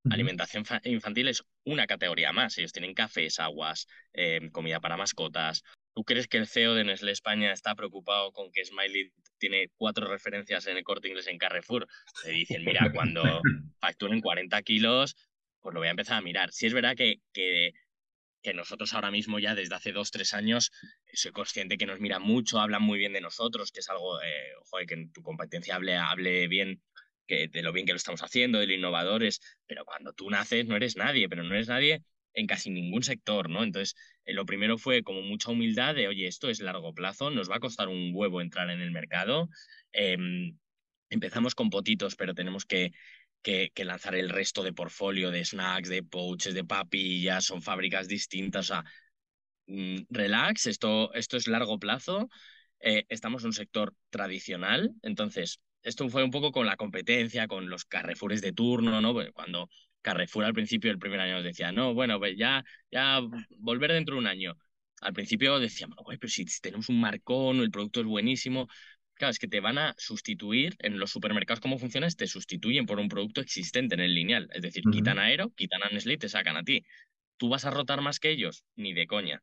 Alimentación 0.08 0.64
infantil 0.84 1.28
es 1.28 1.42
una 1.64 1.86
categoría 1.86 2.32
más. 2.32 2.56
Ellos 2.56 2.72
tienen 2.72 2.94
cafés, 2.94 3.38
aguas, 3.38 3.86
em, 4.12 4.50
comida 4.50 4.80
para 4.80 4.96
mascotas. 4.96 5.62
¿Tú 5.94 6.04
crees 6.04 6.26
que 6.26 6.38
el 6.38 6.46
CEO 6.46 6.74
de 6.74 6.84
Nestlé 6.84 7.12
España 7.12 7.52
está 7.52 7.74
preocupado 7.74 8.32
con 8.32 8.50
que 8.50 8.64
Smiley 8.64 9.12
tiene 9.38 9.68
cuatro 9.76 10.06
referencias 10.06 10.66
en 10.66 10.78
el 10.78 10.84
corte 10.84 11.08
inglés 11.08 11.26
en 11.26 11.36
Carrefour? 11.36 11.86
Le 12.24 12.32
dicen, 12.32 12.64
mira, 12.64 12.90
cuando 12.92 13.22
facturen 13.80 14.20
40 14.20 14.62
kilos, 14.62 15.16
pues 15.60 15.74
lo 15.74 15.80
voy 15.80 15.88
a 15.88 15.92
empezar 15.92 16.16
a 16.16 16.22
mirar. 16.22 16.50
Si 16.52 16.66
es 16.66 16.72
verdad 16.72 16.96
que, 16.96 17.16
que, 17.34 17.72
que 18.42 18.54
nosotros 18.54 18.94
ahora 18.94 19.10
mismo 19.10 19.38
ya 19.38 19.54
desde 19.54 19.74
hace 19.74 19.92
dos, 19.92 20.10
tres 20.10 20.32
años 20.32 20.70
soy 21.12 21.32
consciente 21.32 21.76
que 21.76 21.86
nos 21.86 22.00
miran 22.00 22.22
mucho, 22.22 22.58
hablan 22.58 22.82
muy 22.82 22.98
bien 22.98 23.12
de 23.12 23.20
nosotros, 23.20 23.70
que 23.70 23.80
es 23.80 23.90
algo, 23.90 24.22
eh, 24.22 24.52
joder, 24.70 24.86
que 24.86 24.94
en 24.94 25.12
tu 25.12 25.22
competencia 25.22 25.74
hable, 25.74 25.96
hable 25.96 26.48
bien 26.48 26.80
de 27.48 27.62
lo 27.62 27.72
bien 27.72 27.86
que 27.86 27.92
lo 27.92 27.96
estamos 27.96 28.22
haciendo, 28.22 28.58
de 28.58 28.66
lo 28.66 28.74
innovadores, 28.74 29.40
pero 29.66 29.84
cuando 29.84 30.12
tú 30.12 30.30
naces 30.30 30.66
no 30.66 30.76
eres 30.76 30.96
nadie, 30.96 31.28
pero 31.28 31.42
no 31.42 31.54
eres 31.54 31.68
nadie 31.68 32.02
en 32.34 32.46
casi 32.46 32.70
ningún 32.70 33.02
sector, 33.02 33.50
¿no? 33.50 33.62
Entonces, 33.62 33.96
eh, 34.24 34.32
lo 34.34 34.46
primero 34.46 34.78
fue 34.78 35.02
como 35.02 35.22
mucha 35.22 35.50
humildad 35.50 35.94
de, 35.94 36.08
oye, 36.08 36.26
esto 36.26 36.48
es 36.50 36.60
largo 36.60 36.94
plazo, 36.94 37.30
nos 37.30 37.50
va 37.50 37.56
a 37.56 37.60
costar 37.60 37.88
un 37.88 38.12
huevo 38.14 38.40
entrar 38.40 38.70
en 38.70 38.80
el 38.80 38.90
mercado. 38.90 39.48
Em, 39.92 40.56
empezamos 41.10 41.54
con 41.54 41.70
potitos, 41.70 42.16
pero 42.16 42.34
tenemos 42.34 42.64
que, 42.64 42.92
que, 43.42 43.70
lanzar 43.84 44.14
el 44.14 44.28
resto 44.28 44.62
de 44.62 44.72
portfolio 44.72 45.30
de 45.30 45.44
snacks, 45.44 45.88
de 45.88 46.02
pouches, 46.02 46.54
de 46.54 46.64
papillas, 46.64 47.44
son 47.44 47.62
fábricas 47.62 48.08
distintas, 48.08 48.70
o 48.70 48.74
sea, 48.74 48.84
mm, 49.66 50.06
relax, 50.10 50.66
esto, 50.66 51.12
esto 51.14 51.36
es 51.36 51.46
largo 51.48 51.78
plazo. 51.78 52.28
Eh, 52.80 53.04
estamos 53.08 53.42
en 53.42 53.48
un 53.48 53.52
sector 53.52 53.94
tradicional, 54.10 54.92
entonces 55.02 55.60
esto 55.82 56.08
fue 56.08 56.24
un 56.24 56.30
poco 56.30 56.52
con 56.52 56.66
la 56.66 56.76
competencia, 56.76 57.48
con 57.48 57.70
los 57.70 57.84
Carrefours 57.84 58.40
de 58.40 58.52
turno, 58.52 59.00
¿no? 59.00 59.14
Cuando 59.32 59.68
Carrefour 60.02 60.44
al 60.44 60.54
principio 60.54 60.90
del 60.90 60.98
primer 60.98 61.20
año 61.20 61.34
nos 61.36 61.44
decía, 61.44 61.72
no, 61.72 61.94
bueno, 61.94 62.18
pues 62.18 62.36
ya, 62.36 62.64
ya 62.90 63.20
volver 63.58 63.92
dentro 63.92 64.14
de 64.14 64.20
un 64.20 64.26
año. 64.26 64.56
Al 65.00 65.12
principio 65.14 65.58
decíamos, 65.58 65.98
güey, 66.04 66.18
pero 66.18 66.30
si 66.30 66.44
tenemos 66.60 66.88
un 66.88 67.00
marcón, 67.00 67.60
el 67.60 67.70
producto 67.70 68.00
es 68.00 68.06
buenísimo. 68.06 68.68
Claro, 69.14 69.32
es 69.32 69.38
que 69.38 69.48
te 69.48 69.60
van 69.60 69.78
a 69.78 69.94
sustituir 69.98 70.76
en 70.78 70.98
los 70.98 71.10
supermercados, 71.10 71.60
¿cómo 71.60 71.78
funciona? 71.78 72.08
Te 72.08 72.26
sustituyen 72.26 72.86
por 72.86 72.98
un 72.98 73.08
producto 73.08 73.40
existente 73.40 73.94
en 73.94 74.00
el 74.00 74.14
lineal. 74.14 74.48
Es 74.52 74.62
decir, 74.62 74.84
quitan 74.90 75.18
a 75.18 75.24
Aero, 75.24 75.50
quitan 75.56 75.82
a 75.82 75.88
Nestlé 75.88 76.14
y 76.14 76.18
te 76.18 76.28
sacan 76.28 76.56
a 76.56 76.64
ti. 76.64 76.84
¿Tú 77.36 77.48
vas 77.48 77.64
a 77.64 77.70
rotar 77.70 78.00
más 78.00 78.18
que 78.18 78.30
ellos? 78.30 78.64
Ni 78.76 78.92
de 78.94 79.06
coña. 79.06 79.42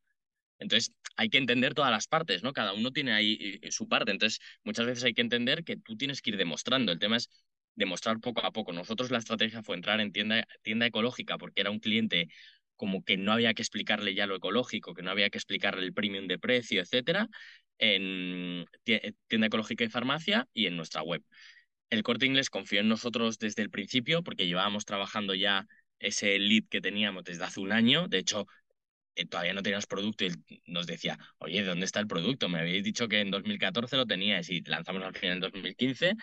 Entonces, 0.59 0.93
hay 1.15 1.29
que 1.29 1.37
entender 1.37 1.73
todas 1.73 1.91
las 1.91 2.07
partes, 2.07 2.43
¿no? 2.43 2.53
Cada 2.53 2.73
uno 2.73 2.91
tiene 2.91 3.13
ahí 3.13 3.59
eh, 3.61 3.71
su 3.71 3.87
parte. 3.87 4.11
Entonces, 4.11 4.39
muchas 4.63 4.85
veces 4.85 5.03
hay 5.03 5.13
que 5.13 5.21
entender 5.21 5.63
que 5.63 5.77
tú 5.77 5.97
tienes 5.97 6.21
que 6.21 6.31
ir 6.31 6.37
demostrando. 6.37 6.91
El 6.91 6.99
tema 6.99 7.17
es 7.17 7.29
demostrar 7.75 8.19
poco 8.19 8.43
a 8.45 8.51
poco. 8.51 8.73
Nosotros 8.73 9.11
la 9.11 9.19
estrategia 9.19 9.63
fue 9.63 9.75
entrar 9.75 10.01
en 10.01 10.11
tienda, 10.11 10.47
tienda 10.63 10.85
ecológica 10.87 11.37
porque 11.37 11.61
era 11.61 11.71
un 11.71 11.79
cliente 11.79 12.27
como 12.75 13.03
que 13.03 13.17
no 13.17 13.31
había 13.31 13.53
que 13.53 13.61
explicarle 13.61 14.13
ya 14.13 14.27
lo 14.27 14.35
ecológico, 14.35 14.93
que 14.93 15.01
no 15.01 15.11
había 15.11 15.29
que 15.29 15.37
explicarle 15.37 15.83
el 15.85 15.93
premium 15.93 16.27
de 16.27 16.39
precio, 16.39 16.81
etcétera, 16.81 17.27
en 17.79 18.65
tienda 19.27 19.47
ecológica 19.47 19.83
y 19.83 19.89
farmacia 19.89 20.47
y 20.53 20.67
en 20.67 20.77
nuestra 20.77 21.01
web. 21.01 21.23
El 21.89 22.03
corte 22.03 22.25
inglés 22.25 22.49
confió 22.49 22.81
en 22.81 22.89
nosotros 22.89 23.39
desde 23.39 23.63
el 23.63 23.69
principio 23.69 24.23
porque 24.23 24.45
llevábamos 24.47 24.85
trabajando 24.85 25.33
ya 25.33 25.65
ese 25.99 26.37
lead 26.39 26.63
que 26.69 26.81
teníamos 26.81 27.23
desde 27.23 27.43
hace 27.45 27.59
un 27.59 27.71
año. 27.71 28.07
De 28.07 28.19
hecho, 28.19 28.41
eh, 28.41 28.66
todavía 29.25 29.53
no 29.53 29.63
teníamos 29.63 29.87
producto 29.87 30.25
y 30.25 30.31
nos 30.65 30.87
decía, 30.87 31.17
oye, 31.39 31.63
¿dónde 31.63 31.85
está 31.85 31.99
el 31.99 32.07
producto? 32.07 32.49
Me 32.49 32.59
habéis 32.59 32.83
dicho 32.83 33.07
que 33.07 33.21
en 33.21 33.31
2014 33.31 33.97
lo 33.97 34.05
teníais 34.05 34.49
y 34.49 34.61
lanzamos 34.61 35.03
al 35.03 35.15
final 35.15 35.35
en 35.35 35.39
2015 35.41 36.15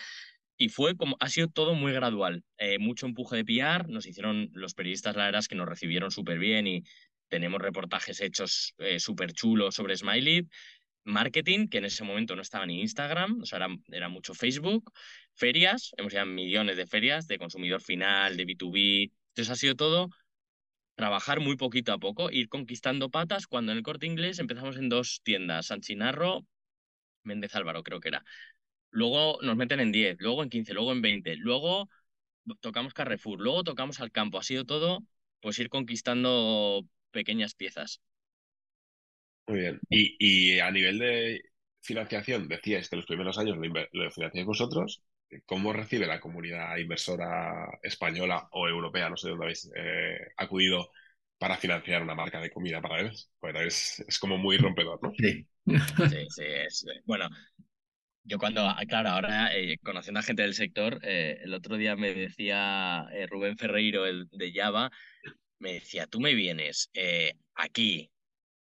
y 0.57 0.69
fue 0.69 0.97
como, 0.97 1.17
ha 1.21 1.29
sido 1.29 1.49
todo 1.49 1.75
muy 1.75 1.93
gradual. 1.93 2.45
Eh, 2.59 2.79
mucho 2.79 3.07
empuje 3.07 3.37
de 3.37 3.45
PR, 3.45 3.89
nos 3.89 4.07
hicieron 4.07 4.51
los 4.53 4.75
periodistas, 4.75 5.17
la 5.17 5.27
verdad 5.27 5.41
es 5.41 5.49
que 5.49 5.57
nos 5.57 5.69
recibieron 5.69 6.11
súper 6.11 6.39
bien 6.39 6.67
y 6.67 6.85
tenemos 7.29 7.61
reportajes 7.61 8.21
hechos 8.21 8.75
eh, 8.79 9.01
súper 9.01 9.33
chulos 9.33 9.75
sobre 9.75 9.97
Smiley. 9.97 10.49
Marketing, 11.07 11.69
que 11.69 11.79
en 11.79 11.85
ese 11.85 12.03
momento 12.03 12.35
no 12.35 12.41
estaba 12.41 12.65
ni 12.65 12.81
Instagram, 12.81 13.43
o 13.43 13.45
sea, 13.45 13.59
era, 13.59 13.69
era 13.93 14.09
mucho 14.09 14.33
Facebook. 14.33 14.91
Ferias, 15.35 15.93
hemos 15.99 16.15
ido 16.15 16.23
a 16.23 16.25
millones 16.25 16.79
de 16.79 16.87
ferias 16.87 17.27
de 17.27 17.37
consumidor 17.39 17.83
final, 17.83 18.39
de 18.39 18.47
B2B. 18.47 19.13
Entonces 19.29 19.51
ha 19.51 19.57
sido 19.57 19.75
todo 19.75 20.09
trabajar 20.95 21.41
muy 21.41 21.57
poquito 21.57 21.93
a 21.93 21.99
poco, 21.99 22.31
ir 22.31 22.49
conquistando 22.49 23.11
patas. 23.11 23.47
Cuando 23.47 23.73
en 23.73 23.79
el 23.79 23.85
corte 23.85 24.07
inglés 24.07 24.39
empezamos 24.39 24.77
en 24.77 24.89
dos 24.89 25.21
tiendas, 25.23 25.67
San 25.67 25.81
Chinarro, 25.81 26.47
Méndez 27.23 27.55
Álvaro 27.55 27.83
creo 27.83 28.01
que 28.01 28.09
era 28.09 28.25
luego 28.95 29.39
nos 29.43 29.57
meten 29.57 29.81
en 29.81 29.93
10, 29.93 30.17
luego 30.21 30.43
en 30.43 30.49
15, 30.49 30.73
luego 30.73 30.93
en 30.93 31.03
20, 31.03 31.37
luego 31.37 31.91
tocamos 32.61 32.95
Carrefour, 32.95 33.41
luego 33.41 33.65
tocamos 33.65 34.01
al 34.01 34.13
campo. 34.13 34.39
Ha 34.39 34.43
sido 34.43 34.65
todo, 34.65 35.05
pues 35.41 35.59
ir 35.59 35.69
conquistando 35.69 36.87
pequeñas 37.11 37.55
piezas. 37.55 38.01
Muy 39.47 39.59
bien. 39.61 39.81
Y, 39.91 40.59
a 40.61 40.71
nivel 40.71 40.99
de 40.99 41.43
financiación, 41.83 42.49
decíais 42.49 42.89
que 42.89 42.97
los 42.97 43.05
primeros 43.05 43.37
años 43.37 43.59
lo, 43.93 44.11
financiáis 44.11 44.47
vosotros. 44.47 45.03
¿Cómo 45.47 45.73
recibe 45.73 46.07
la 46.07 46.21
comunidad 46.21 46.77
inversora 46.77 47.79
española 47.83 48.49
o 48.53 48.69
europea, 48.69 49.09
no 49.11 49.17
sé 49.17 49.29
dónde 49.29 49.45
habéis 49.45 49.71
eh, 49.77 50.19
acudido 50.37 50.91
para 51.39 51.57
financiar 51.57 52.03
una 52.03 52.15
marca 52.15 52.41
de 52.41 52.51
comida 52.51 52.81
para 52.81 52.97
bebés? 52.97 53.31
Pues 53.41 53.55
es, 53.57 54.05
es 54.09 54.19
como 54.19 54.39
muy 54.39 54.57
rompedor, 54.57 55.03
¿no? 55.03 55.13
Sí. 55.17 55.47
Sí, 55.67 56.27
sí, 56.29 56.43
es, 56.45 56.85
bueno, 57.05 57.29
yo 58.25 58.39
cuando, 58.39 58.63
ah, 58.63 58.83
claro, 58.89 59.11
ahora 59.11 59.55
eh, 59.55 59.79
conociendo 59.83 60.21
a 60.21 60.23
gente 60.23 60.43
del 60.43 60.55
sector, 60.55 60.99
eh, 61.03 61.39
el 61.43 61.53
otro 61.53 61.77
día 61.77 61.95
me 61.95 62.15
decía 62.15 63.07
eh, 63.13 63.27
Rubén 63.27 63.59
Ferreiro, 63.59 64.07
el 64.07 64.29
de 64.31 64.53
Java, 64.53 64.91
me 65.59 65.75
decía, 65.75 66.07
tú 66.07 66.21
me 66.21 66.35
vienes 66.35 66.91
aquí 67.55 68.11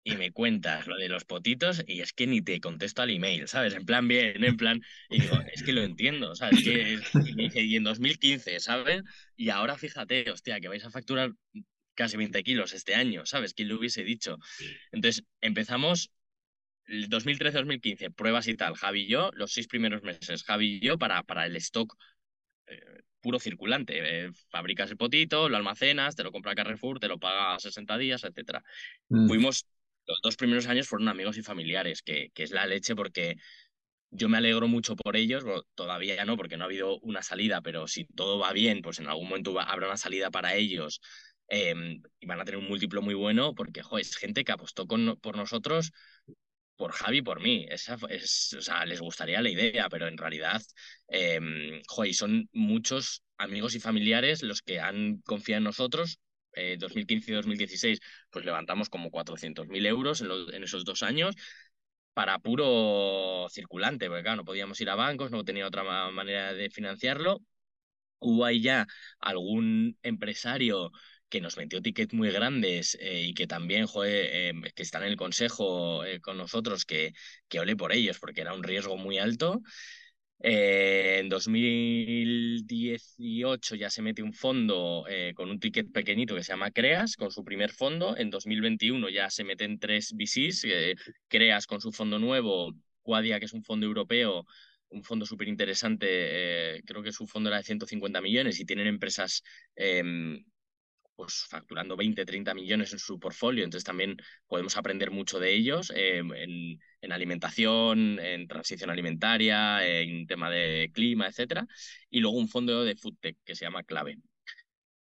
y 0.04 0.18
me 0.18 0.32
cuentas 0.32 0.88
lo 0.88 0.98
de 0.98 1.08
los 1.08 1.24
potitos 1.24 1.84
y 1.88 2.02
es 2.02 2.14
que 2.14 2.28
ni 2.28 2.42
te 2.42 2.60
contesto 2.60 3.02
al 3.02 3.10
email, 3.10 3.48
¿sabes? 3.48 3.74
En 3.74 3.86
plan 3.86 4.08
bien, 4.08 4.44
en 4.44 4.58
plan, 4.58 4.82
y 5.10 5.22
digo, 5.22 5.40
es 5.52 5.64
que 5.64 5.72
lo 5.72 5.82
entiendo, 5.82 6.36
¿sabes? 6.36 6.64
Que 6.64 7.00
y, 7.26 7.76
en 7.76 7.84
2015, 7.84 8.60
¿sabes? 8.60 9.04
Y 9.36 9.50
ahora 9.50 9.78
fíjate, 9.78 10.30
hostia, 10.30 10.60
que 10.60 10.68
vais 10.68 10.84
a 10.84 10.92
facturar 10.92 11.32
casi 11.96 12.18
20 12.18 12.44
kilos 12.44 12.74
este 12.74 12.96
año, 12.96 13.26
¿sabes? 13.26 13.54
¿Quién 13.54 13.70
lo 13.70 13.78
hubiese 13.78 14.04
dicho? 14.04 14.38
Entonces, 14.92 15.24
empezamos 15.42 16.12
2013-2015, 16.88 18.14
pruebas 18.14 18.48
y 18.48 18.56
tal, 18.56 18.76
Javi 18.76 19.04
y 19.04 19.08
yo, 19.08 19.32
los 19.34 19.54
seis 19.54 19.68
primeros 19.68 20.04
meses, 20.04 20.44
Javi 20.44 20.80
y 20.82 20.86
yo 20.86 20.98
para, 20.98 21.24
para 21.24 21.46
el 21.46 21.56
stock 21.56 21.96
eh, 22.68 23.04
puro 23.24 23.40
circulante. 23.40 24.26
Eh, 24.26 24.32
fabricas 24.50 24.92
el 24.92 24.98
potito, 24.98 25.50
lo 25.50 25.58
almacenas, 25.58 26.16
te 26.16 26.24
lo 26.24 26.32
compra 26.32 26.54
Carrefour, 26.54 27.00
te 27.00 27.08
lo 27.08 27.18
paga 27.18 27.56
a 27.56 27.60
60 27.60 27.98
días, 27.98 28.24
etc. 28.26 28.60
Mm. 29.08 29.28
Fuimos, 29.28 29.66
los 30.08 30.22
dos 30.22 30.36
primeros 30.36 30.68
años 30.68 30.88
fueron 30.88 31.08
amigos 31.08 31.38
y 31.38 31.44
familiares, 31.44 32.02
que, 32.02 32.32
que 32.34 32.44
es 32.44 32.52
la 32.52 32.66
leche 32.66 32.96
porque 32.96 33.38
yo 34.12 34.30
me 34.30 34.38
alegro 34.38 34.68
mucho 34.68 34.96
por 34.96 35.16
ellos, 35.16 35.44
todavía 35.76 36.16
ya 36.16 36.26
no, 36.26 36.38
porque 36.38 36.58
no 36.58 36.64
ha 36.64 36.68
habido 36.68 37.00
una 37.00 37.24
salida, 37.24 37.62
pero 37.62 37.88
si 37.88 38.06
todo 38.06 38.40
va 38.40 38.54
bien, 38.54 38.82
pues 38.82 39.00
en 39.00 39.08
algún 39.08 39.28
momento 39.28 39.60
habrá 39.60 39.88
una 39.88 39.98
salida 39.98 40.30
para 40.30 40.56
ellos 40.56 41.02
em, 41.48 42.02
y 42.20 42.26
van 42.28 42.40
a 42.40 42.46
tener 42.46 42.60
un 42.60 42.68
múltiplo 42.68 43.02
muy 43.02 43.16
bueno, 43.16 43.56
porque 43.56 43.82
es 44.00 44.16
gente 44.16 44.44
que 44.44 44.52
apostó 44.52 44.88
con, 44.88 45.18
por 45.22 45.36
nosotros 45.36 45.92
por 46.76 46.92
Javi 46.92 47.22
por 47.22 47.42
mí. 47.42 47.66
Esa, 47.70 47.98
es, 48.10 48.54
o 48.58 48.62
sea, 48.62 48.86
les 48.86 49.00
gustaría 49.00 49.42
la 49.42 49.50
idea, 49.50 49.90
pero 49.90 50.08
en 50.08 50.18
realidad, 50.18 50.62
eh, 51.08 51.40
son 52.14 52.50
muchos 52.52 53.24
amigos 53.38 53.76
y 53.76 53.80
familiares 53.80 54.44
los 54.44 54.62
que 54.62 54.80
han 54.80 55.18
confiado 55.26 55.60
en 55.60 55.64
nosotros. 55.66 56.20
Eh, 56.56 56.78
2015 56.80 57.32
y 57.32 57.36
2016, 57.36 58.00
pues 58.30 58.46
levantamos 58.46 58.90
como 58.90 59.12
400.000 59.12 59.86
euros 59.86 60.22
en, 60.22 60.30
en 60.54 60.64
esos 60.64 60.86
dos 60.86 61.04
años 61.04 61.36
para 62.14 62.40
puro 62.40 63.48
circulante, 63.50 64.08
porque 64.08 64.24
claro, 64.24 64.38
no 64.38 64.46
podíamos 64.46 64.80
ir 64.82 64.90
a 64.90 64.96
bancos, 64.96 65.32
no 65.32 65.44
tenía 65.44 65.68
otra 65.68 65.84
manera 66.12 66.54
de 66.54 66.70
financiarlo. 66.70 67.42
Hubo 68.20 68.46
ahí 68.46 68.62
ya 68.62 68.88
algún 69.20 69.98
empresario 70.04 70.92
que 71.30 71.42
nos 71.42 71.58
metió 71.58 71.82
tickets 71.82 72.14
muy 72.14 72.30
grandes 72.32 72.98
eh, 73.02 73.24
y 73.24 73.34
que 73.34 73.48
también, 73.48 73.86
eh, 74.06 74.54
que 74.76 74.84
están 74.84 75.04
en 75.04 75.10
el 75.10 75.18
consejo 75.18 76.06
eh, 76.06 76.22
con 76.22 76.38
nosotros, 76.38 76.86
que, 76.86 77.14
que 77.50 77.60
ole 77.60 77.76
por 77.76 77.92
ellos, 77.94 78.20
porque 78.20 78.42
era 78.42 78.54
un 78.54 78.64
riesgo 78.64 78.98
muy 78.98 79.18
alto. 79.20 79.62
En 80.44 81.30
2018 81.30 83.76
ya 83.76 83.90
se 83.90 84.02
mete 84.02 84.22
un 84.22 84.34
fondo 84.34 85.06
con 85.36 85.50
un 85.50 85.60
ticket 85.60 85.92
pequeñito 85.92 86.36
que 86.36 86.44
se 86.44 86.52
llama 86.52 86.72
Creas, 86.72 87.16
con 87.16 87.32
su 87.32 87.44
primer 87.44 87.72
fondo. 87.72 88.18
En 88.18 88.30
2021 88.30 89.10
ya 89.10 89.30
se 89.30 89.46
meten 89.46 89.80
tres 89.80 90.14
VCs, 90.14 90.68
Creas 91.28 91.66
con 91.66 91.80
su 91.80 91.94
fondo 91.94 92.20
nuevo, 92.20 92.74
Quadia, 93.02 93.40
que 93.40 93.46
es 93.46 93.54
un 93.54 93.64
fondo 93.64 93.86
europeo, 93.86 94.46
un 94.90 95.04
fondo 95.04 95.26
súper 95.26 95.48
interesante, 95.48 96.82
creo 96.86 97.04
que 97.04 97.12
su 97.12 97.28
fondo 97.28 97.50
era 97.50 97.58
de 97.58 97.64
150 97.64 98.22
millones 98.22 98.60
y 98.60 98.66
tienen 98.66 98.88
empresas 98.88 99.44
em, 99.76 100.44
pues 101.16 101.46
facturando 101.50 101.96
20, 101.96 102.26
30 102.26 102.54
millones 102.54 102.94
en 102.94 103.00
su 103.00 103.20
portfolio, 103.20 103.64
entonces 103.64 103.86
también 103.86 104.18
podemos 104.48 104.78
aprender 104.78 105.12
mucho 105.12 105.40
de 105.40 105.54
ellos 105.54 105.92
eh, 105.96 106.18
en, 106.20 106.80
en, 107.02 107.12
alimentación, 107.12 108.20
en 108.20 108.48
transición 108.48 108.90
alimentaria, 108.90 109.86
en 109.88 110.26
tema 110.28 110.50
de 110.50 110.92
clima, 110.94 111.28
etcétera, 111.28 111.68
y 112.10 112.20
luego 112.20 112.38
un 112.38 112.50
fondo 112.50 112.84
de 112.84 112.96
foodtech 112.96 113.38
que 113.46 113.56
se 113.56 113.66
llama 113.66 113.84
Clave. 113.84 114.18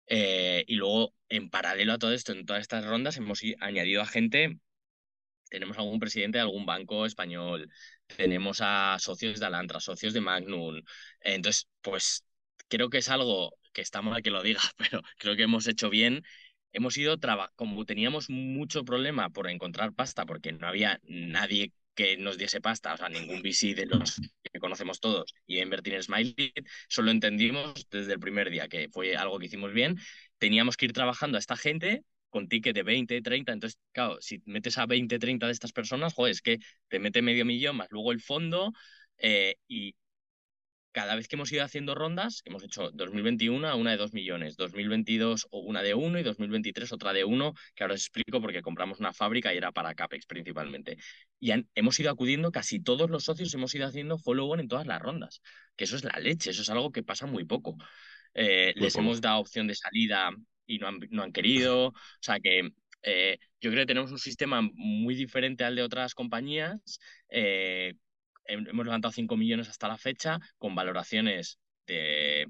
Eh, 0.06 0.64
y 0.66 0.74
luego, 0.76 1.14
en 1.28 1.48
paralelo 1.50 1.94
a 1.94 1.98
todo 1.98 2.12
esto, 2.12 2.32
en 2.32 2.44
todas 2.44 2.62
estas 2.62 2.84
rondas 2.84 3.16
hemos 3.16 3.40
añadido 3.60 4.02
a 4.02 4.06
gente 4.06 4.58
tenemos 5.52 5.76
algún 5.78 6.00
presidente 6.00 6.38
de 6.38 6.42
algún 6.42 6.64
banco 6.66 7.04
español, 7.06 7.70
tenemos 8.06 8.60
a 8.62 8.96
socios 8.98 9.38
de 9.38 9.46
Alantra, 9.46 9.80
socios 9.80 10.14
de 10.14 10.20
Magnum. 10.22 10.80
Entonces, 11.20 11.68
pues 11.82 12.24
creo 12.68 12.88
que 12.88 12.98
es 12.98 13.08
algo 13.10 13.54
que 13.72 13.82
está 13.82 14.02
mal 14.02 14.22
que 14.22 14.30
lo 14.30 14.42
diga, 14.42 14.60
pero 14.76 15.02
creo 15.18 15.36
que 15.36 15.42
hemos 15.44 15.66
hecho 15.66 15.90
bien. 15.90 16.22
Hemos 16.72 16.96
ido, 16.96 17.18
como 17.54 17.84
teníamos 17.84 18.30
mucho 18.30 18.84
problema 18.84 19.28
por 19.30 19.48
encontrar 19.50 19.92
pasta, 19.92 20.24
porque 20.24 20.52
no 20.52 20.66
había 20.66 21.00
nadie 21.04 21.72
que 21.94 22.16
nos 22.16 22.38
diese 22.38 22.60
pasta, 22.60 22.94
o 22.94 22.96
sea, 22.96 23.08
ningún 23.08 23.42
VC 23.42 23.74
de 23.74 23.86
los 23.86 24.16
que 24.42 24.58
conocemos 24.58 25.00
todos 25.00 25.34
y 25.46 25.60
invertir 25.60 25.94
en 25.94 26.02
Smiley, 26.02 26.52
solo 26.88 27.10
entendimos 27.10 27.86
desde 27.90 28.14
el 28.14 28.20
primer 28.20 28.50
día 28.50 28.68
que 28.68 28.88
fue 28.90 29.16
algo 29.16 29.38
que 29.38 29.46
hicimos 29.46 29.72
bien. 29.72 29.98
Teníamos 30.38 30.76
que 30.76 30.86
ir 30.86 30.92
trabajando 30.92 31.36
a 31.36 31.40
esta 31.40 31.56
gente 31.56 32.04
con 32.30 32.48
ticket 32.48 32.74
de 32.74 32.82
20, 32.82 33.20
30, 33.20 33.52
entonces, 33.52 33.78
claro, 33.92 34.16
si 34.20 34.42
metes 34.46 34.78
a 34.78 34.86
20, 34.86 35.18
30 35.18 35.46
de 35.46 35.52
estas 35.52 35.72
personas, 35.72 36.14
joder, 36.14 36.32
es 36.32 36.40
que 36.40 36.58
te 36.88 36.98
mete 36.98 37.20
medio 37.20 37.44
millón 37.44 37.76
más 37.76 37.88
luego 37.90 38.10
el 38.10 38.22
fondo 38.22 38.72
eh, 39.18 39.56
y 39.68 39.94
cada 40.92 41.16
vez 41.16 41.26
que 41.26 41.36
hemos 41.36 41.50
ido 41.52 41.64
haciendo 41.64 41.94
rondas, 41.94 42.42
hemos 42.44 42.62
hecho 42.62 42.90
2021 42.92 43.76
una 43.76 43.90
de 43.90 43.96
2 43.96 44.12
millones, 44.12 44.56
2022 44.56 45.48
una 45.50 45.82
de 45.82 45.94
1 45.94 46.18
y 46.18 46.22
2023 46.22 46.92
otra 46.92 47.12
de 47.12 47.24
1, 47.24 47.54
que 47.74 47.84
ahora 47.84 47.94
os 47.94 48.02
explico 48.02 48.40
porque 48.40 48.62
compramos 48.62 49.00
una 49.00 49.12
fábrica 49.12 49.52
y 49.52 49.56
era 49.56 49.72
para 49.72 49.94
CAPEX 49.94 50.26
principalmente. 50.26 50.98
Y 51.40 51.52
hemos 51.74 51.98
ido 51.98 52.10
acudiendo, 52.10 52.52
casi 52.52 52.80
todos 52.80 53.10
los 53.10 53.24
socios 53.24 53.52
hemos 53.54 53.74
ido 53.74 53.86
haciendo 53.86 54.18
follow-on 54.18 54.60
en 54.60 54.68
todas 54.68 54.86
las 54.86 55.00
rondas, 55.00 55.40
que 55.76 55.84
eso 55.84 55.96
es 55.96 56.04
la 56.04 56.18
leche, 56.20 56.50
eso 56.50 56.62
es 56.62 56.70
algo 56.70 56.92
que 56.92 57.02
pasa 57.02 57.26
muy 57.26 57.44
poco. 57.44 57.76
Eh, 58.34 58.72
les 58.76 58.94
hemos 58.96 59.20
dado 59.20 59.40
opción 59.40 59.66
de 59.66 59.74
salida 59.74 60.30
y 60.66 60.78
no 60.78 60.88
han, 60.88 61.00
no 61.10 61.22
han 61.22 61.32
querido, 61.32 61.88
o 61.88 61.94
sea 62.20 62.38
que 62.40 62.70
eh, 63.02 63.38
yo 63.60 63.70
creo 63.70 63.82
que 63.82 63.86
tenemos 63.86 64.12
un 64.12 64.18
sistema 64.18 64.60
muy 64.74 65.14
diferente 65.14 65.64
al 65.64 65.76
de 65.76 65.82
otras 65.82 66.14
compañías, 66.14 67.00
eh, 67.28 67.94
hemos 68.46 68.84
levantado 68.84 69.12
5 69.12 69.36
millones 69.36 69.68
hasta 69.68 69.88
la 69.88 69.98
fecha 69.98 70.38
con 70.58 70.74
valoraciones 70.74 71.58
de, 71.86 72.48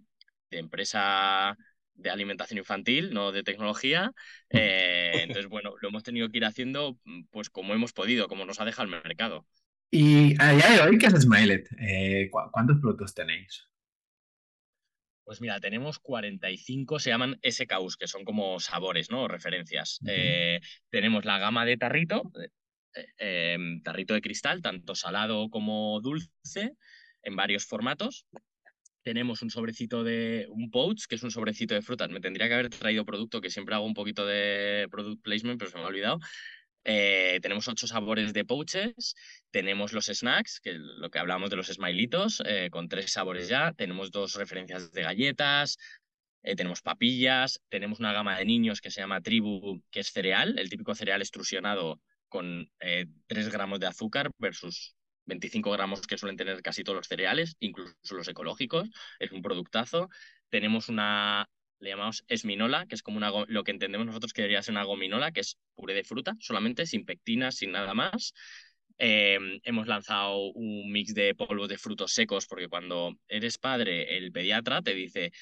empresa 0.51 1.57
de 1.95 2.11
alimentación 2.11 2.59
infantil, 2.59 3.13
no 3.13 3.33
de 3.33 3.43
tecnología. 3.43 4.13
Eh, 4.51 5.13
entonces, 5.23 5.49
bueno, 5.49 5.75
lo 5.81 5.89
hemos 5.89 6.03
tenido 6.03 6.29
que 6.29 6.39
ir 6.39 6.45
haciendo 6.45 6.99
pues 7.31 7.51
como 7.51 7.75
hemos 7.75 7.93
podido, 7.93 8.29
como 8.29 8.45
nos 8.45 8.61
ha 8.61 8.65
dejado 8.65 8.85
el 8.85 9.03
mercado. 9.03 9.47
Y 9.91 10.35
a 10.41 10.53
día 10.53 10.71
de 10.71 10.81
hoy, 10.81 10.99
¿qué 10.99 11.07
es 11.07 11.21
Smilet? 11.21 11.69
Eh, 11.79 12.31
¿Cuántos 12.31 12.79
productos 12.81 13.15
tenéis? 13.15 13.69
Pues 15.25 15.41
mira, 15.41 15.61
tenemos 15.61 15.99
45, 15.99 16.99
se 16.99 17.11
llaman 17.11 17.39
SKUs, 17.43 17.97
que 17.97 18.09
son 18.09 18.25
como 18.25 18.59
sabores, 18.59 19.11
¿no? 19.11 19.23
O 19.23 19.29
referencias. 19.29 20.01
Eh, 20.07 20.61
tenemos 20.91 21.25
la 21.25 21.39
gama 21.39 21.65
de 21.65 21.77
tarrito, 21.77 22.23
eh, 22.95 23.55
em, 23.55 23.83
tarrito 23.83 24.15
de 24.15 24.21
cristal, 24.21 24.63
tanto 24.63 24.95
salado 24.95 25.49
como 25.51 26.01
dulce, 26.01 26.77
en 27.23 27.37
varios 27.37 27.67
formatos. 27.67 28.27
Tenemos 29.03 29.43
un 29.43 29.51
sobrecito 29.51 30.05
de 30.05 30.47
un 30.51 30.71
pouch, 30.71 31.07
que 31.09 31.17
es 31.17 31.23
un 31.23 31.31
sobrecito 31.31 31.75
de 31.75 31.83
frutas. 31.83 32.11
Me 32.11 32.21
tendría 32.21 32.49
que 32.49 32.55
haber 32.55 32.71
traído 32.71 33.05
producto, 33.05 33.41
que 33.41 33.51
siempre 33.51 33.75
hago 33.75 33.87
un 33.87 33.95
poquito 33.95 34.27
de 34.27 34.87
product 34.91 35.23
placement, 35.23 35.59
pero 35.59 35.71
se 35.71 35.79
me 35.79 35.85
ha 35.85 35.89
olvidado. 35.89 36.21
Eh, 36.85 37.39
tenemos 37.43 37.69
ocho 37.69 37.87
sabores 37.87 38.33
de 38.33 38.45
pouches, 38.45 39.15
tenemos 39.51 39.93
los 39.93 40.07
snacks, 40.07 40.61
que 40.61 40.73
lo 40.75 41.11
que 41.11 41.19
hablamos 41.19 41.51
de 41.51 41.57
los 41.57 41.69
smilitos, 41.69 42.43
eh, 42.45 42.71
con 42.71 42.89
tres 42.89 43.13
sabores 43.13 43.49
ya, 43.49 43.73
tenemos 43.73 44.11
dos 44.11 44.35
referencias 44.35 44.91
de 44.91 45.03
galletas, 45.03 45.79
tenemos 46.43 46.83
papillas, 46.83 47.61
tenemos 47.69 48.01
una 48.01 48.13
gama 48.13 48.37
de 48.37 48.45
niños 48.45 48.81
que 48.81 48.91
se 48.91 49.01
llama 49.01 49.21
Tribu, 49.21 49.81
que 49.93 50.01
es 50.01 50.11
cereal, 50.11 50.59
el 50.59 50.71
típico 50.71 50.93
cereal 50.97 51.23
extrusionado 51.23 52.01
con 52.33 52.67
3 52.79 53.51
gramos 53.51 53.79
de 53.79 53.87
azúcar 53.87 54.31
versus 54.39 54.97
25 55.27 55.71
gramos 55.71 56.01
que 56.01 56.17
suelen 56.17 56.39
tener 56.39 56.63
casi 56.63 56.83
todos 56.83 56.97
los 56.97 57.07
cereales, 57.07 57.57
incluso 57.61 57.95
los 58.13 58.27
ecológicos, 58.27 58.89
es 59.19 59.33
un 59.33 59.43
productazo. 59.43 60.09
Tenemos 60.49 60.89
una 60.89 61.47
le 61.79 61.91
llamamos 61.91 62.25
esminola, 62.29 62.87
que 62.87 62.95
es 62.95 63.03
como 63.03 63.19
una, 63.19 63.31
lo 63.49 63.65
que 63.65 63.73
entendemos 63.73 64.07
nosotros 64.07 64.33
que 64.33 64.43
debería 64.43 64.63
ser 64.63 64.73
una 64.73 64.85
gominola, 64.85 65.33
que 65.33 65.41
es 65.41 65.59
puré 65.75 65.95
de 65.95 66.05
fruta 66.05 66.37
solamente, 66.39 66.87
sin 66.87 67.05
pectinas, 67.05 67.57
sin 67.57 67.73
nada 67.73 67.93
más. 67.93 68.33
Em, 68.99 69.61
hemos 69.65 69.89
lanzado 69.89 70.53
un 70.53 70.91
mix 70.91 71.13
de 71.13 71.35
polvos 71.35 71.69
de 71.69 71.77
frutos 71.77 72.13
secos, 72.13 72.47
porque 72.47 72.69
cuando 72.69 73.19
eres 73.29 73.59
padre, 73.59 74.17
el 74.17 74.31
pediatra 74.33 74.81
te 74.81 74.95
dice, 74.95 75.33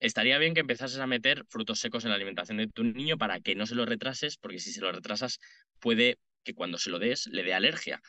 estaría 0.00 0.38
bien 0.38 0.54
que 0.54 0.60
empezases 0.60 0.98
a 0.98 1.06
meter 1.06 1.44
frutos 1.48 1.78
secos 1.80 2.04
en 2.04 2.10
la 2.10 2.16
alimentación 2.16 2.58
de 2.58 2.66
tu 2.66 2.84
niño 2.84 3.18
para 3.18 3.40
que 3.40 3.54
no 3.54 3.66
se 3.66 3.74
lo 3.74 3.86
retrases, 3.86 4.36
porque 4.36 4.58
si 4.58 4.72
se 4.72 4.80
lo 4.80 4.92
retrasas 4.92 5.38
puede 5.78 6.18
que 6.44 6.54
cuando 6.54 6.78
se 6.78 6.90
lo 6.90 6.98
des 6.98 7.26
le 7.28 7.42
dé 7.42 7.54
alergia, 7.54 8.00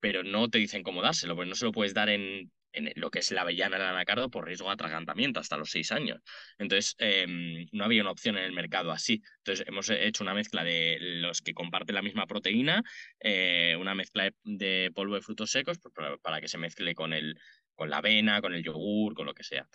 pero 0.00 0.22
no 0.22 0.48
te 0.48 0.58
dicen 0.58 0.82
cómo 0.82 1.02
dárselo, 1.02 1.36
porque 1.36 1.50
no 1.50 1.56
se 1.56 1.66
lo 1.66 1.72
puedes 1.72 1.94
dar 1.94 2.08
en 2.08 2.50
en 2.72 2.92
lo 2.96 3.10
que 3.10 3.20
es 3.20 3.30
la 3.30 3.42
avellana 3.42 3.76
el 3.76 3.82
anacardo 3.82 4.30
por 4.30 4.46
riesgo 4.46 4.68
de 4.68 4.74
atragantamiento 4.74 5.40
hasta 5.40 5.56
los 5.56 5.70
seis 5.70 5.92
años. 5.92 6.20
Entonces, 6.58 6.94
em, 6.98 7.66
no 7.72 7.84
había 7.84 8.02
una 8.02 8.10
opción 8.10 8.36
en 8.38 8.44
el 8.44 8.52
mercado 8.52 8.92
así. 8.92 9.22
Entonces, 9.38 9.66
hemos 9.66 9.88
hecho 9.90 10.24
una 10.24 10.34
mezcla 10.34 10.64
de 10.64 10.98
los 11.00 11.40
que 11.40 11.54
comparten 11.54 11.94
la 11.94 12.02
misma 12.02 12.26
proteína, 12.26 12.82
eh, 13.20 13.76
una 13.78 13.94
mezcla 13.94 14.30
de, 14.44 14.90
polvo 14.94 15.14
de 15.14 15.22
frutos 15.22 15.50
secos 15.50 15.78
pues, 15.78 15.94
para, 16.22 16.40
que 16.40 16.48
se 16.48 16.58
mezcle 16.58 16.94
con, 16.94 17.12
el, 17.12 17.38
con 17.74 17.90
la 17.90 17.98
avena, 17.98 18.40
con 18.40 18.54
el 18.54 18.62
yogur, 18.62 19.14
con 19.14 19.26
lo 19.26 19.34
que 19.34 19.44
sea. 19.44 19.68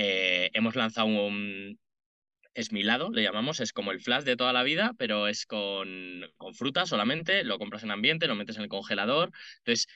Eh, 0.00 0.50
hemos 0.54 0.76
lanzado 0.76 1.08
un 1.08 1.80
esmilado, 2.54 3.10
le 3.10 3.24
llamamos, 3.24 3.58
es 3.58 3.72
como 3.72 3.90
el 3.90 4.00
flash 4.00 4.22
de 4.22 4.36
toda 4.36 4.52
la 4.52 4.62
vida, 4.62 4.92
pero 4.96 5.26
es 5.26 5.44
con, 5.44 6.22
con 6.36 6.54
fruta 6.54 6.86
solamente, 6.86 7.42
lo 7.42 7.58
compras 7.58 7.82
en 7.82 7.90
ambiente, 7.90 8.28
lo 8.28 8.36
metes 8.36 8.58
en 8.58 8.62
el 8.62 8.68
congelador. 8.68 9.32
Entonces, 9.58 9.88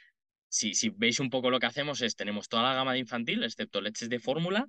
si, 0.48 0.74
si 0.74 0.88
veis 0.90 1.20
un 1.20 1.30
poco 1.30 1.50
lo 1.50 1.60
que 1.60 1.66
hacemos 1.66 2.02
es, 2.02 2.16
tenemos 2.16 2.48
toda 2.48 2.64
la 2.64 2.74
gama 2.74 2.94
de 2.94 2.98
infantil, 2.98 3.44
excepto 3.44 3.80
leches 3.80 4.08
de 4.08 4.18
fórmula, 4.18 4.66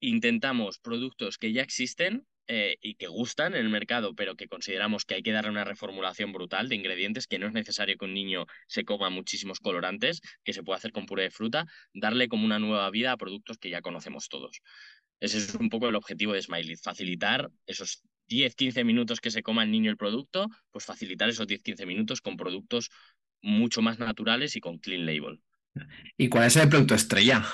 intentamos 0.00 0.78
productos 0.78 1.36
que 1.36 1.52
ya 1.52 1.60
existen 1.60 2.26
eh, 2.48 2.76
y 2.80 2.94
que 2.94 3.08
gustan 3.08 3.54
en 3.54 3.60
el 3.60 3.68
mercado, 3.68 4.14
pero 4.14 4.36
que 4.36 4.46
consideramos 4.46 5.04
que 5.04 5.16
hay 5.16 5.22
que 5.22 5.32
darle 5.32 5.50
una 5.50 5.64
reformulación 5.64 6.32
brutal 6.32 6.68
de 6.68 6.76
ingredientes, 6.76 7.26
que 7.26 7.38
no 7.38 7.46
es 7.46 7.52
necesario 7.52 7.96
que 7.96 8.04
un 8.04 8.14
niño 8.14 8.46
se 8.68 8.84
coma 8.84 9.10
muchísimos 9.10 9.58
colorantes, 9.58 10.20
que 10.44 10.52
se 10.52 10.62
puede 10.62 10.76
hacer 10.76 10.92
con 10.92 11.06
puré 11.06 11.24
de 11.24 11.30
fruta, 11.30 11.66
darle 11.92 12.28
como 12.28 12.44
una 12.44 12.58
nueva 12.58 12.88
vida 12.90 13.12
a 13.12 13.16
productos 13.16 13.58
que 13.58 13.70
ya 13.70 13.82
conocemos 13.82 14.28
todos. 14.28 14.60
Ese 15.18 15.38
es 15.38 15.54
un 15.54 15.70
poco 15.70 15.88
el 15.88 15.96
objetivo 15.96 16.34
de 16.34 16.42
Smiley, 16.42 16.76
facilitar 16.76 17.50
esos 17.66 18.02
10-15 18.28 18.84
minutos 18.84 19.20
que 19.20 19.30
se 19.30 19.42
coma 19.42 19.64
el 19.64 19.70
niño 19.70 19.90
el 19.90 19.96
producto, 19.96 20.48
pues 20.70 20.84
facilitar 20.84 21.28
esos 21.28 21.46
10-15 21.46 21.86
minutos 21.86 22.20
con 22.20 22.36
productos 22.36 22.90
mucho 23.42 23.82
más 23.82 23.98
naturales 23.98 24.56
y 24.56 24.60
con 24.60 24.78
clean 24.78 25.06
label. 25.06 25.40
¿Y 26.16 26.28
cuál 26.28 26.46
es 26.46 26.56
el 26.56 26.68
producto 26.68 26.94
estrella? 26.94 27.44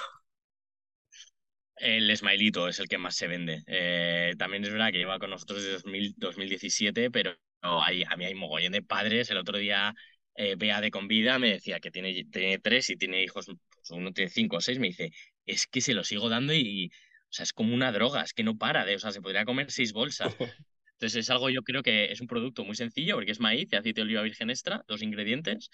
El 1.83 2.17
Smilito 2.17 2.69
es 2.69 2.79
el 2.79 2.87
que 2.87 2.97
más 2.97 3.17
se 3.17 3.27
vende. 3.27 3.65
Eh, 3.67 4.35
también 4.39 4.63
es 4.63 4.71
verdad 4.71 4.93
que 4.93 4.99
lleva 4.99 5.19
con 5.19 5.31
nosotros 5.31 5.65
desde 5.65 6.13
2017, 6.17 7.11
pero 7.11 7.37
hay, 7.61 8.05
a 8.09 8.17
mí 8.17 8.25
hay 8.25 8.35
mogollón 8.35 8.71
de 8.71 8.83
padres. 8.83 9.31
El 9.31 9.39
otro 9.39 9.59
día 9.59 9.93
eh, 10.37 10.55
Bea 10.57 10.81
de 10.81 10.93
Convida 10.93 11.41
me 11.41 11.51
decía 11.51 11.81
que 11.81 11.91
tiene, 11.91 12.25
tiene 12.31 12.59
tres 12.61 12.89
y 12.91 12.97
tiene 12.97 13.25
hijos, 13.25 13.47
pues 13.47 13.91
uno 13.91 14.13
tiene 14.13 14.31
cinco 14.31 14.59
o 14.59 14.61
seis. 14.61 14.79
Me 14.79 14.89
dice, 14.89 15.11
es 15.45 15.67
que 15.67 15.81
se 15.81 15.93
lo 15.93 16.05
sigo 16.05 16.29
dando 16.29 16.55
y, 16.55 16.87
o 16.87 17.33
sea, 17.33 17.43
es 17.43 17.53
como 17.53 17.75
una 17.75 17.91
droga, 17.91 18.23
es 18.23 18.33
que 18.33 18.45
no 18.45 18.57
para 18.57 18.85
de, 18.85 18.95
o 18.95 18.99
sea, 19.01 19.11
se 19.11 19.21
podría 19.21 19.45
comer 19.45 19.73
seis 19.73 19.93
bolsas. 19.93 20.33
Entonces 20.93 21.17
es 21.17 21.31
algo, 21.31 21.51
yo 21.51 21.63
creo 21.65 21.83
que 21.83 22.13
es 22.13 22.21
un 22.21 22.29
producto 22.29 22.65
muy 22.65 22.77
sencillo 22.77 23.17
porque 23.17 23.33
es 23.33 23.41
maíz 23.41 23.69
y 23.73 23.77
aceite 23.77 24.03
de 24.03 24.05
oliva 24.05 24.23
virgen 24.23 24.51
extra, 24.51 24.85
dos 24.87 25.03
ingredientes, 25.03 25.69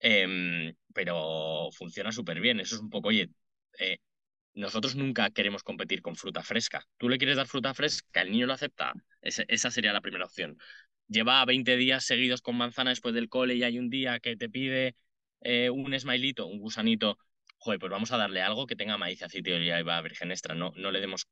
em, 0.00 0.74
pero 0.92 1.70
funciona 1.72 2.12
súper 2.12 2.38
bien. 2.40 2.60
Eso 2.60 2.74
es 2.76 2.82
un 2.82 2.90
poco, 2.90 3.08
oye, 3.08 3.30
eh, 3.78 3.98
nosotros 4.58 4.96
nunca 4.96 5.30
queremos 5.30 5.62
competir 5.62 6.02
con 6.02 6.16
fruta 6.16 6.42
fresca. 6.42 6.84
Tú 6.96 7.08
le 7.08 7.18
quieres 7.18 7.36
dar 7.36 7.46
fruta 7.46 7.74
fresca, 7.74 8.22
el 8.22 8.32
niño 8.32 8.46
lo 8.46 8.54
acepta, 8.54 8.92
esa 9.22 9.70
sería 9.70 9.92
la 9.92 10.00
primera 10.00 10.24
opción. 10.24 10.58
Lleva 11.06 11.44
20 11.44 11.76
días 11.76 12.04
seguidos 12.04 12.42
con 12.42 12.56
manzana 12.56 12.90
después 12.90 13.14
del 13.14 13.28
cole 13.28 13.54
y 13.54 13.62
hay 13.62 13.78
un 13.78 13.88
día 13.88 14.18
que 14.18 14.36
te 14.36 14.48
pide 14.48 14.96
eh, 15.42 15.70
un 15.70 15.98
smilito, 15.98 16.46
un 16.46 16.58
gusanito, 16.58 17.18
joder, 17.58 17.78
pues 17.78 17.90
vamos 17.90 18.10
a 18.10 18.16
darle 18.16 18.42
algo 18.42 18.66
que 18.66 18.74
tenga 18.74 18.98
maíz, 18.98 19.22
aceite 19.22 19.50
de 19.50 19.56
oliva 19.56 20.02
virgen 20.02 20.32
extra, 20.32 20.54
no, 20.54 20.72
no 20.74 20.90
le 20.90 21.00
demos 21.00 21.28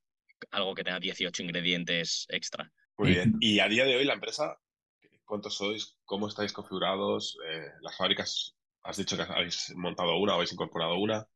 algo 0.50 0.74
que 0.74 0.84
tenga 0.84 1.00
18 1.00 1.42
ingredientes 1.42 2.26
extra. 2.28 2.70
Muy 2.96 3.10
bien. 3.10 3.36
Y 3.40 3.58
a 3.58 3.68
día 3.68 3.84
de 3.84 3.96
hoy 3.96 4.04
la 4.04 4.14
empresa, 4.14 4.56
¿cuántos 5.24 5.56
sois? 5.56 5.96
¿Cómo 6.04 6.28
estáis 6.28 6.52
configurados? 6.52 7.36
Eh, 7.46 7.66
las 7.82 7.96
fábricas, 7.96 8.54
has 8.82 8.96
dicho 8.96 9.16
que 9.16 9.24
habéis 9.24 9.72
montado 9.74 10.16
una 10.16 10.32
o 10.32 10.36
habéis 10.36 10.52
incorporado 10.52 10.96
una. 10.96 11.26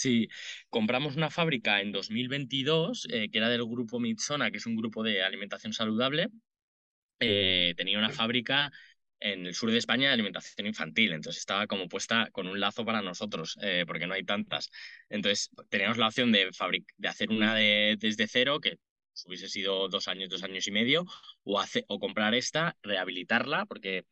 Sí, 0.00 0.28
compramos 0.70 1.16
una 1.16 1.28
fábrica 1.28 1.82
en 1.82 1.92
2022 1.92 3.06
eh, 3.10 3.28
que 3.30 3.36
era 3.36 3.50
del 3.50 3.66
grupo 3.66 4.00
Mitsona, 4.00 4.50
que 4.50 4.56
es 4.56 4.64
un 4.64 4.74
grupo 4.74 5.02
de 5.02 5.22
alimentación 5.22 5.74
saludable. 5.74 6.28
Eh, 7.20 7.74
tenía 7.76 7.98
una 7.98 8.10
fábrica 8.10 8.72
en 9.20 9.46
el 9.46 9.54
sur 9.54 9.70
de 9.70 9.78
España 9.78 10.08
de 10.08 10.14
alimentación 10.14 10.66
infantil, 10.66 11.12
entonces 11.12 11.40
estaba 11.40 11.66
como 11.66 11.88
puesta 11.88 12.30
con 12.32 12.48
un 12.48 12.60
lazo 12.60 12.86
para 12.86 13.02
nosotros, 13.02 13.58
porque 13.86 14.06
no 14.06 14.14
hay 14.14 14.24
tantas. 14.24 14.70
Entonces 15.10 15.50
teníamos 15.68 15.98
la 15.98 16.08
opción 16.08 16.32
de, 16.32 16.50
de 16.96 17.08
hacer 17.08 17.30
una 17.30 17.54
de, 17.54 17.96
desde 18.00 18.26
cero, 18.26 18.60
que 18.60 18.78
hubiese 19.26 19.50
sido 19.50 19.88
dos 19.90 20.08
años, 20.08 20.30
dos 20.30 20.42
años 20.44 20.66
y 20.66 20.70
medio, 20.70 21.04
o, 21.42 21.60
hace, 21.60 21.84
o 21.88 21.98
comprar 21.98 22.34
esta, 22.34 22.78
rehabilitarla, 22.82 23.66
porque 23.66 24.06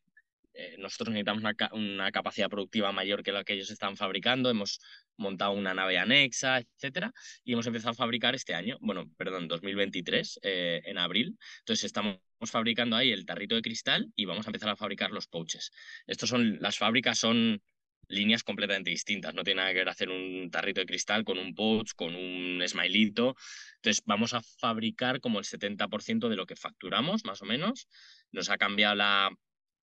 eh, 0.58 0.74
nosotros 0.76 1.10
necesitamos 1.10 1.44
una, 1.72 2.10
capacidad 2.10 2.50
productiva 2.50 2.90
mayor 2.90 3.22
que 3.22 3.30
la 3.30 3.44
que 3.44 3.52
ellos 3.52 3.70
están 3.70 3.96
fabricando, 3.96 4.50
hemos 4.50 4.80
montado 5.16 5.52
una 5.52 5.72
nave 5.72 5.98
anexa, 5.98 6.58
etcétera, 6.58 7.12
y 7.44 7.52
hemos 7.52 7.68
empezado 7.68 7.92
a 7.92 7.94
fabricar 7.94 8.34
este 8.34 8.54
año, 8.54 8.76
bueno, 8.80 9.08
perdón, 9.16 9.46
2023, 9.46 10.40
eh, 10.42 10.82
en 10.84 10.98
abril. 10.98 11.38
Entonces 11.60 11.84
estamos 11.84 12.18
fabricando 12.46 12.96
ahí 12.96 13.12
el 13.12 13.24
tarrito 13.24 13.54
de 13.54 13.62
cristal 13.62 14.12
y 14.16 14.24
vamos 14.24 14.46
a 14.46 14.50
empezar 14.50 14.70
a 14.70 14.76
fabricar 14.76 15.12
los 15.12 15.28
pouches. 15.28 15.70
Estos 16.08 16.28
son, 16.28 16.58
las 16.60 16.76
fábricas 16.76 17.20
son 17.20 17.62
líneas 18.08 18.42
completamente 18.42 18.90
distintas. 18.90 19.34
No 19.34 19.44
tiene 19.44 19.60
nada 19.60 19.72
que 19.72 19.78
ver 19.78 19.88
hacer 19.88 20.10
un 20.10 20.50
tarrito 20.50 20.80
de 20.80 20.86
cristal 20.86 21.24
con 21.24 21.38
un 21.38 21.54
pouch, 21.54 21.92
con 21.94 22.16
un 22.16 22.64
smilito. 22.66 23.36
Entonces 23.76 24.02
vamos 24.06 24.34
a 24.34 24.42
fabricar 24.42 25.20
como 25.20 25.38
el 25.38 25.44
70% 25.44 26.28
de 26.28 26.36
lo 26.36 26.46
que 26.46 26.56
facturamos, 26.56 27.24
más 27.24 27.42
o 27.42 27.44
menos. 27.44 27.86
Nos 28.32 28.50
ha 28.50 28.58
cambiado 28.58 28.96
la, 28.96 29.30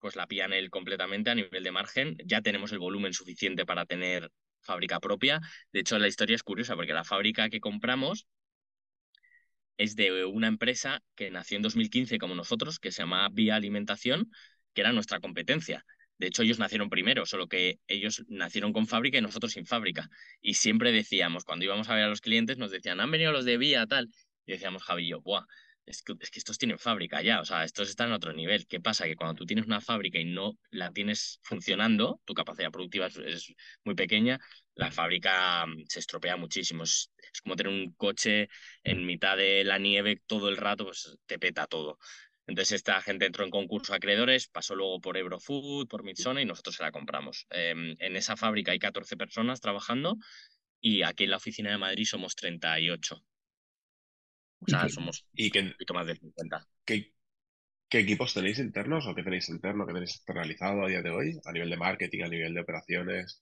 pues 0.05 0.15
la 0.15 0.27
PNL 0.27 0.69
completamente 0.69 1.31
a 1.31 1.33
nivel 1.33 1.63
de 1.63 1.71
margen. 1.71 2.15
Ya 2.25 2.39
tenemos 2.39 2.71
el 2.71 2.77
volumen 2.77 3.11
suficiente 3.11 3.65
para 3.65 3.87
tener 3.87 4.29
fábrica 4.61 4.99
propia. 4.99 5.41
De 5.73 5.79
hecho, 5.79 5.97
la 5.97 6.07
historia 6.07 6.35
es 6.35 6.43
curiosa 6.43 6.75
porque 6.75 6.93
la 6.93 7.03
fábrica 7.03 7.49
que 7.49 7.59
compramos 7.59 8.27
es 9.77 9.95
de 9.95 10.23
una 10.25 10.45
empresa 10.45 11.01
que 11.15 11.31
nació 11.31 11.55
en 11.55 11.63
2015 11.63 12.19
como 12.19 12.35
nosotros, 12.35 12.77
que 12.77 12.91
se 12.91 13.01
llama 13.01 13.27
Vía 13.31 13.55
Alimentación, 13.55 14.29
que 14.75 14.81
era 14.81 14.93
nuestra 14.93 15.19
competencia. 15.19 15.83
De 16.19 16.27
hecho, 16.27 16.43
ellos 16.43 16.59
nacieron 16.59 16.91
primero, 16.91 17.25
solo 17.25 17.47
que 17.47 17.79
ellos 17.87 18.23
nacieron 18.27 18.73
con 18.73 18.85
fábrica 18.85 19.17
y 19.17 19.21
nosotros 19.21 19.53
sin 19.53 19.65
fábrica. 19.65 20.07
Y 20.39 20.53
siempre 20.53 20.91
decíamos, 20.91 21.45
cuando 21.45 21.65
íbamos 21.65 21.89
a 21.89 21.95
ver 21.95 22.03
a 22.03 22.09
los 22.09 22.21
clientes, 22.21 22.59
nos 22.59 22.69
decían, 22.69 22.99
han 22.99 23.09
venido 23.09 23.31
los 23.31 23.43
de 23.43 23.57
Vía, 23.57 23.87
tal. 23.87 24.11
Y 24.45 24.51
decíamos, 24.51 24.83
Javi 24.83 25.11
Buah, 25.13 25.47
es 25.85 26.01
que, 26.01 26.13
es 26.19 26.31
que 26.31 26.39
estos 26.39 26.57
tienen 26.57 26.79
fábrica 26.79 27.21
ya, 27.21 27.41
o 27.41 27.45
sea, 27.45 27.63
estos 27.63 27.89
están 27.89 28.07
en 28.07 28.13
otro 28.13 28.33
nivel. 28.33 28.65
¿Qué 28.67 28.79
pasa? 28.79 29.05
Que 29.05 29.15
cuando 29.15 29.35
tú 29.35 29.45
tienes 29.45 29.65
una 29.65 29.81
fábrica 29.81 30.19
y 30.19 30.25
no 30.25 30.57
la 30.71 30.91
tienes 30.91 31.39
funcionando, 31.43 32.21
tu 32.25 32.33
capacidad 32.33 32.71
productiva 32.71 33.07
es, 33.07 33.53
muy 33.83 33.95
pequeña, 33.95 34.39
la 34.75 34.91
fábrica 34.91 35.65
mm, 35.65 35.85
se 35.87 35.99
estropea 35.99 36.37
muchísimo. 36.37 36.83
Es, 36.83 37.11
como 37.43 37.55
tener 37.55 37.71
un 37.73 37.93
coche 37.93 38.49
en 38.83 39.05
mitad 39.05 39.37
de 39.37 39.63
la 39.63 39.77
nieve 39.77 40.21
todo 40.25 40.49
el 40.49 40.57
rato, 40.57 40.85
pues 40.85 41.17
te 41.25 41.37
peta 41.37 41.67
todo. 41.67 41.99
Entonces 42.47 42.73
esta 42.77 43.01
gente 43.01 43.25
entró 43.25 43.43
en 43.43 43.51
concurso 43.51 43.93
acreedores, 43.93 44.47
pasó 44.47 44.75
luego 44.75 45.01
por 45.01 45.17
Ebrofood, 45.17 45.87
por 45.87 46.03
Mitsona 46.03 46.41
y 46.41 46.45
nosotros 46.45 46.75
se 46.75 46.83
la 46.83 46.91
compramos. 46.91 47.47
Em, 47.49 47.95
en 47.99 48.15
esa 48.15 48.37
fábrica 48.37 48.71
hay 48.71 48.79
14 48.79 49.17
personas 49.17 49.61
trabajando 49.61 50.17
y 50.79 51.03
aquí 51.03 51.25
en 51.25 51.31
la 51.31 51.37
oficina 51.37 51.71
de 51.71 51.77
Madrid 51.77 52.05
somos 52.05 52.35
38. 52.35 53.23
O 54.65 54.69
sea, 54.69 54.89
somos 54.89 55.25
¿Y 55.33 55.51
qué, 55.51 55.59
un 55.59 55.71
poquito 55.71 55.93
más 55.93 56.07
de 56.07 56.15
50. 56.15 56.67
¿qué, 56.85 57.13
qué 57.87 57.99
equipos 57.99 58.33
tenéis 58.33 58.59
internos 58.59 59.05
o 59.07 59.13
qué 59.13 59.23
tenéis 59.23 59.49
interno, 59.49 59.85
qué 59.85 59.93
tenéis 59.93 60.15
externalizado 60.15 60.83
a 60.83 60.87
día 60.87 61.01
de 61.01 61.09
hoy? 61.11 61.39
A 61.45 61.51
nivel 61.51 61.69
de 61.69 61.77
marketing, 61.77 62.23
a 62.23 62.27
nivel 62.27 62.53
de 62.53 62.61
operaciones. 62.61 63.41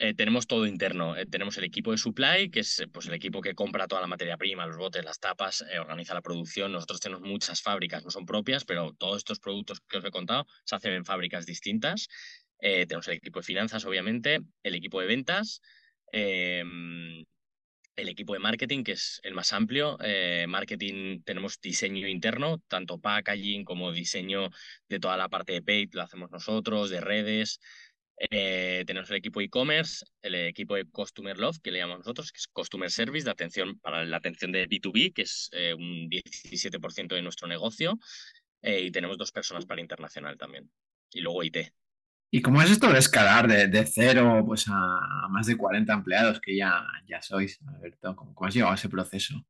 Eh, 0.00 0.14
tenemos 0.14 0.46
todo 0.46 0.66
interno. 0.66 1.16
Eh, 1.16 1.26
tenemos 1.26 1.56
el 1.58 1.64
equipo 1.64 1.90
de 1.90 1.98
supply, 1.98 2.50
que 2.50 2.60
es 2.60 2.84
pues, 2.92 3.06
el 3.06 3.14
equipo 3.14 3.40
que 3.40 3.54
compra 3.54 3.88
toda 3.88 4.00
la 4.00 4.06
materia 4.06 4.36
prima, 4.36 4.66
los 4.66 4.76
botes, 4.76 5.04
las 5.04 5.18
tapas, 5.18 5.64
eh, 5.72 5.78
organiza 5.78 6.14
la 6.14 6.22
producción. 6.22 6.72
Nosotros 6.72 7.00
tenemos 7.00 7.22
muchas 7.22 7.62
fábricas, 7.62 8.04
no 8.04 8.10
son 8.10 8.24
propias, 8.24 8.64
pero 8.64 8.92
todos 8.92 9.18
estos 9.18 9.40
productos 9.40 9.80
que 9.80 9.98
os 9.98 10.04
he 10.04 10.10
contado 10.10 10.46
se 10.64 10.76
hacen 10.76 10.92
en 10.92 11.04
fábricas 11.04 11.46
distintas. 11.46 12.08
tenemos 12.60 13.06
el 13.08 13.14
equipo 13.14 13.38
de 13.38 13.44
finanzas, 13.44 13.84
obviamente, 13.84 14.40
el 14.64 14.74
equipo 14.74 15.00
de 15.00 15.06
ventas, 15.06 15.62
el 17.98 18.08
equipo 18.08 18.32
de 18.32 18.38
marketing, 18.38 18.84
que 18.84 18.92
es 18.92 19.20
el 19.24 19.34
más 19.34 19.52
amplio. 19.52 19.98
marketing 20.48 21.22
tenemos 21.22 21.60
diseño 21.60 22.08
interno, 22.08 22.58
tanto 22.68 22.98
packaging 22.98 23.64
como 23.64 23.92
diseño 23.92 24.50
de 24.88 25.00
toda 25.00 25.16
la 25.16 25.28
parte 25.28 25.52
de 25.52 25.62
paid, 25.62 25.90
lo 25.92 26.02
hacemos 26.02 26.30
nosotros, 26.30 26.90
de 26.90 27.00
redes. 27.00 27.60
Eh, 28.30 28.82
tenemos 28.86 29.08
el 29.10 29.16
equipo 29.16 29.40
e-commerce, 29.40 30.04
el 30.22 30.34
equipo 30.34 30.74
de 30.74 30.84
Customer 30.86 31.38
Love, 31.38 31.60
que 31.62 31.70
le 31.70 31.78
llamamos 31.78 32.00
nosotros, 32.00 32.32
que 32.32 32.38
es 32.38 32.48
Customer 32.48 32.90
Service, 32.90 33.24
de 33.24 33.30
atención 33.30 33.78
para 33.78 34.04
la 34.04 34.16
atención 34.16 34.50
de 34.50 34.68
B2B, 34.68 35.12
que 35.12 35.22
es 35.22 35.48
eh, 35.52 35.74
un 35.74 36.10
17% 36.10 37.14
de 37.14 37.22
nuestro 37.22 37.46
negocio. 37.46 37.98
Eh, 38.62 38.82
y 38.82 38.90
tenemos 38.90 39.18
dos 39.18 39.30
personas 39.30 39.66
para 39.66 39.80
internacional 39.80 40.36
también. 40.36 40.70
Y 41.12 41.20
luego 41.20 41.44
IT. 41.44 41.58
¿Y 42.30 42.42
cómo 42.42 42.60
es 42.60 42.70
esto 42.70 42.92
de 42.92 42.98
escalar 42.98 43.48
de, 43.48 43.86
cero 43.86 44.44
pues 44.46 44.66
a, 44.68 45.28
más 45.30 45.46
de 45.46 45.56
40 45.56 45.92
empleados 45.92 46.40
que 46.40 46.56
ya, 46.56 46.84
ya 47.06 47.22
sois, 47.22 47.58
Alberto? 47.66 48.14
¿Cómo, 48.14 48.34
¿Cómo 48.34 48.48
has 48.48 48.54
llevado 48.54 48.74
ese 48.74 48.88
proceso? 48.88 49.46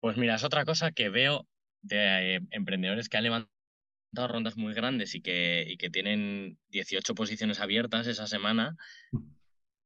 Pues 0.00 0.16
mira, 0.16 0.36
es 0.36 0.44
otra 0.44 0.64
cosa 0.64 0.92
que 0.92 1.10
veo 1.10 1.46
de 1.82 2.40
emprendedores 2.50 3.08
que 3.08 3.16
han 3.18 3.24
levantado 3.24 4.28
rondas 4.28 4.56
muy 4.56 4.72
grandes 4.72 5.14
y 5.14 5.20
que, 5.20 5.66
y 5.68 5.76
que 5.76 5.90
tienen 5.90 6.58
18 6.68 7.14
posiciones 7.14 7.60
abiertas 7.60 8.06
esa 8.06 8.26
semana, 8.26 8.76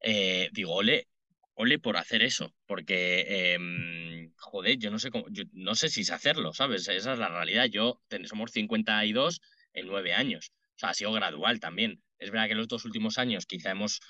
eh, 0.00 0.50
digo, 0.52 0.74
ole, 0.74 1.08
ole 1.54 1.78
por 1.78 1.96
hacer 1.96 2.22
eso, 2.22 2.54
porque, 2.66 3.54
em, 3.54 4.32
joder, 4.36 4.78
yo 4.78 4.90
no 4.90 4.98
sé 4.98 5.10
cómo, 5.10 5.26
yo 5.30 5.44
no 5.52 5.74
sé 5.74 5.88
si 5.88 6.04
sé 6.04 6.12
hacerlo, 6.12 6.52
¿sabes? 6.52 6.88
Esa 6.88 7.12
es 7.12 7.18
la 7.18 7.28
realidad. 7.28 7.66
Yo, 7.66 8.00
somos 8.24 8.52
52 8.52 9.40
en 9.74 9.86
nueve 9.86 10.14
años. 10.14 10.52
O 10.76 10.78
sea, 10.78 10.90
ha 10.90 10.94
sido 10.94 11.12
gradual 11.12 11.60
también. 11.60 12.02
Es 12.18 12.30
verdad 12.30 12.46
que 12.46 12.52
en 12.52 12.58
los 12.58 12.68
dos 12.68 12.84
últimos 12.84 13.18
años 13.18 13.46
quizá 13.46 13.70
hemos 13.70 14.00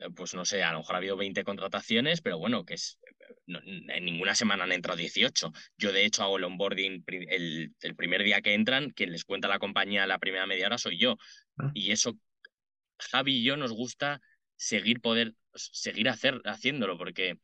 eh, 0.00 0.08
pues 0.14 0.34
no 0.34 0.44
sé, 0.44 0.62
a 0.62 0.72
lo 0.72 0.78
mejor 0.78 0.94
ha 0.94 0.98
habido 0.98 1.16
20 1.16 1.44
contrataciones, 1.44 2.22
pero 2.22 2.38
bueno, 2.38 2.64
que 2.64 2.74
es, 2.74 2.98
en 3.46 4.04
ninguna 4.04 4.34
semana 4.34 4.64
han 4.64 4.72
entrado 4.72 4.96
18. 4.96 5.52
Yo 5.76 5.92
de 5.92 6.04
hecho 6.04 6.22
hago 6.22 6.38
el 6.38 6.44
onboarding 6.44 7.04
el, 7.06 7.74
el, 7.80 7.96
primer 7.96 8.22
día 8.22 8.40
que 8.40 8.54
entran, 8.54 8.90
quien 8.90 9.12
les 9.12 9.24
cuenta 9.24 9.48
la 9.48 9.58
compañía 9.58 10.06
la 10.06 10.18
primera 10.18 10.46
media 10.46 10.66
hora 10.66 10.78
soy 10.78 10.98
yo. 10.98 11.16
Ah. 11.58 11.70
Y 11.74 11.92
eso, 11.92 12.18
Javi 12.98 13.38
y 13.38 13.44
yo 13.44 13.56
nos 13.56 13.72
gusta 13.72 14.20
seguir 14.56 15.00
poder, 15.00 15.34
seguir 15.54 16.08
hacer, 16.08 16.40
haciéndolo, 16.44 16.96
porque 16.96 17.38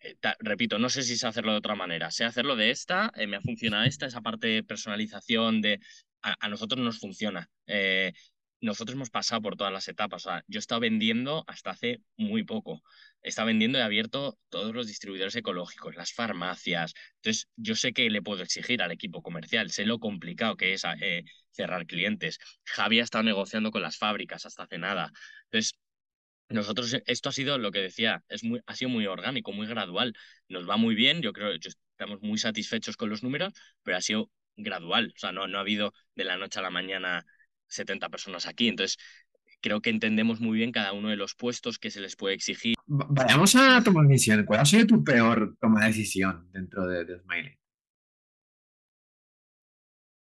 eh, 0.00 0.16
repito, 0.40 0.78
no 0.78 0.88
sé 0.88 1.02
si 1.02 1.16
sé 1.16 1.26
hacerlo 1.26 1.52
de 1.52 1.58
otra 1.58 1.74
manera. 1.74 2.10
Sé 2.10 2.24
hacerlo 2.24 2.56
de 2.56 2.70
esta, 2.70 3.12
eh, 3.16 3.26
me 3.26 3.36
ha 3.36 3.40
funcionado 3.40 3.84
esta, 3.84 4.06
esa 4.06 4.20
parte 4.22 4.48
de 4.48 4.64
personalización, 4.64 5.60
de 5.60 5.80
a, 6.22 6.48
nosotros 6.48 6.80
nos 6.80 6.98
funciona. 6.98 7.50
Eh, 7.66 8.12
nosotros 8.60 8.94
hemos 8.94 9.10
pasado 9.10 9.40
por 9.42 9.56
todas 9.56 9.72
las 9.72 9.88
etapas. 9.88 10.24
Yo 10.46 10.58
he 10.58 10.60
estado 10.60 10.80
vendiendo 10.80 11.44
hasta 11.46 11.70
hace 11.70 12.02
muy 12.16 12.44
poco. 12.44 12.82
He 13.22 13.30
estado 13.30 13.46
vendiendo 13.46 13.78
y 13.78 13.82
abierto 13.82 14.38
todos 14.50 14.74
los 14.74 14.86
distribuidores 14.86 15.34
ecológicos, 15.36 15.96
las 15.96 16.12
farmacias. 16.12 16.92
Entonces, 17.16 17.48
yo 17.56 17.74
sé 17.74 17.92
que 17.94 18.10
le 18.10 18.22
puedo 18.22 18.42
exigir 18.42 18.82
al 18.82 18.92
equipo 18.92 19.22
comercial, 19.22 19.70
sé 19.70 19.86
lo 19.86 19.98
complicado 19.98 20.56
que 20.56 20.74
es 20.74 20.82
cerrar 21.52 21.86
clientes. 21.86 22.38
Javi 22.64 23.00
ha 23.00 23.04
estado 23.04 23.24
negociando 23.24 23.70
con 23.70 23.82
las 23.82 23.96
fábricas 23.96 24.44
hasta 24.44 24.64
hace 24.64 24.78
nada. 24.78 25.10
Entonces, 25.44 25.72
nosotros, 26.50 26.96
esto 27.06 27.28
ha 27.28 27.32
sido 27.32 27.58
lo 27.58 27.70
que 27.70 27.80
decía, 27.80 28.24
es 28.28 28.42
muy, 28.44 28.60
ha 28.66 28.74
sido 28.74 28.90
muy 28.90 29.06
orgánico, 29.06 29.52
muy 29.52 29.66
gradual. 29.66 30.14
Nos 30.48 30.68
va 30.68 30.76
muy 30.76 30.94
bien, 30.94 31.22
yo 31.22 31.32
creo 31.32 31.52
estamos 31.52 32.20
muy 32.22 32.38
satisfechos 32.38 32.96
con 32.96 33.08
los 33.08 33.22
números, 33.22 33.52
pero 33.82 33.96
ha 33.96 34.02
sido 34.02 34.30
gradual. 34.56 35.12
O 35.14 35.18
sea, 35.18 35.32
no, 35.32 35.46
no 35.46 35.58
ha 35.58 35.60
habido 35.60 35.92
de 36.14 36.24
la 36.24 36.36
noche 36.36 36.58
a 36.58 36.62
la 36.62 36.70
mañana 36.70 37.24
70 37.68 38.08
personas 38.08 38.46
aquí. 38.46 38.68
Entonces, 38.68 38.98
creo 39.60 39.80
que 39.80 39.90
entendemos 39.90 40.40
muy 40.40 40.58
bien 40.58 40.72
cada 40.72 40.92
uno 40.92 41.08
de 41.08 41.16
los 41.16 41.34
puestos 41.34 41.78
que 41.78 41.90
se 41.90 42.00
les 42.00 42.16
puede 42.16 42.34
exigir. 42.34 42.74
Vayamos 42.86 43.54
a 43.54 43.82
tomar 43.82 44.06
decisión. 44.06 44.44
¿Cuál 44.44 44.60
ha 44.60 44.64
sido 44.64 44.86
tu 44.86 45.04
peor 45.04 45.56
toma 45.60 45.82
de 45.82 45.86
decisión 45.88 46.50
dentro 46.52 46.86
de, 46.86 47.04
de 47.04 47.20
Smiley? 47.20 47.58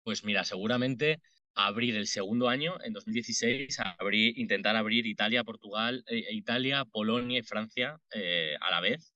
Pues 0.04 0.24
mira, 0.24 0.44
seguramente 0.44 1.22
abrir 1.68 1.96
el 1.96 2.08
segundo 2.08 2.50
año, 2.50 2.78
en 2.84 2.94
2016, 2.94 3.80
abrir, 3.98 4.38
intentar 4.38 4.76
abrir 4.76 5.06
Italia, 5.06 5.44
Portugal, 5.44 6.04
eh, 6.08 6.26
Italia, 6.32 6.86
Polonia 6.86 7.40
y 7.40 7.44
Francia 7.44 8.00
eh, 8.14 8.56
a 8.62 8.72
la 8.72 8.82
vez. 8.82 9.14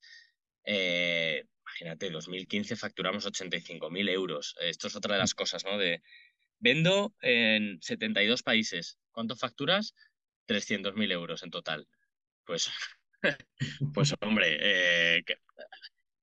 Eh, 0.66 1.46
imagínate, 1.62 2.10
2015 2.10 2.76
facturamos 2.76 3.26
85.000 3.26 4.10
euros. 4.10 4.56
Esto 4.62 4.88
es 4.88 4.96
otra 4.96 5.16
de 5.16 5.20
las 5.20 5.34
cosas, 5.34 5.64
¿no? 5.66 5.78
De, 5.78 6.02
Vendo 6.64 7.14
en 7.22 7.82
72 7.82 8.42
países. 8.42 8.98
¿Cuánto 9.12 9.36
facturas? 9.36 9.96
300.000 10.48 11.12
euros 11.12 11.44
en 11.44 11.52
total. 11.52 11.90
Pues, 12.46 12.72
pues 13.94 14.16
hombre, 14.22 14.58
eh, 14.62 15.24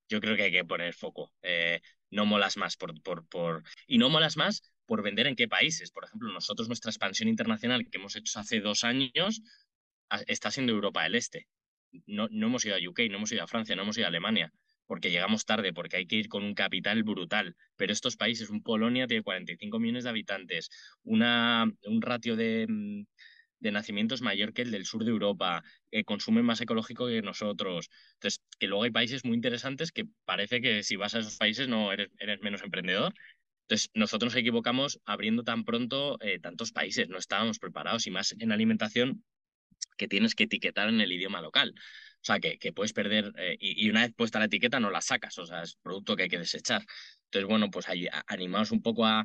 yo 0.08 0.18
creo 0.18 0.36
que 0.36 0.44
hay 0.44 0.50
que 0.50 0.64
poner 0.64 0.94
foco. 0.94 1.30
Eh, 1.42 1.82
no 2.10 2.24
molas 2.24 2.56
más 2.56 2.78
por, 2.78 2.98
por, 3.02 3.28
por... 3.28 3.64
Y 3.86 3.98
no 3.98 4.08
molas 4.08 4.38
más 4.38 4.62
por 4.90 5.04
vender 5.04 5.28
en 5.28 5.36
qué 5.36 5.46
países. 5.46 5.92
Por 5.92 6.04
ejemplo, 6.04 6.32
nosotros 6.32 6.66
nuestra 6.66 6.90
expansión 6.90 7.28
internacional 7.28 7.88
que 7.88 7.98
hemos 7.98 8.16
hecho 8.16 8.40
hace 8.40 8.58
dos 8.58 8.82
años 8.82 9.40
está 10.26 10.50
siendo 10.50 10.72
Europa 10.72 11.04
del 11.04 11.14
Este. 11.14 11.46
No, 12.06 12.26
no 12.32 12.48
hemos 12.48 12.64
ido 12.64 12.74
a 12.74 12.78
UK, 12.78 13.02
no 13.08 13.18
hemos 13.18 13.30
ido 13.30 13.44
a 13.44 13.46
Francia, 13.46 13.76
no 13.76 13.82
hemos 13.82 13.96
ido 13.98 14.06
a 14.06 14.08
Alemania 14.08 14.52
porque 14.88 15.12
llegamos 15.12 15.44
tarde, 15.44 15.72
porque 15.72 15.98
hay 15.98 16.06
que 16.08 16.16
ir 16.16 16.28
con 16.28 16.42
un 16.42 16.54
capital 16.54 17.04
brutal. 17.04 17.54
Pero 17.76 17.92
estos 17.92 18.16
países, 18.16 18.50
un 18.50 18.64
Polonia 18.64 19.06
tiene 19.06 19.22
45 19.22 19.78
millones 19.78 20.02
de 20.02 20.10
habitantes, 20.10 20.68
una, 21.04 21.70
un 21.84 22.02
ratio 22.02 22.34
de, 22.34 22.66
mm, 22.68 23.04
de 23.60 23.70
nacimientos 23.70 24.22
mayor 24.22 24.52
que 24.52 24.62
el 24.62 24.72
del 24.72 24.86
sur 24.86 25.04
de 25.04 25.10
Europa, 25.12 25.62
que 25.92 26.02
consumen 26.02 26.44
más 26.44 26.60
ecológico 26.60 27.06
que 27.06 27.22
nosotros. 27.22 27.88
Entonces, 28.14 28.42
que 28.58 28.66
luego 28.66 28.82
hay 28.82 28.90
países 28.90 29.24
muy 29.24 29.36
interesantes 29.36 29.92
que 29.92 30.06
parece 30.24 30.60
que 30.60 30.82
si 30.82 30.96
vas 30.96 31.14
a 31.14 31.20
esos 31.20 31.36
países 31.36 31.68
no 31.68 31.92
eres, 31.92 32.08
eres 32.18 32.40
menos 32.40 32.62
emprendedor. 32.62 33.14
Entonces, 33.70 33.90
nosotros 33.94 34.32
nos 34.32 34.40
equivocamos 34.40 35.00
abriendo 35.04 35.44
tan 35.44 35.64
pronto 35.64 36.18
eh, 36.22 36.40
tantos 36.40 36.72
países, 36.72 37.08
no 37.08 37.18
estábamos 37.18 37.60
preparados 37.60 38.04
y 38.08 38.10
más 38.10 38.34
en 38.36 38.50
alimentación 38.50 39.24
que 39.96 40.08
tienes 40.08 40.34
que 40.34 40.44
etiquetar 40.44 40.88
en 40.88 41.00
el 41.00 41.12
idioma 41.12 41.40
local. 41.40 41.72
O 41.76 42.24
sea, 42.24 42.40
que, 42.40 42.58
que 42.58 42.72
puedes 42.72 42.92
perder 42.92 43.32
eh, 43.38 43.56
y, 43.60 43.88
una 43.88 44.02
vez 44.02 44.12
puesta 44.12 44.40
la 44.40 44.46
etiqueta 44.46 44.80
no 44.80 44.90
la 44.90 45.00
sacas, 45.00 45.38
o 45.38 45.46
sea, 45.46 45.62
es 45.62 45.76
producto 45.76 46.16
que 46.16 46.24
hay 46.24 46.28
que 46.28 46.40
desechar. 46.40 46.84
Entonces, 47.26 47.48
bueno, 47.48 47.70
pues 47.70 47.88
ahí 47.88 48.08
un 48.72 48.82
poco 48.82 49.06
a, 49.06 49.24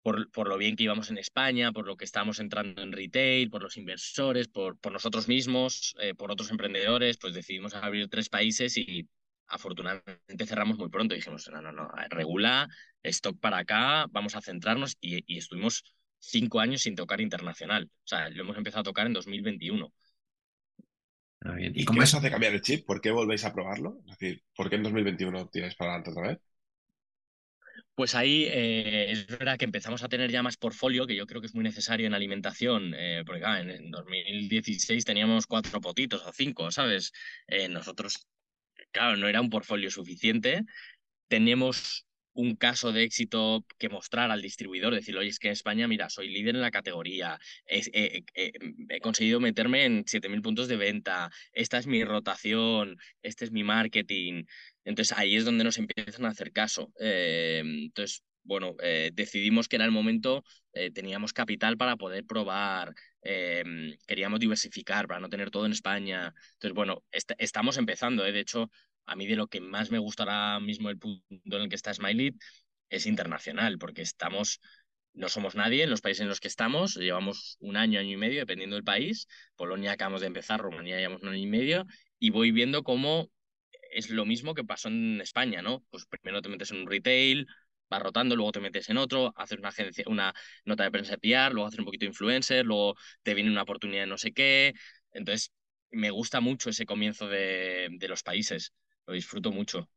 por, 0.00 0.30
por, 0.30 0.48
lo 0.48 0.56
bien 0.56 0.74
que 0.74 0.84
íbamos 0.84 1.10
en 1.10 1.18
España, 1.18 1.70
por 1.72 1.86
lo 1.86 1.98
que 1.98 2.06
estábamos 2.06 2.40
entrando 2.40 2.80
en 2.80 2.92
retail, 2.92 3.50
por 3.50 3.62
los 3.62 3.76
inversores, 3.76 4.48
por, 4.48 4.78
por 4.78 4.92
nosotros 4.92 5.28
mismos, 5.28 5.94
eh, 6.00 6.14
por 6.14 6.32
otros 6.32 6.50
emprendedores, 6.50 7.18
pues 7.18 7.34
decidimos 7.34 7.74
abrir 7.74 8.08
tres 8.08 8.30
países 8.30 8.78
y 8.78 9.06
afortunadamente 9.48 10.46
cerramos 10.46 10.78
muy 10.78 10.88
pronto. 10.88 11.14
Dijimos, 11.14 11.48
no, 11.52 11.60
no, 11.60 11.72
no, 11.72 11.90
regula, 12.10 12.68
stock 13.02 13.38
para 13.40 13.58
acá, 13.58 14.06
vamos 14.10 14.36
a 14.36 14.40
centrarnos 14.40 14.96
y, 15.00 15.22
y 15.32 15.38
estuvimos 15.38 15.84
cinco 16.18 16.60
años 16.60 16.82
sin 16.82 16.94
tocar 16.94 17.20
internacional. 17.20 17.90
O 18.04 18.06
sea, 18.06 18.28
lo 18.30 18.42
hemos 18.42 18.56
empezado 18.56 18.80
a 18.80 18.84
tocar 18.84 19.06
en 19.06 19.12
2021. 19.12 19.92
Ah, 21.42 21.56
¿Y, 21.58 21.84
cómo 21.84 22.02
eso 22.02 22.18
hace 22.18 22.30
cambiar 22.30 22.54
el 22.54 22.62
chip? 22.62 22.86
¿Por 22.86 23.00
qué 23.00 23.10
volvéis 23.10 23.44
a 23.44 23.52
probarlo? 23.52 23.98
Es 24.06 24.18
decir, 24.18 24.42
¿por 24.54 24.68
qué 24.68 24.76
en 24.76 24.82
2021 24.82 25.48
tienes 25.48 25.74
para 25.74 25.92
adelante 25.92 26.10
otra 26.10 26.28
vez? 26.28 26.38
Pues 27.94 28.14
ahí 28.14 28.44
eh, 28.44 29.10
es 29.10 29.26
verdad 29.26 29.56
que 29.56 29.64
empezamos 29.64 30.02
a 30.02 30.08
tener 30.08 30.30
ya 30.30 30.42
más 30.42 30.56
portfolio, 30.56 31.06
que 31.06 31.16
yo 31.16 31.26
creo 31.26 31.40
que 31.40 31.46
es 31.46 31.54
muy 31.54 31.64
necesario 31.64 32.06
en 32.06 32.14
alimentación, 32.14 32.92
eh, 32.94 33.22
porque 33.24 33.42
en, 33.42 33.90
2016 33.90 35.04
teníamos 35.04 35.46
cuatro 35.46 35.80
potitos 35.80 36.22
o 36.26 36.32
cinco, 36.32 36.70
¿sabes? 36.70 37.12
Eh, 37.46 37.68
nosotros, 37.68 38.26
claro, 38.96 39.16
no 39.16 39.28
era 39.28 39.40
un 39.40 39.50
portfolio 39.50 39.90
suficiente. 39.90 40.62
Tenemos 41.28 42.06
un 42.32 42.56
caso 42.56 42.92
de 42.92 43.02
éxito 43.04 43.66
que 43.78 43.88
mostrar 43.88 44.30
al 44.30 44.42
distribuidor, 44.42 44.94
decirle, 44.94 45.20
oye, 45.20 45.30
es 45.30 45.38
que 45.38 45.48
en 45.48 45.52
España, 45.52 45.88
mira, 45.88 46.10
soy 46.10 46.28
líder 46.28 46.54
en 46.54 46.60
la 46.62 46.70
categoría, 46.70 47.38
he 47.66 49.00
conseguido 49.00 49.40
meterme 49.40 49.84
en 49.84 50.04
7.000 50.04 50.42
puntos 50.42 50.68
de 50.68 50.76
venta, 50.76 51.30
esta 51.52 51.78
es 51.78 51.86
mi 51.86 52.04
rotación, 52.04 52.98
este 53.22 53.46
es 53.46 53.52
mi 53.52 53.64
marketing. 53.64 54.44
Entonces 54.84 55.16
ahí 55.16 55.36
es 55.36 55.44
donde 55.44 55.64
nos 55.64 55.78
empiezan 55.78 56.26
a 56.26 56.28
hacer 56.28 56.52
caso. 56.52 56.92
Eh, 57.00 57.62
entonces, 57.64 58.22
bueno, 58.46 58.74
eh, 58.82 59.10
decidimos 59.12 59.68
que 59.68 59.76
era 59.76 59.84
el 59.84 59.90
momento, 59.90 60.44
eh, 60.72 60.90
teníamos 60.90 61.32
capital 61.32 61.76
para 61.76 61.96
poder 61.96 62.24
probar, 62.24 62.94
queríamos 64.06 64.38
diversificar 64.38 65.08
para 65.08 65.18
no 65.18 65.28
tener 65.28 65.50
todo 65.50 65.66
en 65.66 65.72
España. 65.72 66.32
Entonces, 66.52 66.74
bueno, 66.74 67.02
estamos 67.10 67.76
empezando, 67.76 68.22
de 68.22 68.38
hecho, 68.38 68.70
a 69.04 69.16
mí 69.16 69.26
de 69.26 69.34
lo 69.34 69.48
que 69.48 69.60
más 69.60 69.90
me 69.90 69.98
gusta 69.98 70.22
ahora 70.22 70.60
mismo 70.60 70.90
el 70.90 70.98
punto 70.98 71.24
en 71.56 71.62
el 71.62 71.68
que 71.68 71.74
está 71.74 71.92
Smiley 71.92 72.34
es 72.88 73.06
internacional, 73.06 73.78
porque 73.78 74.02
estamos, 74.02 74.60
no 75.12 75.28
somos 75.28 75.56
nadie 75.56 75.82
en 75.82 75.90
los 75.90 76.02
países 76.02 76.20
en 76.20 76.28
los 76.28 76.38
que 76.38 76.46
estamos, 76.48 76.94
llevamos 76.94 77.56
un 77.58 77.76
año, 77.76 77.98
año 77.98 78.12
y 78.12 78.16
medio, 78.16 78.38
dependiendo 78.38 78.76
del 78.76 78.84
país. 78.84 79.26
Polonia 79.56 79.92
acabamos 79.92 80.20
de 80.20 80.28
empezar, 80.28 80.60
Rumanía 80.60 80.98
llevamos 80.98 81.22
un 81.22 81.30
año 81.30 81.42
y 81.42 81.46
medio, 81.46 81.86
y 82.20 82.30
voy 82.30 82.52
viendo 82.52 82.84
cómo 82.84 83.28
es 83.90 84.10
lo 84.10 84.24
mismo 84.24 84.54
que 84.54 84.64
pasó 84.64 84.88
en 84.88 85.20
España, 85.20 85.62
¿no? 85.62 85.84
Pues 85.90 86.06
primero 86.06 86.42
te 86.42 86.48
metes 86.48 86.70
en 86.70 86.78
un 86.78 86.86
retail, 86.86 87.46
vas 87.90 88.02
rotando, 88.02 88.36
luego 88.36 88.52
te 88.52 88.60
metes 88.60 88.88
en 88.90 88.96
otro, 88.98 89.32
haces 89.36 89.58
una 89.58 89.68
agencia, 89.70 90.04
una 90.08 90.34
nota 90.64 90.84
de 90.84 90.90
prensa 90.90 91.16
PR, 91.18 91.54
luego 91.54 91.68
haces 91.68 91.78
un 91.80 91.84
poquito 91.86 92.04
de 92.04 92.08
influencer, 92.10 92.64
luego 92.66 92.94
te 93.22 93.34
viene 93.34 93.50
una 93.50 93.62
oportunidad 93.62 94.02
de 94.02 94.06
no 94.08 94.18
sé 94.18 94.32
qué. 94.32 94.74
Entonces, 95.12 95.52
me 95.90 96.10
gusta 96.10 96.40
mucho 96.40 96.70
ese 96.70 96.86
comienzo 96.86 97.28
de, 97.28 97.88
de 97.92 98.08
los 98.08 98.22
países, 98.22 98.72
lo 99.06 99.14
disfruto 99.14 99.52
mucho. 99.52 99.88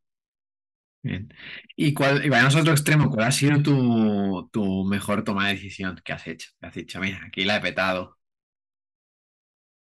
Bien. 1.02 1.32
¿Y 1.76 1.94
cuál, 1.94 2.24
y 2.24 2.28
vayamos 2.28 2.56
a 2.56 2.60
otro 2.60 2.72
extremo, 2.72 3.08
cuál 3.10 3.26
ha 3.28 3.32
sido 3.32 3.62
tu, 3.62 4.48
tu 4.52 4.84
mejor 4.84 5.24
toma 5.24 5.48
de 5.48 5.54
decisión 5.54 5.98
que 6.04 6.12
has 6.12 6.26
hecho? 6.26 6.50
Que 6.60 6.66
has 6.66 6.74
dicho, 6.74 7.00
mira, 7.00 7.20
aquí 7.26 7.44
la 7.44 7.56
he 7.56 7.60
petado. 7.60 8.18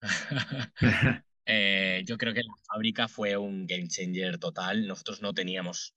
Eh, 1.46 2.04
yo 2.06 2.18
creo 2.18 2.34
que 2.34 2.44
la 2.44 2.54
fábrica 2.68 3.08
fue 3.08 3.36
un 3.38 3.66
game 3.66 3.88
changer 3.88 4.38
total. 4.38 4.88
Nosotros 4.88 5.22
no 5.22 5.34
teníamos 5.34 5.96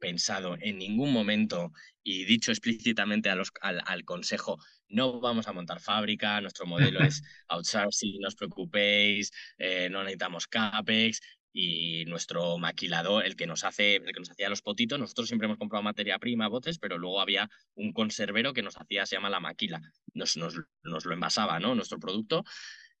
pensado 0.00 0.56
en 0.60 0.78
ningún 0.78 1.12
momento 1.12 1.72
y 2.02 2.24
dicho 2.24 2.50
explícitamente 2.50 3.30
a 3.30 3.36
los, 3.36 3.52
al, 3.60 3.82
al, 3.86 4.04
consejo, 4.04 4.58
no 4.88 5.20
vamos 5.20 5.46
a 5.46 5.52
montar 5.52 5.80
fábrica, 5.80 6.40
nuestro 6.40 6.66
modelo 6.66 7.00
es 7.04 7.22
outsourcing, 7.48 8.20
no 8.20 8.28
os 8.28 8.34
preocupéis, 8.34 9.30
eh, 9.58 9.88
no 9.90 10.02
necesitamos 10.02 10.48
CAPEX 10.48 11.20
y 11.52 12.04
nuestro 12.06 12.58
maquilador, 12.58 13.26
el 13.26 13.36
que 13.36 13.46
nos 13.46 13.64
hace, 13.64 13.96
el 13.96 14.12
que 14.12 14.20
nos 14.20 14.30
hacía 14.30 14.48
los 14.48 14.62
potitos, 14.62 14.98
nosotros 14.98 15.28
siempre 15.28 15.46
hemos 15.46 15.58
comprado 15.58 15.82
materia 15.82 16.18
prima, 16.18 16.48
botes, 16.48 16.78
pero 16.78 16.96
luego 16.96 17.20
había 17.20 17.48
un 17.74 17.92
conservero 17.92 18.52
que 18.52 18.62
nos 18.62 18.76
hacía, 18.76 19.06
se 19.06 19.16
llama 19.16 19.30
la 19.30 19.40
maquila, 19.40 19.80
nos, 20.14 20.36
nos, 20.36 20.54
nos 20.82 21.04
lo 21.04 21.12
envasaba, 21.12 21.58
¿no? 21.58 21.74
Nuestro 21.74 21.98
producto 21.98 22.44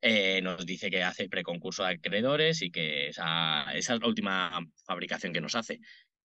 eh, 0.02 0.40
nos 0.42 0.64
dice 0.64 0.90
que 0.90 1.02
hace 1.02 1.28
preconcurso 1.28 1.84
de 1.84 1.90
acreedores 1.90 2.62
y 2.62 2.70
que 2.70 3.08
esa, 3.08 3.70
esa, 3.74 3.94
es 3.94 4.00
la 4.00 4.08
última 4.08 4.66
fabricación 4.86 5.32
que 5.32 5.42
nos 5.42 5.54
hace. 5.54 5.80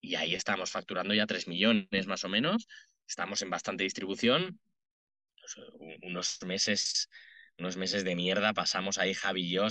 Y 0.06 0.16
ahí 0.16 0.36
estamos 0.36 0.72
facturando 0.72 1.14
ya 1.14 1.26
3 1.26 1.48
millones 1.48 2.08
más 2.08 2.24
o 2.24 2.30
menos, 2.30 2.68
estamos 3.08 3.42
en 3.42 3.50
bastante 3.50 3.84
distribución, 3.84 4.60
pues, 5.40 5.56
unos 6.04 6.40
meses 6.46 7.10
unos 7.58 7.78
meses 7.78 8.04
de 8.04 8.16
mierda 8.16 8.54
pasamos 8.54 8.98
ahí 8.98 9.14
Javi 9.14 9.50
yo, 9.50 9.68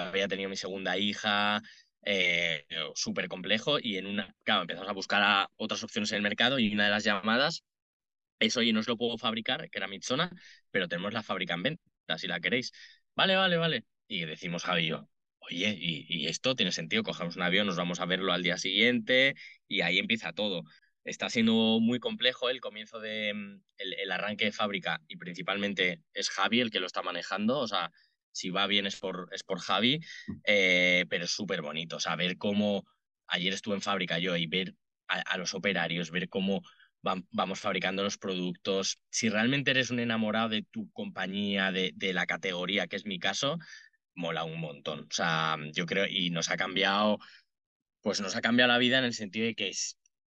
había 0.00 0.28
tenido 0.28 0.50
mi 0.50 0.56
segunda 0.56 0.98
hija, 0.98 1.60
eh, 2.04 2.66
súper 2.94 3.28
complejo, 3.28 3.78
y 3.80 3.96
en 3.96 4.06
una, 4.06 4.34
claro, 4.44 4.62
empezamos 4.62 4.88
a 4.88 4.92
buscar 4.92 5.48
otras 5.56 5.82
opciones 5.82 6.12
en 6.12 6.16
el 6.16 6.22
mercado 6.22 6.58
y 6.58 6.72
una 6.72 6.84
de 6.84 6.90
las 6.90 7.04
llamadas 7.04 7.64
es, 8.38 8.56
oye, 8.56 8.72
no 8.72 8.80
os 8.80 8.88
lo 8.88 8.96
puedo 8.96 9.18
fabricar, 9.18 9.70
que 9.70 9.78
era 9.78 9.88
zona 10.02 10.30
pero 10.70 10.88
tenemos 10.88 11.12
la 11.12 11.22
fábrica 11.22 11.54
en 11.54 11.62
venta, 11.64 12.18
si 12.18 12.28
la 12.28 12.40
queréis. 12.40 12.72
Vale, 13.16 13.36
vale, 13.36 13.56
vale. 13.56 13.84
Y 14.08 14.24
decimos 14.24 14.64
Javi 14.64 14.86
yo, 14.86 15.08
oye, 15.40 15.76
y, 15.78 16.06
y, 16.08 16.26
esto 16.28 16.54
tiene 16.56 16.72
sentido, 16.72 17.02
cogemos 17.02 17.36
un 17.36 17.42
avión, 17.42 17.66
nos 17.66 17.76
vamos 17.76 18.00
a 18.00 18.06
verlo 18.06 18.32
al 18.32 18.42
día 18.42 18.58
siguiente 18.58 19.34
y 19.68 19.80
ahí 19.82 19.98
empieza 19.98 20.32
todo. 20.32 20.62
Está 21.04 21.30
siendo 21.30 21.80
muy 21.80 21.98
complejo 21.98 22.50
el 22.50 22.60
comienzo 22.60 23.00
de 23.00 23.32
mm, 23.34 23.62
el, 23.78 23.94
el, 23.94 24.12
arranque 24.12 24.46
de 24.46 24.52
fábrica 24.52 25.00
y 25.08 25.16
principalmente 25.16 26.02
es 26.14 26.30
Javi 26.30 26.60
el 26.60 26.70
que 26.70 26.80
lo 26.80 26.86
está 26.86 27.02
manejando, 27.02 27.58
o 27.58 27.68
sea, 27.68 27.90
si 28.32 28.50
va 28.50 28.66
bien 28.66 28.86
es 28.86 28.96
por, 28.96 29.28
es 29.32 29.42
por 29.42 29.60
Javi, 29.60 30.00
eh, 30.44 31.06
pero 31.08 31.24
es 31.24 31.30
súper 31.30 31.62
bonito, 31.62 31.96
o 31.96 32.00
sea, 32.00 32.16
ver 32.16 32.36
cómo 32.38 32.86
ayer 33.26 33.52
estuve 33.52 33.74
en 33.74 33.82
fábrica 33.82 34.18
yo 34.18 34.36
y 34.36 34.46
ver 34.46 34.74
a, 35.08 35.20
a 35.20 35.38
los 35.38 35.54
operarios, 35.54 36.10
ver 36.10 36.28
cómo 36.28 36.62
vamos 37.02 37.60
fabricando 37.60 38.02
los 38.02 38.18
productos. 38.18 38.98
Si 39.10 39.28
realmente 39.28 39.70
eres 39.70 39.90
un 39.90 40.00
enamorado 40.00 40.50
de 40.50 40.62
tu 40.62 40.90
compañía, 40.92 41.72
de, 41.72 41.92
de, 41.94 42.12
la 42.12 42.26
categoría, 42.26 42.86
que 42.86 42.96
es 42.96 43.06
mi 43.06 43.18
caso, 43.18 43.58
mola 44.14 44.44
un 44.44 44.60
montón. 44.60 45.00
O 45.00 45.12
sea, 45.12 45.56
yo 45.72 45.86
creo, 45.86 46.06
y 46.06 46.30
nos 46.30 46.50
ha 46.50 46.56
cambiado, 46.56 47.18
pues 48.02 48.20
nos 48.20 48.36
ha 48.36 48.40
cambiado 48.40 48.68
la 48.72 48.78
vida 48.78 48.98
en 48.98 49.04
el 49.04 49.14
sentido 49.14 49.46
de 49.46 49.54
que 49.54 49.72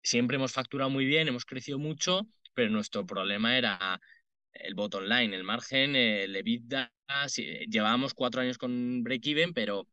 siempre 0.04 0.38
hemos 0.38 0.54
facturado 0.54 0.90
muy 0.90 1.06
bien, 1.06 1.28
hemos 1.28 1.46
crecido 1.46 1.80
mucho, 1.80 2.28
pero 2.54 2.70
nuestro 2.70 3.06
problema 3.06 3.58
era 3.58 4.00
el 4.54 4.76
bottom 4.76 5.04
line, 5.06 5.36
el 5.36 5.44
margen, 5.44 5.96
el 5.96 6.36
EBITDA. 6.36 6.92
Llevábamos 7.68 8.14
cuatro 8.14 8.42
años 8.42 8.58
con 8.58 9.04
break-even, 9.04 9.54
pero 9.54 9.88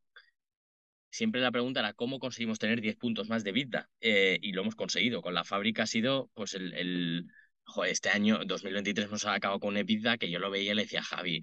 siempre 1.10 1.40
la 1.40 1.50
pregunta 1.50 1.80
era 1.80 1.92
cómo 1.94 2.18
conseguimos 2.18 2.58
tener 2.58 2.80
10 2.80 2.96
puntos 2.96 3.28
más 3.28 3.42
de 3.44 3.52
vida 3.52 3.88
eh, 4.00 4.38
y 4.42 4.52
lo 4.52 4.62
hemos 4.62 4.76
conseguido. 4.76 5.22
Con 5.22 5.34
la 5.34 5.44
fábrica 5.44 5.84
ha 5.84 5.86
sido, 5.86 6.30
pues, 6.34 6.54
el, 6.54 6.72
el 6.74 7.26
joder, 7.64 7.92
este 7.92 8.10
año, 8.10 8.40
2023, 8.44 9.10
nos 9.10 9.24
ha 9.26 9.34
acabado 9.34 9.60
con 9.60 9.76
EBITDA 9.76 10.18
que 10.18 10.30
yo 10.30 10.38
lo 10.38 10.50
veía 10.50 10.72
y 10.72 10.74
le 10.74 10.82
decía 10.82 11.02
Javi, 11.02 11.42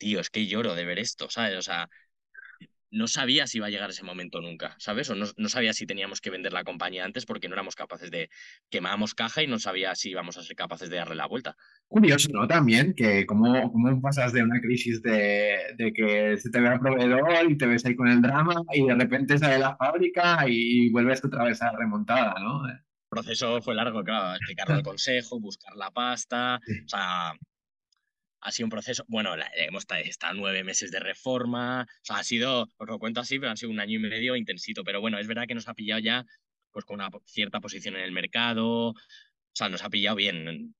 tío, 0.00 0.18
es 0.18 0.30
que 0.30 0.46
lloro 0.46 0.74
de 0.74 0.84
ver 0.84 0.98
esto, 0.98 1.30
¿sabes? 1.30 1.58
O 1.58 1.62
sea, 1.62 1.88
no 2.90 3.06
sabía 3.06 3.46
si 3.46 3.58
iba 3.58 3.66
a 3.66 3.70
llegar 3.70 3.90
ese 3.90 4.02
momento 4.02 4.40
nunca, 4.40 4.74
¿sabes? 4.78 5.08
O 5.10 5.14
no, 5.14 5.26
no, 5.36 5.48
sabía 5.48 5.72
si 5.72 5.86
teníamos 5.86 6.20
que 6.20 6.30
vender 6.30 6.52
la 6.52 6.64
compañía 6.64 7.04
antes 7.04 7.24
porque 7.24 7.48
no 7.48 7.54
éramos 7.54 7.76
capaces 7.76 8.10
de 8.10 8.30
quemábamos 8.68 9.14
caja 9.14 9.42
y 9.42 9.46
no 9.46 9.58
sabía 9.58 9.94
si 9.94 10.10
íbamos 10.10 10.36
a 10.36 10.42
ser 10.42 10.56
capaces 10.56 10.90
de 10.90 10.96
darle 10.96 11.14
la 11.14 11.26
vuelta. 11.26 11.54
Curioso, 11.86 12.28
¿no? 12.32 12.48
También 12.48 12.94
que 12.94 13.26
cómo, 13.26 13.70
cómo 13.70 14.00
pasas 14.00 14.32
de 14.32 14.42
una 14.42 14.60
crisis 14.60 15.02
de, 15.02 15.74
de 15.76 15.92
que 15.92 16.36
se 16.38 16.50
te 16.50 16.60
ve 16.60 16.72
el 16.72 16.80
proveedor 16.80 17.50
y 17.50 17.56
te 17.56 17.66
ves 17.66 17.84
ahí 17.84 17.94
con 17.94 18.08
el 18.08 18.22
drama 18.22 18.54
y 18.72 18.84
de 18.84 18.94
repente 18.94 19.38
sale 19.38 19.58
la 19.58 19.76
fábrica 19.76 20.44
y 20.48 20.90
vuelves 20.90 21.24
otra 21.24 21.44
vez 21.44 21.62
a 21.62 21.66
la 21.66 21.78
remontada, 21.78 22.34
¿no? 22.40 22.68
El 22.68 22.78
proceso 23.08 23.60
fue 23.62 23.74
largo, 23.74 24.02
claro, 24.02 24.34
explicarlo 24.34 24.74
al 24.74 24.82
consejo, 24.82 25.38
buscar 25.38 25.76
la 25.76 25.90
pasta, 25.90 26.58
sí. 26.64 26.72
o 26.84 26.88
sea, 26.88 27.34
ha 28.40 28.52
sido 28.52 28.66
un 28.66 28.70
proceso, 28.70 29.04
bueno, 29.08 29.34
hemos 29.56 29.84
estado 30.04 30.34
nueve 30.34 30.64
meses 30.64 30.90
de 30.90 31.00
reforma, 31.00 31.82
o 31.82 32.04
sea, 32.04 32.16
ha 32.16 32.24
sido, 32.24 32.68
os 32.76 32.88
lo 32.88 32.98
cuento 32.98 33.20
así, 33.20 33.38
pero 33.38 33.52
ha 33.52 33.56
sido 33.56 33.70
un 33.70 33.80
año 33.80 33.98
y 33.98 34.02
medio 34.02 34.36
intensito, 34.36 34.82
pero 34.84 35.00
bueno, 35.00 35.18
es 35.18 35.26
verdad 35.26 35.46
que 35.46 35.54
nos 35.54 35.68
ha 35.68 35.74
pillado 35.74 36.00
ya 36.00 36.26
pues 36.72 36.84
con 36.84 37.00
una 37.00 37.10
cierta 37.26 37.60
posición 37.60 37.96
en 37.96 38.02
el 38.02 38.12
mercado, 38.12 38.90
o 38.90 38.94
sea, 39.52 39.68
nos 39.68 39.82
ha 39.82 39.90
pillado 39.90 40.16
bien. 40.16 40.74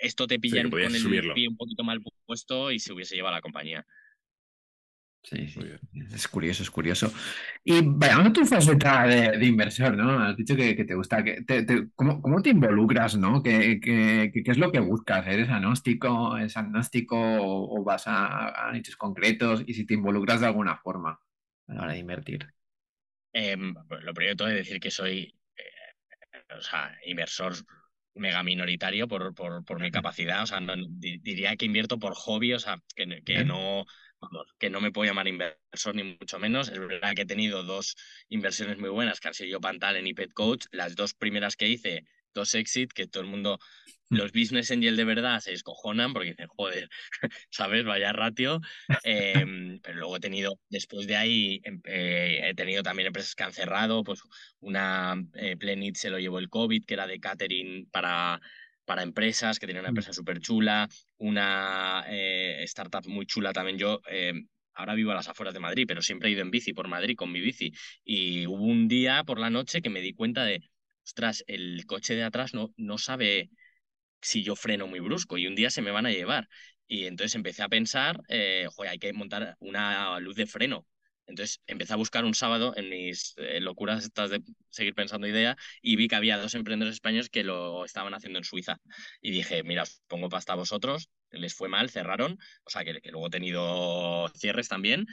Esto 0.00 0.26
te 0.26 0.38
pilla 0.38 0.62
sí, 0.62 0.70
con 0.70 0.80
el 0.80 1.32
pie 1.32 1.48
un 1.48 1.56
poquito 1.56 1.84
mal 1.84 2.02
puesto 2.26 2.70
y 2.70 2.78
se 2.78 2.92
hubiese 2.92 3.14
llevado 3.14 3.34
a 3.34 3.38
la 3.38 3.42
compañía. 3.42 3.86
Sí, 5.22 5.46
sí. 5.48 5.60
Es 6.14 6.28
curioso, 6.28 6.62
es 6.62 6.70
curioso. 6.70 7.12
Y 7.62 7.80
vayamos 7.82 8.28
a 8.28 8.32
tu 8.32 8.46
faceta 8.46 9.06
de, 9.06 9.36
de, 9.36 9.46
inversor, 9.46 9.94
¿no? 9.96 10.18
Has 10.20 10.36
dicho 10.36 10.56
que, 10.56 10.74
que 10.74 10.84
te 10.84 10.94
gusta. 10.94 11.22
Que 11.22 11.42
te, 11.42 11.64
te, 11.64 11.88
¿cómo, 11.94 12.22
¿cómo, 12.22 12.40
te 12.40 12.50
involucras, 12.50 13.16
no? 13.16 13.42
¿Qué, 13.42 13.78
qué, 13.80 14.30
qué, 14.32 14.50
es 14.50 14.58
lo 14.58 14.72
que 14.72 14.80
buscas? 14.80 15.26
¿Eres 15.26 15.50
agnóstico? 15.50 16.38
¿Es 16.38 16.56
agnóstico 16.56 17.18
o, 17.18 17.78
o 17.78 17.84
vas 17.84 18.06
a, 18.06 18.68
a, 18.68 18.72
nichos 18.72 18.96
concretos? 18.96 19.64
Y 19.66 19.74
si 19.74 19.84
te 19.84 19.94
involucras 19.94 20.40
de 20.40 20.46
alguna 20.46 20.76
forma 20.78 21.20
a 21.66 21.74
la 21.74 21.82
hora 21.82 21.92
de 21.92 21.98
invertir. 21.98 22.46
Eh, 23.32 23.56
lo 23.56 24.14
primero 24.14 24.32
de 24.32 24.36
todo 24.36 24.48
es 24.48 24.54
decir 24.54 24.80
que 24.80 24.90
soy 24.90 25.36
eh, 25.56 26.54
o 26.56 26.60
sea, 26.62 26.96
inversor 27.04 27.54
mega 28.14 28.42
minoritario 28.42 29.06
por, 29.08 29.34
por, 29.34 29.64
por 29.64 29.80
mi 29.80 29.90
capacidad. 29.90 30.42
O 30.42 30.46
sea, 30.46 30.60
no, 30.60 30.74
diría 30.88 31.56
que 31.56 31.66
invierto 31.66 31.98
por 31.98 32.14
hobby, 32.14 32.54
o 32.54 32.58
sea, 32.58 32.82
que, 32.94 33.22
que 33.24 33.44
no 33.44 33.84
vamos, 34.20 34.46
que 34.58 34.70
no 34.70 34.80
me 34.80 34.92
puedo 34.92 35.08
llamar 35.08 35.28
inversor 35.28 35.94
ni 35.94 36.02
mucho 36.02 36.38
menos. 36.38 36.68
Es 36.68 36.78
verdad 36.78 37.14
que 37.14 37.22
he 37.22 37.26
tenido 37.26 37.62
dos 37.62 37.96
inversiones 38.28 38.78
muy 38.78 38.90
buenas, 38.90 39.20
que 39.20 39.28
han 39.28 39.34
sido 39.34 39.50
yo 39.50 39.60
Pantalen 39.60 40.06
y 40.06 40.14
Pet 40.14 40.32
Coach. 40.32 40.66
Las 40.70 40.96
dos 40.96 41.14
primeras 41.14 41.56
que 41.56 41.68
hice, 41.68 42.04
dos 42.34 42.54
exit, 42.54 42.92
que 42.92 43.06
todo 43.06 43.22
el 43.22 43.28
mundo, 43.28 43.58
los 44.10 44.32
business 44.32 44.70
angel 44.70 44.96
de 44.96 45.04
verdad 45.04 45.40
se 45.40 45.50
descojonan 45.50 46.12
porque 46.12 46.30
dicen, 46.30 46.48
joder, 46.48 46.88
¿sabes? 47.50 47.84
Vaya 47.84 48.12
ratio. 48.12 48.60
Eh, 49.04 49.78
pero 49.82 49.98
luego 49.98 50.16
he 50.16 50.20
tenido, 50.20 50.58
después 50.68 51.06
de 51.06 51.16
ahí, 51.16 51.60
eh, 51.84 52.40
he 52.44 52.54
tenido 52.54 52.82
también 52.82 53.08
empresas 53.08 53.34
que 53.34 53.44
han 53.44 53.52
cerrado, 53.52 54.02
pues 54.04 54.20
una 54.60 55.14
eh, 55.34 55.56
Plenit 55.56 55.96
se 55.96 56.10
lo 56.10 56.18
llevó 56.18 56.38
el 56.38 56.48
COVID, 56.48 56.84
que 56.84 56.94
era 56.94 57.06
de 57.06 57.20
catering 57.20 57.88
para 57.90 58.40
para 58.88 59.02
empresas, 59.02 59.58
que 59.58 59.66
tenía 59.66 59.82
una 59.82 59.90
empresa 59.90 60.14
súper 60.14 60.40
chula, 60.40 60.88
una 61.18 62.06
eh, 62.08 62.62
startup 62.64 63.06
muy 63.06 63.26
chula 63.26 63.52
también. 63.52 63.76
Yo 63.76 64.00
eh, 64.10 64.32
ahora 64.72 64.94
vivo 64.94 65.12
a 65.12 65.14
las 65.14 65.28
afueras 65.28 65.52
de 65.52 65.60
Madrid, 65.60 65.84
pero 65.86 66.00
siempre 66.00 66.30
he 66.30 66.32
ido 66.32 66.40
en 66.40 66.50
bici 66.50 66.72
por 66.72 66.88
Madrid 66.88 67.14
con 67.14 67.30
mi 67.30 67.40
bici. 67.40 67.70
Y 68.02 68.46
hubo 68.46 68.64
un 68.64 68.88
día 68.88 69.24
por 69.24 69.38
la 69.38 69.50
noche 69.50 69.82
que 69.82 69.90
me 69.90 70.00
di 70.00 70.14
cuenta 70.14 70.44
de, 70.46 70.62
ostras, 71.04 71.44
el 71.48 71.84
coche 71.84 72.14
de 72.14 72.24
atrás 72.24 72.54
no, 72.54 72.72
no 72.78 72.96
sabe 72.96 73.50
si 74.22 74.42
yo 74.42 74.56
freno 74.56 74.86
muy 74.86 75.00
brusco 75.00 75.36
y 75.36 75.46
un 75.46 75.54
día 75.54 75.68
se 75.68 75.82
me 75.82 75.90
van 75.90 76.06
a 76.06 76.10
llevar. 76.10 76.48
Y 76.86 77.04
entonces 77.04 77.34
empecé 77.34 77.62
a 77.62 77.68
pensar, 77.68 78.22
eh, 78.28 78.68
joder, 78.70 78.92
hay 78.92 78.98
que 78.98 79.12
montar 79.12 79.56
una 79.60 80.18
luz 80.20 80.36
de 80.36 80.46
freno 80.46 80.86
entonces 81.28 81.60
empecé 81.66 81.92
a 81.92 81.96
buscar 81.96 82.24
un 82.24 82.34
sábado 82.34 82.74
en 82.76 82.88
mis 82.90 83.34
eh, 83.36 83.60
locuras 83.60 84.04
estas 84.04 84.30
de 84.30 84.42
seguir 84.70 84.94
pensando 84.94 85.26
idea 85.26 85.56
y 85.82 85.96
vi 85.96 86.08
que 86.08 86.16
había 86.16 86.38
dos 86.38 86.54
emprendedores 86.54 86.96
españoles 86.96 87.30
que 87.30 87.44
lo 87.44 87.84
estaban 87.84 88.14
haciendo 88.14 88.38
en 88.38 88.44
Suiza. 88.44 88.80
Y 89.20 89.30
dije, 89.30 89.62
mira, 89.62 89.82
os 89.84 90.02
pongo 90.08 90.28
pasta 90.28 90.54
a 90.54 90.56
vosotros, 90.56 91.10
les 91.30 91.54
fue 91.54 91.68
mal, 91.68 91.90
cerraron, 91.90 92.38
o 92.64 92.70
sea 92.70 92.84
que, 92.84 93.00
que 93.00 93.10
luego 93.12 93.28
he 93.28 93.30
tenido 93.30 94.28
cierres 94.36 94.68
también. 94.68 95.06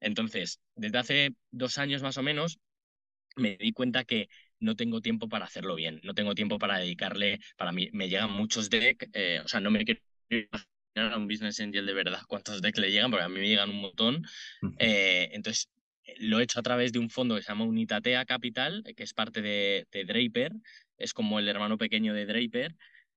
Entonces, 0.00 0.60
desde 0.74 0.98
hace 0.98 1.34
dos 1.50 1.78
años 1.78 2.02
más 2.02 2.16
o 2.18 2.22
menos, 2.22 2.58
me 3.36 3.56
di 3.56 3.72
cuenta 3.72 4.04
que 4.04 4.28
no 4.60 4.76
tengo 4.76 5.00
tiempo 5.00 5.28
para 5.28 5.46
hacerlo 5.46 5.74
bien, 5.74 6.00
no 6.04 6.14
tengo 6.14 6.34
tiempo 6.34 6.58
para 6.58 6.78
dedicarle, 6.78 7.40
para 7.56 7.72
mí 7.72 7.88
me 7.92 8.08
llegan 8.08 8.32
muchos 8.32 8.70
decks, 8.70 9.08
eh, 9.14 9.40
o 9.44 9.48
sea, 9.48 9.60
no 9.60 9.70
me 9.70 9.84
quiero 9.84 10.00
a 10.94 11.16
un 11.16 11.28
business 11.28 11.60
angel 11.60 11.86
de 11.86 11.92
verdad 11.92 12.20
cuántos 12.26 12.60
decks 12.60 12.78
le 12.78 12.90
llegan, 12.90 13.10
porque 13.10 13.24
a 13.24 13.28
mí 13.28 13.40
me 13.40 13.48
llegan 13.48 13.70
un 13.70 13.80
montón. 13.80 14.24
Eh, 14.78 15.30
entonces, 15.32 15.70
lo 16.18 16.40
he 16.40 16.42
hecho 16.42 16.60
a 16.60 16.62
través 16.62 16.92
de 16.92 16.98
un 16.98 17.10
fondo 17.10 17.36
que 17.36 17.42
se 17.42 17.48
llama 17.48 17.64
Unitatea 17.64 18.24
Capital, 18.24 18.84
que 18.96 19.02
es 19.02 19.14
parte 19.14 19.42
de, 19.42 19.86
de 19.92 20.04
Draper, 20.04 20.52
es 20.98 21.14
como 21.14 21.38
el 21.38 21.48
hermano 21.48 21.78
pequeño 21.78 22.14
de 22.14 22.26
Draper, 22.26 22.74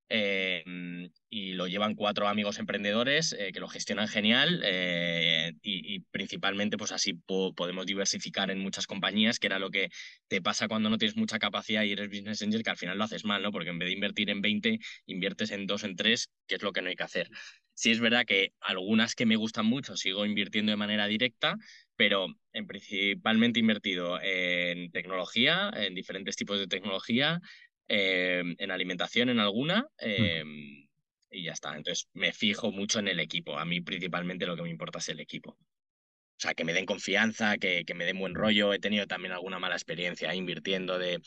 Em, 0.10 1.10
y 1.30 1.54
lo 1.54 1.68
llevan 1.68 1.96
cuatro 1.96 2.28
amigos 2.28 2.60
emprendedores 2.60 3.34
eh, 3.34 3.52
que 3.52 3.60
lo 3.60 3.68
gestionan 3.68 4.08
genial 4.08 4.62
eh, 4.64 5.54
y, 5.64 6.02
principalmente 6.12 6.78
pues 6.78 6.92
así 6.92 7.14
podemos 7.14 7.88
diversificar 7.88 8.52
en 8.52 8.60
muchas 8.60 8.86
compañías, 8.86 9.40
que 9.40 9.48
era 9.48 9.58
lo 9.58 9.72
que 9.72 9.90
te 10.28 10.40
pasa 10.40 10.68
cuando 10.68 10.92
no 10.92 11.00
tienes 11.00 11.18
mucha 11.18 11.40
capacidad 11.40 11.84
y 11.84 11.94
eres 11.94 12.10
business 12.10 12.44
angel, 12.44 12.64
que 12.64 12.70
al 12.70 12.78
final 12.78 12.98
lo 12.98 13.06
haces 13.06 13.26
mal, 13.26 13.42
¿no? 13.42 13.52
Porque 13.52 13.72
en 13.72 13.80
vez 13.80 13.88
de 13.88 13.94
invertir 13.94 14.30
en 14.30 14.42
20, 14.42 14.80
inviertes 15.08 15.50
en 15.50 15.66
dos, 15.66 15.84
en 15.84 15.96
tres, 15.96 16.30
que 16.48 16.56
es 16.56 16.62
lo 16.62 16.74
que 16.74 16.84
no 16.84 16.90
hay 16.90 16.96
que 16.96 17.04
hacer. 17.04 17.30
Sí 17.76 17.92
es 17.92 18.00
verdad 18.00 18.26
que 18.26 18.54
algunas 18.60 19.16
que 19.16 19.26
me 19.26 19.36
gustan 19.36 19.66
mucho 19.66 19.98
sigo 19.98 20.26
invirtiendo 20.26 20.72
de 20.72 20.78
manera 20.78 21.08
directa, 21.08 21.56
pero 21.96 22.28
en 22.54 22.68
principalmente 22.68 23.60
invertido 23.60 24.20
en 24.22 24.92
tecnología, 24.92 25.72
en 25.76 25.96
diferentes 25.96 26.36
tipos 26.36 26.60
de 26.60 26.68
tecnología, 26.68 27.42
Em, 27.88 28.56
en 28.60 28.72
alimentación 28.72 29.28
en 29.30 29.40
alguna 29.40 29.86
em, 29.98 30.88
y 31.30 31.44
ya 31.44 31.52
está. 31.52 31.76
Entonces 31.76 32.08
me 32.14 32.32
fijo 32.32 32.72
mucho 32.72 33.00
en 33.00 33.08
el 33.08 33.20
equipo. 33.20 33.58
A 33.58 33.66
mí 33.66 33.82
principalmente 33.82 34.46
lo 34.46 34.56
que 34.56 34.64
me 34.64 34.70
importa 34.70 35.00
es 35.00 35.10
el 35.10 35.20
equipo. 35.20 35.52
O 35.52 36.40
sea, 36.44 36.54
que 36.54 36.64
me 36.64 36.74
den 36.74 36.86
confianza, 36.86 37.58
que, 37.58 37.84
que 37.86 37.94
me 37.94 38.06
den 38.06 38.20
buen 38.20 38.36
rollo. 38.36 38.74
He 38.74 38.80
tenido 38.80 39.06
también 39.06 39.34
alguna 39.34 39.60
mala 39.60 39.76
experiencia 39.76 40.34
invirtiendo 40.34 40.98
de 40.98 41.22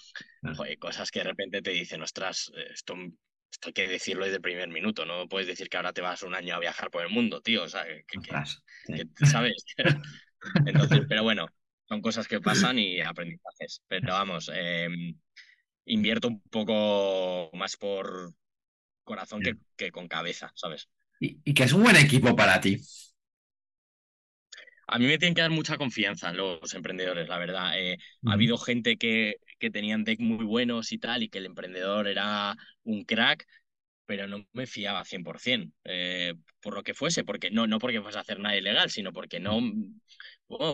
cosas 0.79 1.11
que 1.11 1.21
de 1.21 1.27
repente 1.27 1.63
te 1.63 1.71
dicen, 1.71 2.03
ostras, 2.03 2.51
esto, 2.71 2.97
esto 3.51 3.69
hay 3.69 3.73
que 3.73 3.89
decirlo 3.89 4.25
desde 4.25 4.37
el 4.37 4.43
primer 4.43 4.69
minuto. 4.69 5.05
No 5.05 5.29
puedes 5.29 5.47
decir 5.47 5.69
que 5.69 5.77
ahora 5.77 5.93
te 5.93 6.01
vas 6.01 6.23
un 6.23 6.35
año 6.35 6.55
a 6.55 6.61
viajar 6.61 6.91
por 6.91 7.03
el 7.03 7.11
mundo, 7.11 7.41
tío. 7.41 7.65
O 7.65 7.69
sea, 7.69 7.85
que, 7.87 9.27
¿sabes? 9.27 9.65
Entonces, 10.67 11.01
pero 11.09 11.23
bueno, 11.23 11.49
son 11.89 12.01
cosas 12.01 12.29
que 12.29 12.41
pasan 12.41 12.79
y 12.79 13.01
aprendizajes. 13.01 13.83
Pero 13.89 14.13
vamos, 14.13 14.51
eh, 14.55 14.89
invierto 15.87 16.29
un 16.29 16.41
poco 16.43 17.51
más 17.55 17.77
por 17.77 18.35
corazón 19.05 19.43
que, 19.77 19.93
con 19.93 20.09
cabeza, 20.09 20.53
¿sabes? 20.55 20.89
¿Y, 21.21 21.39
y 21.45 21.55
que 21.55 21.65
es 21.65 21.73
un 21.73 21.83
buen 21.83 21.97
equipo 21.97 22.35
para 22.37 22.61
ti? 22.61 22.81
A 24.89 24.99
mí 24.99 25.07
me 25.07 25.19
tienen 25.19 25.35
que 25.35 25.41
dar 25.41 25.51
mucha 25.51 25.77
confianza 25.77 26.33
los 26.33 26.73
emprendedores, 26.75 27.29
la 27.29 27.39
verdad. 27.39 27.79
Eh, 27.79 27.99
ha 28.27 28.33
habido 28.33 28.57
gente 28.57 28.97
que, 28.97 29.37
que 29.59 29.71
tenían 29.71 30.05
deck 30.05 30.21
muy 30.21 30.45
buenos 30.45 30.93
y 30.93 30.99
tal, 30.99 31.23
y 31.23 31.29
que 31.29 31.39
el 31.39 31.47
emprendedor 31.47 32.07
era 32.07 32.57
un 32.85 33.05
crack, 33.05 33.47
pero 34.07 34.29
no 34.29 34.47
me 34.53 34.67
fiaba 34.67 35.05
100%, 35.05 35.73
eh, 35.85 36.35
por 36.61 36.75
lo 36.75 36.83
que 36.85 36.95
fuese, 36.95 37.25
porque 37.25 37.51
no, 37.51 37.67
no 37.67 37.79
porque 37.81 38.01
fuese 38.01 38.19
a 38.19 38.21
hacer 38.21 38.39
nada 38.39 38.57
ilegal, 38.57 38.91
sino 38.91 39.13
porque 39.13 39.41
no, 39.41 39.61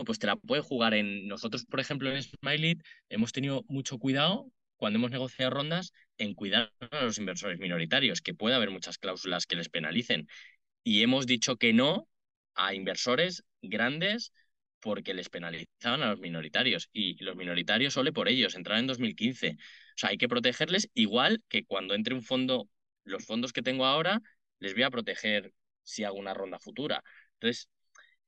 pues 0.05 0.19
te 0.19 0.27
la 0.27 0.35
puede 0.35 0.61
jugar 0.61 0.93
en... 0.93 1.27
Nosotros, 1.27 1.65
por 1.65 1.79
ejemplo, 1.79 2.11
en 2.11 2.21
Smiley 2.21 2.77
hemos 3.09 3.31
tenido 3.31 3.63
mucho 3.67 3.97
cuidado 3.97 4.51
cuando 4.77 4.99
hemos 4.99 5.11
negociado 5.11 5.51
rondas 5.51 5.93
en 6.17 6.35
cuidar 6.35 6.71
a 6.91 7.05
los 7.05 7.17
inversores 7.17 7.59
minoritarios, 7.59 8.21
que 8.21 8.35
puede 8.35 8.55
haber 8.55 8.69
muchas 8.69 8.97
cláusulas 8.99 9.47
que 9.47 9.55
les 9.55 9.69
penalicen. 9.69 10.27
Y 10.83 11.01
hemos 11.01 11.25
dicho 11.25 11.55
que 11.57 11.73
no 11.73 12.07
a 12.55 12.73
inversores 12.73 13.43
grandes 13.61 14.33
porque 14.79 15.13
les 15.13 15.29
penalizaban 15.29 16.03
a 16.03 16.09
los 16.09 16.19
minoritarios. 16.19 16.89
Y 16.93 17.21
los 17.23 17.35
minoritarios 17.35 17.93
solo 17.93 18.11
por 18.13 18.27
ellos, 18.27 18.55
entraron 18.55 18.81
en 18.81 18.87
2015. 18.87 19.51
O 19.51 19.97
sea, 19.97 20.09
hay 20.09 20.17
que 20.17 20.27
protegerles 20.27 20.89
igual 20.93 21.41
que 21.49 21.65
cuando 21.65 21.93
entre 21.95 22.13
un 22.13 22.23
fondo, 22.23 22.69
los 23.05 23.25
fondos 23.25 23.53
que 23.53 23.61
tengo 23.61 23.85
ahora, 23.85 24.21
les 24.59 24.73
voy 24.73 24.83
a 24.83 24.91
proteger 24.91 25.53
si 25.83 26.03
hago 26.03 26.17
una 26.17 26.33
ronda 26.33 26.59
futura. 26.59 27.03
Entonces, 27.35 27.69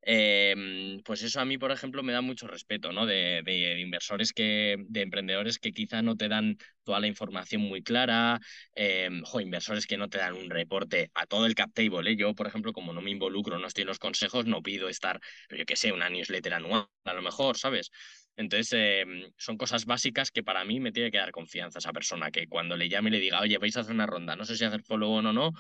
Em, 0.08 1.02
pues 1.04 1.24
eso 1.24 1.40
a 1.40 1.46
mí, 1.46 1.58
por 1.58 1.72
ejemplo, 1.72 2.04
me 2.04 2.14
da 2.14 2.22
mucho 2.22 2.46
respeto, 2.48 2.92
¿no? 2.92 3.08
De, 3.08 3.42
inversores 3.80 4.34
que, 4.34 4.78
de 4.88 5.02
emprendedores 5.02 5.58
que 5.58 5.72
quizá 5.72 6.04
no 6.04 6.16
te 6.16 6.28
dan 6.28 6.58
toda 6.84 7.00
la 7.00 7.08
información 7.08 7.64
muy 7.64 7.82
clara, 7.82 8.40
eh, 8.76 9.10
inversores 9.42 9.88
que 9.88 9.98
no 9.98 10.08
te 10.08 10.20
dan 10.20 10.36
un 10.36 10.52
reporte 10.52 11.10
a 11.16 11.26
todo 11.26 11.48
el 11.48 11.56
cap 11.56 11.72
table, 11.74 12.12
¿eh? 12.12 12.16
Yo, 12.16 12.36
por 12.36 12.46
ejemplo, 12.46 12.72
como 12.72 12.94
no 12.94 13.02
me 13.02 13.10
involucro, 13.10 13.58
no 13.58 13.66
estoy 13.66 13.82
en 13.82 13.88
los 13.88 13.98
consejos, 13.98 14.46
no 14.46 14.62
pido 14.62 14.90
estar, 14.90 15.20
yo 15.50 15.66
qué 15.66 15.76
sé, 15.76 15.92
una 15.92 16.08
newsletter 16.08 16.54
anual, 16.54 16.88
a 17.04 17.14
lo 17.14 17.24
mejor, 17.24 17.58
¿sabes? 17.58 17.90
Entonces, 18.38 18.74
em, 18.74 19.32
son 19.38 19.58
cosas 19.58 19.86
básicas 19.86 20.30
que 20.30 20.44
para 20.44 20.64
mí 20.66 20.80
me 20.80 20.92
tiene 20.92 21.10
que 21.10 21.18
dar 21.18 21.32
confianza 21.32 21.80
esa 21.80 21.94
persona, 21.94 22.30
que 22.30 22.48
cuando 22.48 22.78
le 22.78 22.90
llame 22.90 23.10
y 23.10 23.14
le 23.14 23.20
diga, 23.20 23.42
oye, 23.42 23.58
vais 23.58 23.76
a 23.76 23.80
hacer 23.80 23.96
una 23.96 24.06
ronda, 24.06 24.36
no 24.36 24.46
sé 24.46 24.56
si 24.56 24.66
hacer 24.66 24.84
follow 24.84 25.14
o 25.14 25.22
no, 25.24 25.52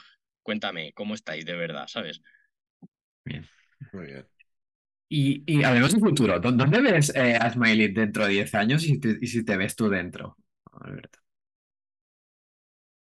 cuéntame, 0.44 0.94
¿cómo 0.94 1.16
estáis 1.16 1.46
de 1.46 1.56
verdad, 1.56 1.88
¿sabes? 1.88 2.22
Bien. 3.24 3.48
Muy 3.92 4.06
bien. 4.06 4.35
Y, 5.08 5.44
y 5.46 5.64
hablemos 5.64 5.94
de 5.94 6.00
futuro. 6.00 6.40
¿Dónde 6.40 6.82
ves 6.82 7.14
eh, 7.16 7.36
a 7.36 7.52
Smiley 7.52 7.90
dentro 7.90 8.26
de 8.26 8.34
10 8.34 8.56
años 8.56 8.84
y, 8.86 9.00
si 9.00 9.46
te 9.46 9.58
ves 9.58 9.76
tú 9.76 9.88
dentro, 9.88 10.38
Alberto? 10.72 11.20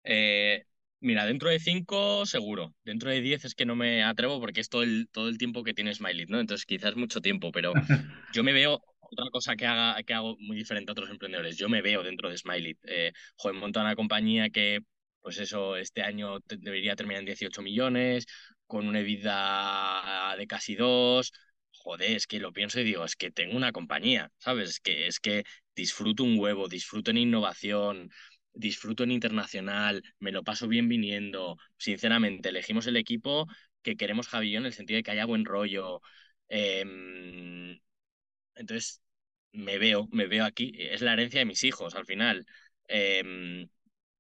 Eh, 0.05 0.65
mira, 1.01 1.25
dentro 1.25 1.49
de 1.49 1.59
5 1.59 2.27
seguro. 2.27 2.75
Dentro 2.85 3.11
de 3.11 3.21
10 3.23 3.47
es 3.47 3.55
que 3.55 3.65
no 3.65 3.77
me 3.77 4.05
atrevo 4.05 4.41
porque 4.41 4.61
es 4.61 4.69
todo 4.69 4.83
el, 4.83 5.09
todo 5.11 5.29
el 5.29 5.39
tiempo 5.39 5.65
que 5.65 5.73
tiene 5.75 5.95
Smiley, 5.95 6.27
¿no? 6.27 6.39
Entonces 6.39 6.67
quizás 6.67 6.97
mucho 6.97 7.21
tiempo, 7.21 7.51
pero 7.51 7.73
yo 8.35 8.45
me 8.45 8.53
veo 8.53 8.83
otra 9.01 9.31
cosa 9.31 9.57
que, 9.57 9.67
haga, 9.67 10.03
que 10.03 10.13
hago 10.13 10.37
muy 10.39 10.57
diferente 10.57 10.91
a 10.91 10.93
otros 10.93 11.09
emprendedores. 11.09 11.57
Yo 11.57 11.69
me 11.71 11.81
veo 11.81 12.03
dentro 12.03 12.29
de 12.29 12.37
Smiley. 12.37 12.77
Eh, 12.85 13.13
joder, 13.37 13.59
monto 13.59 13.81
una 13.81 13.97
compañía 13.97 14.51
que, 14.51 14.81
pues 15.23 15.39
eso, 15.39 15.77
este 15.77 16.03
año 16.03 16.41
debería 16.47 16.95
terminar 16.95 17.21
en 17.21 17.27
18 17.27 17.63
millones, 17.63 18.27
con 18.67 18.87
una 18.87 19.01
vida 19.01 20.35
de 20.37 20.47
casi 20.47 20.75
2 20.75 21.33
joder, 21.87 22.11
es 22.17 22.27
que 22.27 22.41
lo 22.41 22.53
pienso 22.53 22.81
y 22.81 22.85
digo, 22.85 23.05
es 23.05 23.15
que 23.17 23.31
tengo 23.31 23.57
una 23.57 23.71
compañía, 23.73 24.33
¿sabes? 24.39 24.71
Es 24.71 24.81
que, 24.81 25.07
es 25.07 25.21
que 25.21 25.45
disfruto 25.77 26.25
un 26.25 26.37
huevo, 26.39 26.69
disfruto 26.69 27.11
en 27.13 27.19
innovación, 27.19 28.11
disfruto 28.53 29.05
en 29.05 29.13
internacional, 29.13 30.03
me 30.19 30.33
lo 30.33 30.43
paso 30.45 30.67
bien 30.69 30.89
viniendo. 30.89 31.57
Sinceramente, 31.79 32.49
elegimos 32.49 32.87
el 32.89 32.97
equipo 32.97 33.47
que 33.83 33.97
queremos 33.97 34.27
Javi 34.29 34.57
en 34.57 34.67
el 34.67 34.73
sentido 34.73 34.97
de 34.97 35.03
que 35.05 35.13
haya 35.13 35.27
buen 35.27 35.45
rollo. 35.45 36.01
Em, 36.49 37.79
entonces, 38.57 39.03
me 39.53 39.79
veo, 39.79 40.09
me 40.13 40.27
veo 40.27 40.45
aquí. 40.45 40.73
Es 40.79 41.03
la 41.03 41.13
herencia 41.15 41.41
de 41.41 41.47
mis 41.47 41.65
hijos 41.65 41.95
al 41.95 42.07
final. 42.07 42.47
Em, 42.89 43.69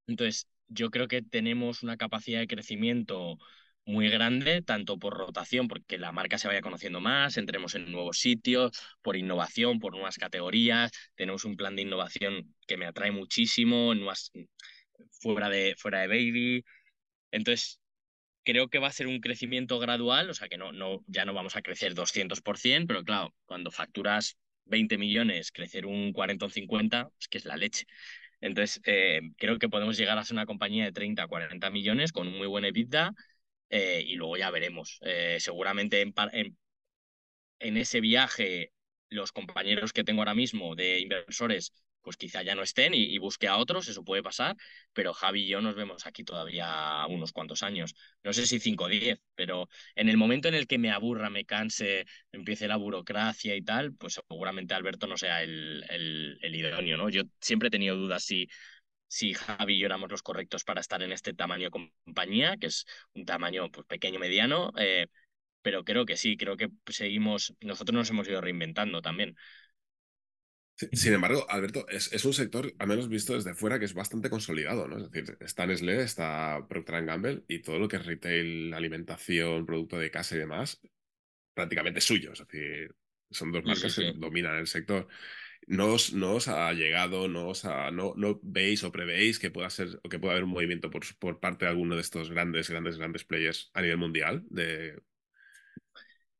entonces, 0.07 0.49
yo 0.69 0.91
creo 0.91 1.09
que 1.09 1.23
tenemos 1.23 1.83
una 1.83 1.97
capacidad 1.97 2.41
de 2.41 2.47
crecimiento 2.49 3.39
muy 3.87 4.09
grande, 4.11 4.63
tanto 4.63 4.99
por 4.99 5.17
rotación, 5.17 5.69
porque 5.69 5.99
la 5.99 6.13
marca 6.13 6.39
se 6.39 6.49
vaya 6.49 6.61
conociendo 6.61 7.01
más, 7.01 7.37
entremos 7.37 7.75
en 7.77 7.91
nuevos 7.93 8.19
sitios, 8.19 8.73
por 9.03 9.17
innovación, 9.17 9.79
por 9.79 9.93
nuevas 9.93 10.19
categorías. 10.19 10.91
Tenemos 11.15 11.45
un 11.45 11.57
plan 11.57 11.77
de 11.77 11.83
innovación 11.83 12.55
que 12.67 12.77
me 12.77 12.87
atrae 12.87 13.13
muchísimo, 13.13 13.95
nuevas, 13.95 14.33
fuera, 15.21 15.49
de, 15.49 15.75
fuera 15.79 16.01
de 16.01 16.09
Baby. 16.09 16.65
Entonces, 17.31 17.81
creo 18.45 18.69
que 18.69 18.79
va 18.79 18.89
a 18.89 18.93
ser 18.93 19.07
un 19.09 19.21
crecimiento 19.21 19.79
gradual, 19.79 20.31
o 20.31 20.35
sea 20.35 20.49
que 20.49 20.59
no, 20.59 20.73
no, 20.73 21.05
ya 21.07 21.25
no 21.25 21.35
vamos 21.35 21.57
a 21.57 21.63
crecer 21.63 21.95
200%, 21.95 22.87
pero 22.87 23.05
claro, 23.05 23.35
cuando 23.47 23.71
facturas 23.71 24.37
20 24.67 24.99
millones, 24.99 25.53
crecer 25.53 25.87
un 25.87 26.13
40 26.13 26.47
o 26.47 26.51
50, 26.51 27.09
es 27.21 27.29
que 27.29 27.39
es 27.39 27.45
la 27.45 27.57
leche. 27.57 27.87
Entonces, 28.41 28.81
eh, 28.85 29.21
creo 29.39 29.59
que 29.59 29.69
podemos 29.69 29.97
llegar 29.97 30.19
a 30.19 30.25
ser 30.25 30.35
una 30.35 30.47
compañía 30.47 30.85
de 30.85 30.93
30 30.93 31.25
a 31.25 31.29
40 31.29 31.71
millones 31.71 32.13
con 32.13 32.29
un 32.29 32.39
muy 32.39 32.47
buen 32.47 32.65
EBITDA 32.65 33.13
eh, 33.71 34.03
y 34.07 34.15
luego 34.15 34.37
ya 34.37 34.51
veremos. 34.51 34.99
Eh, 35.03 35.39
seguramente 35.41 36.01
en, 36.01 36.15
en, 37.59 37.77
ese 37.77 38.01
viaje 38.01 38.73
los 39.09 39.33
compañeros 39.33 39.93
que 39.93 40.05
tengo 40.05 40.21
ahora 40.23 40.35
mismo 40.35 40.75
de 40.75 41.01
inversores 41.01 41.73
pues 42.07 42.17
quizá 42.17 42.43
ya 42.45 42.55
no 42.55 42.63
estén 42.63 42.95
y, 42.95 43.19
busque 43.19 43.49
a 43.49 43.57
otros, 43.57 43.89
eso 43.89 44.05
puede 44.05 44.23
pasar, 44.23 44.55
pero 44.93 45.13
Javi 45.13 45.43
y 45.43 45.49
yo 45.49 45.61
nos 45.61 45.75
vemos 45.75 46.07
aquí 46.07 46.23
todavía 46.23 47.05
unos 47.09 47.33
cuantos 47.33 47.65
años. 47.65 47.97
No 48.23 48.33
sé 48.33 48.47
si 48.47 48.61
5 48.61 48.85
o 48.85 48.89
10, 48.89 49.19
pero 49.35 49.69
en 49.97 50.09
el 50.09 50.17
momento 50.17 50.47
en 50.47 50.55
el 50.55 50.69
que 50.69 50.79
me 50.79 50.93
aburra, 50.93 51.31
me 51.31 51.45
canse, 51.45 52.07
empiece 52.31 52.69
la 52.69 52.77
burocracia 52.77 53.57
y 53.57 53.63
tal, 53.63 53.93
pues 53.95 54.21
seguramente 54.29 54.75
Alberto 54.75 55.09
no 55.09 55.17
sea 55.17 55.43
el, 55.43 55.85
el, 55.89 56.39
el 56.43 56.55
idóneo, 56.55 56.97
¿no? 56.97 57.09
Yo 57.09 57.23
siempre 57.41 57.69
he 57.69 57.71
tenido 57.73 57.97
dudas 57.97 58.23
si 58.23 58.49
si 59.09 59.35
Javi 59.35 59.75
y 59.75 59.79
yo 59.79 59.87
éramos 59.87 60.11
los 60.11 60.23
correctos 60.23 60.65
para 60.65 60.81
estar 60.81 61.03
en 61.03 61.13
este 61.13 61.35
tamaño 61.35 61.71
compañía, 61.71 62.57
que 62.57 62.67
es 62.67 62.87
un 63.15 63.25
tamaño 63.25 63.71
pues, 63.71 63.87
pequeño, 63.87 64.19
mediano, 64.19 64.73
eh, 64.79 65.07
pero 65.63 65.85
creo 65.85 66.07
que 66.07 66.17
sí, 66.17 66.37
creo 66.37 66.57
que 66.57 66.71
seguimos, 66.89 67.55
nosotros 67.61 67.95
nos 67.95 68.11
hemos 68.11 68.29
ido 68.29 68.41
reinventando 68.41 69.03
también. 69.03 69.37
Sin 70.93 71.15
embargo, 71.15 71.47
Alberto, 71.49 71.89
es, 71.89 72.13
es, 72.13 72.25
un 72.27 72.35
sector, 72.35 72.71
al 72.79 72.87
menos 72.87 73.09
visto 73.09 73.33
desde 73.33 73.55
fuera, 73.55 73.79
que 73.79 73.87
es 73.87 73.95
bastante 73.95 74.29
consolidado, 74.29 74.87
¿no? 74.87 74.99
Es 74.99 75.11
decir, 75.11 75.39
está 75.41 75.67
Nestlé, 75.67 76.03
está 76.03 76.67
Procter 76.69 77.03
Gamble 77.07 77.45
y 77.49 77.63
todo 77.63 77.79
lo 77.79 77.89
que 77.89 77.97
es 77.97 78.05
retail, 78.05 78.75
alimentación, 78.75 79.65
producto 79.65 79.99
de 79.99 80.11
casa 80.11 80.37
y 80.37 80.39
demás, 80.39 80.83
prácticamente 81.55 82.03
suyo. 82.03 82.33
Es 82.35 82.41
decir, 82.41 82.95
son 83.31 83.53
dos 83.53 83.65
marcas 83.65 83.97
que 83.97 84.13
dominan 84.15 84.57
el 84.59 84.67
sector. 84.67 85.09
No 85.67 85.95
os, 85.95 86.49
ha 86.49 86.73
llegado, 86.73 87.29
no, 87.29 87.49
os 87.49 87.65
no, 87.93 88.41
veis 88.43 88.85
o 88.85 88.93
prevéis 88.93 89.39
que 89.39 89.51
pueda 89.51 89.69
ser 89.71 89.99
o 90.03 90.09
que 90.09 90.19
pueda 90.19 90.33
haber 90.33 90.45
un 90.45 90.51
movimiento 90.51 90.91
por, 90.91 91.41
parte 91.41 91.65
de 91.65 91.71
alguno 91.71 91.97
de 91.97 92.03
estos 92.03 92.31
grandes, 92.31 92.71
grandes, 92.71 92.99
grandes 92.99 93.25
players 93.25 93.71
a 93.75 93.83
nivel 93.83 93.99
mundial 93.99 94.45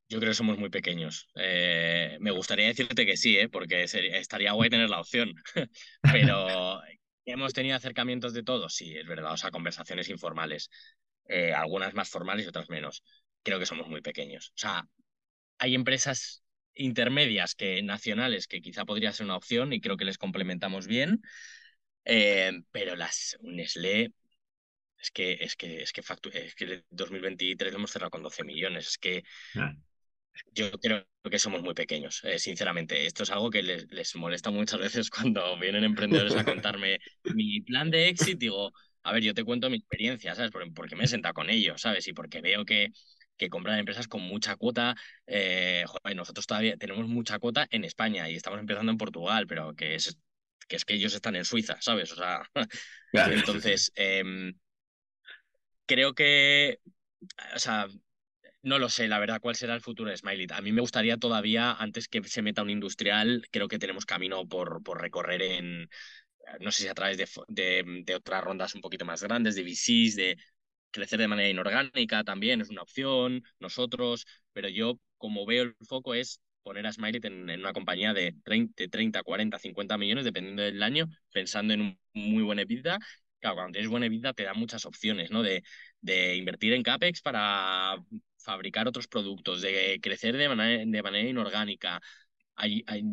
Yo 0.09 0.21
creo 0.21 0.31
que 0.31 0.35
somos 0.35 0.59
muy 0.59 0.71
pequeños. 0.71 1.29
Eh, 1.35 2.17
me 2.21 2.31
gustaría 2.31 2.69
decirte 2.69 3.05
que 3.05 3.17
sí, 3.17 3.37
¿eh? 3.37 3.49
porque 3.49 3.83
estaría 3.83 4.53
guay 4.53 4.71
tener 4.71 4.89
la 4.89 5.01
opción. 5.01 5.35
Pero 6.03 6.81
hemos 7.25 7.53
tenido 7.53 7.75
acercamientos 7.75 8.33
de 8.33 8.45
todos, 8.45 8.75
sí, 8.75 8.97
es 8.97 9.07
verdad. 9.07 9.33
O 9.33 9.37
sea, 9.37 9.51
conversaciones 9.51 10.09
informales. 10.09 10.71
Eh, 11.29 11.53
algunas 11.53 11.95
más 11.95 12.09
formales 12.09 12.47
y 12.47 12.49
otras 12.49 12.71
menos. 12.71 13.03
Creo 13.43 13.59
que 13.59 13.67
somos 13.67 13.89
muy 13.89 14.01
pequeños. 14.01 14.51
O 14.51 14.59
sea, 14.59 14.87
hay 15.59 15.75
empresas 15.75 16.45
intermedias 16.77 17.55
que 17.55 17.83
nacionales 17.83 18.47
que 18.47 18.61
quizá 18.61 18.85
podría 18.85 19.13
ser 19.13 19.27
una 19.27 19.37
opción 19.37 19.73
y 19.73 19.81
creo 19.81 19.97
que 19.97 20.05
les 20.05 20.19
complementamos 20.19 20.87
bien. 20.87 21.23
Eh, 22.05 22.53
pero 22.71 22.95
las 22.95 23.37
Nestlé 23.43 24.13
es 24.99 25.11
que 25.11 25.39
es 25.41 25.57
que 25.57 25.83
es 25.83 25.93
que 25.93 26.03
es 26.33 26.55
que 26.55 26.65
el 26.65 26.85
2023 26.91 27.73
lo 27.73 27.79
hemos 27.79 27.91
cerrado 27.91 28.11
con 28.11 28.23
12 28.23 28.45
millones. 28.45 28.89
Es 28.89 28.99
que 28.99 29.25
Ah, 29.57 29.75
yo 30.53 30.71
creo 30.73 31.07
que 31.31 31.39
somos 31.39 31.63
muy 31.63 31.75
pequeños, 31.75 32.23
eh, 32.25 32.39
sinceramente. 32.39 33.07
Esto 33.07 33.23
es 33.23 33.31
algo 33.31 33.51
que 33.51 33.63
les, 33.63 33.91
les 33.91 34.15
molesta 34.17 34.51
muchas 34.51 34.81
veces 34.81 35.11
cuando 35.11 35.59
vienen 35.59 35.85
emprendedores 35.85 36.37
a 36.37 36.45
contarme 36.45 36.99
mi 37.35 37.61
plan 37.61 37.91
de 37.91 38.09
éxito. 38.09 38.39
Digo, 38.39 38.73
a 39.03 39.13
ver, 39.13 39.23
yo 39.23 39.35
te 39.35 39.45
cuento 39.45 39.71
mi 39.71 39.77
experiencia, 39.77 40.35
¿sabes? 40.35 40.51
Porque, 40.51 40.71
porque 40.73 40.97
me 40.97 41.05
he 41.05 41.09
sentado 41.09 41.35
con 41.35 41.51
ellos, 41.51 41.81
¿sabes? 41.81 42.07
Y 42.09 42.13
porque 42.13 42.41
veo 42.41 42.65
que, 42.65 42.91
que 43.37 43.49
compran 43.51 43.79
empresas 43.79 44.09
con 44.09 44.23
mucha 44.23 44.57
cuota. 44.57 44.95
Eh, 45.27 45.85
joder, 45.87 46.17
nosotros 46.17 46.47
todavía 46.47 46.77
tenemos 46.77 47.07
mucha 47.09 47.39
cuota 47.39 47.67
en 47.71 47.85
España 47.85 48.29
y 48.31 48.37
estamos 48.37 48.61
empezando 48.61 48.93
en 48.93 48.99
Portugal, 48.99 49.47
pero 49.47 49.75
que 49.75 49.95
es 49.95 50.19
que, 50.69 50.77
es 50.77 50.85
que 50.85 50.95
ellos 50.95 51.15
están 51.15 51.37
en 51.37 51.45
Suiza, 51.45 51.77
¿sabes? 51.81 52.13
O 52.13 52.17
sea, 52.17 52.43
claro. 53.13 53.35
entonces, 53.35 53.93
em, 53.95 54.55
creo 55.87 56.15
que, 56.15 56.81
o 57.55 57.59
sea, 57.59 57.89
no 58.63 58.79
lo 58.79 58.89
sé, 58.89 59.09
la 59.09 59.19
verdad, 59.19 59.41
cuál 59.41 59.57
será 59.57 59.75
el 59.75 59.81
futuro 59.81 60.11
de 60.11 60.17
Smiley. 60.17 60.47
A 60.53 60.61
mí 60.61 60.73
me 60.73 60.81
gustaría 60.81 61.17
todavía, 61.19 61.73
antes 61.73 62.09
que 62.09 62.23
se 62.25 62.43
meta 62.43 62.63
un 62.63 62.71
industrial, 62.71 63.47
creo 63.53 63.69
que 63.69 63.79
tenemos 63.79 64.07
camino 64.07 64.47
por, 64.49 64.83
por 64.83 65.01
recorrer 65.01 65.43
en, 65.43 65.89
no 66.61 66.73
sé 66.73 66.83
si 66.85 66.89
a 66.89 66.95
través 66.95 67.19
de, 67.19 67.29
de, 67.49 68.03
de 68.05 68.15
otras 68.15 68.43
rondas 68.43 68.75
un 68.75 68.81
poquito 68.81 69.05
más 69.05 69.23
grandes, 69.23 69.55
de 69.55 69.63
VCs, 69.63 70.17
de 70.17 70.37
crecer 70.91 71.19
de 71.19 71.29
manera 71.29 71.49
inorgánica 71.49 72.25
también 72.25 72.61
es 72.61 72.71
una 72.71 72.83
opción, 72.83 73.43
nosotros, 73.61 74.27
pero 74.53 74.69
yo 74.69 74.99
como 75.19 75.47
veo 75.47 75.65
el 75.65 75.77
foco 75.89 76.15
es 76.15 76.41
poner 76.63 76.87
a 76.87 76.93
Smiley 76.93 77.21
en, 77.25 77.49
en 77.51 77.61
una 77.61 77.73
compañía 77.73 78.13
de 78.15 78.35
30, 78.45 78.75
de 78.77 78.89
30, 78.89 79.23
40, 79.23 79.59
50 79.59 79.99
millones, 79.99 80.25
dependiendo 80.25 80.63
del 80.63 80.83
año, 80.83 81.07
pensando 81.33 81.75
en 81.75 81.81
un 81.83 82.01
muy 82.15 82.43
buena 82.43 82.63
EBITDA. 82.63 82.99
Claro, 83.41 83.57
cuando 83.57 83.73
tienes 83.73 83.91
buena 83.91 84.07
EBITDA 84.07 84.33
te 84.33 84.45
da 84.45 84.55
muchas 84.55 84.85
opciones, 84.87 85.31
¿no? 85.31 85.43
De, 85.43 85.63
de 86.01 86.37
invertir 86.37 86.73
en 86.73 86.83
CAPEX 86.83 87.21
para 87.23 87.97
fabricar 88.39 88.89
otros 88.89 89.09
productos, 89.09 89.61
de 89.63 89.99
crecer 90.03 90.37
de 90.37 90.49
manera, 90.49 90.83
de 90.87 91.03
manera 91.03 91.29
inorgánica. 91.29 92.01
Hay, 92.57 92.85
hay- 92.87 93.05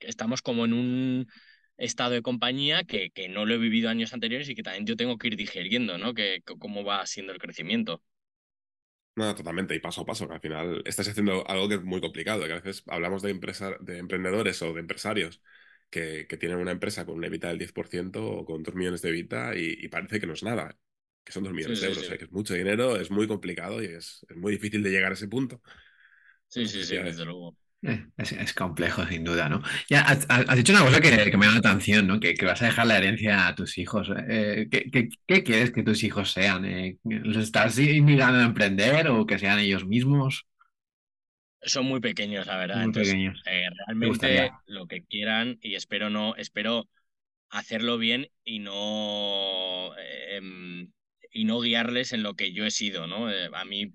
estamos 0.00 0.42
como 0.42 0.64
en 0.64 0.72
un 0.74 1.28
estado 1.80 2.12
de 2.12 2.22
compañía 2.22 2.84
que, 2.84 3.10
que 3.10 3.28
no 3.28 3.46
lo 3.46 3.54
he 3.54 3.58
vivido 3.58 3.90
años 3.90 4.12
anteriores 4.14 4.48
y 4.48 4.54
que 4.54 4.62
también 4.62 4.86
yo 4.86 4.96
tengo 4.96 5.18
que 5.18 5.28
ir 5.28 5.36
digiriendo, 5.36 5.98
¿no? 5.98 6.14
Que, 6.14 6.42
que 6.46 6.58
cómo 6.58 6.84
va 6.84 7.06
siendo 7.06 7.32
el 7.32 7.38
crecimiento. 7.40 8.02
No, 9.16 9.34
totalmente, 9.34 9.74
y 9.74 9.80
paso 9.80 10.02
a 10.02 10.06
paso, 10.06 10.26
que 10.28 10.34
al 10.34 10.40
final 10.40 10.82
estás 10.86 11.08
haciendo 11.08 11.46
algo 11.48 11.68
que 11.68 11.74
es 11.74 11.82
muy 11.82 12.00
complicado, 12.00 12.44
que 12.46 12.52
a 12.52 12.56
veces 12.60 12.82
hablamos 12.86 13.22
de, 13.22 13.30
empresa, 13.30 13.76
de 13.80 13.98
emprendedores 13.98 14.62
o 14.62 14.72
de 14.72 14.80
empresarios 14.80 15.42
que, 15.90 16.26
que 16.28 16.36
tienen 16.38 16.58
una 16.58 16.70
empresa 16.70 17.04
con 17.04 17.16
una 17.16 17.26
EBITDA 17.26 17.48
del 17.48 17.58
10% 17.58 18.24
o 18.26 18.44
con 18.46 18.62
2 18.62 18.74
millones 18.74 19.02
de 19.02 19.10
EBITDA 19.10 19.56
y, 19.56 19.76
y 19.84 19.88
parece 19.88 20.20
que 20.20 20.26
no 20.26 20.32
es 20.34 20.42
nada, 20.42 20.78
que 21.24 21.32
son 21.32 21.42
2 21.44 21.52
Sí, 21.58 21.76
millones 21.76 21.80
de 21.80 21.86
sí, 21.86 21.88
euros, 21.88 22.08
sí. 22.08 22.08
eh, 22.08 22.16
que 22.18 22.24
es 22.24 22.32
mucho 22.32 22.54
dinero, 22.54 22.96
es 22.96 23.10
muy 23.10 23.26
complicado 23.28 23.82
y 23.82 23.86
es, 23.86 24.24
es 24.28 24.36
muy 24.36 24.52
difícil 24.52 24.82
de 24.82 24.90
llegar 24.90 25.10
a 25.10 25.14
ese 25.14 25.28
punto. 25.28 25.60
Sí, 26.48 26.66
sí, 26.68 26.84
sí, 26.84 26.98
desde 26.98 27.24
luego. 27.24 27.56
Eh, 27.82 28.06
Es, 28.18 28.32
es 28.32 28.52
complejo, 28.52 29.06
sin 29.06 29.24
duda, 29.24 29.48
¿no? 29.48 29.62
Ya, 29.88 30.02
has, 30.02 30.26
dicho 30.56 30.72
una 30.72 30.84
cosa 30.84 31.00
que, 31.00 31.30
que 31.30 31.36
me 31.38 31.46
llama 31.46 31.60
la 31.62 31.70
atención, 31.70 32.06
¿no? 32.06 32.20
Que, 32.20 32.34
que 32.34 32.44
vas 32.44 32.60
a 32.62 32.66
dejar 32.66 32.86
la 32.86 32.98
herencia 32.98 33.46
a 33.48 33.54
tus 33.54 33.78
hijos. 33.78 34.10
Eh, 34.28 34.68
¿qué, 34.70 34.90
qué- 34.90 35.08
qué 35.26 35.42
quieres 35.42 35.70
que 35.72 35.82
tus 35.82 36.02
hijos 36.04 36.30
sean? 36.32 36.64
Eh, 36.66 36.98
¿los 37.04 37.36
estás 37.38 37.78
invitando 37.78 38.38
a 38.40 38.44
emprender 38.44 39.08
o 39.08 39.26
que 39.26 39.38
sean 39.38 39.58
ellos 39.60 39.86
mismos? 39.86 40.46
Son 41.62 41.84
muy 41.86 42.00
pequeños, 42.00 42.46
la 42.46 42.56
verdad. 42.56 42.82
Muy 42.82 42.84
Entonces, 42.84 43.16
pequeños. 43.16 43.46
eh, 43.46 43.66
realmente 43.86 44.56
lo 44.66 44.86
que 44.86 45.04
quieran 45.04 45.58
y 45.62 45.74
espero 45.74 46.08
no, 46.10 46.34
espero 46.36 46.88
hacerlo 47.50 47.98
bien 47.98 48.30
y 48.44 48.60
no 48.60 49.92
em, 49.98 50.92
y 51.32 51.44
no 51.44 51.60
guiarles 51.60 52.12
en 52.12 52.22
lo 52.22 52.34
que 52.36 52.52
yo 52.52 52.64
he 52.66 52.70
sido, 52.72 53.06
¿no? 53.08 53.28
A 53.56 53.64
mí 53.66 53.92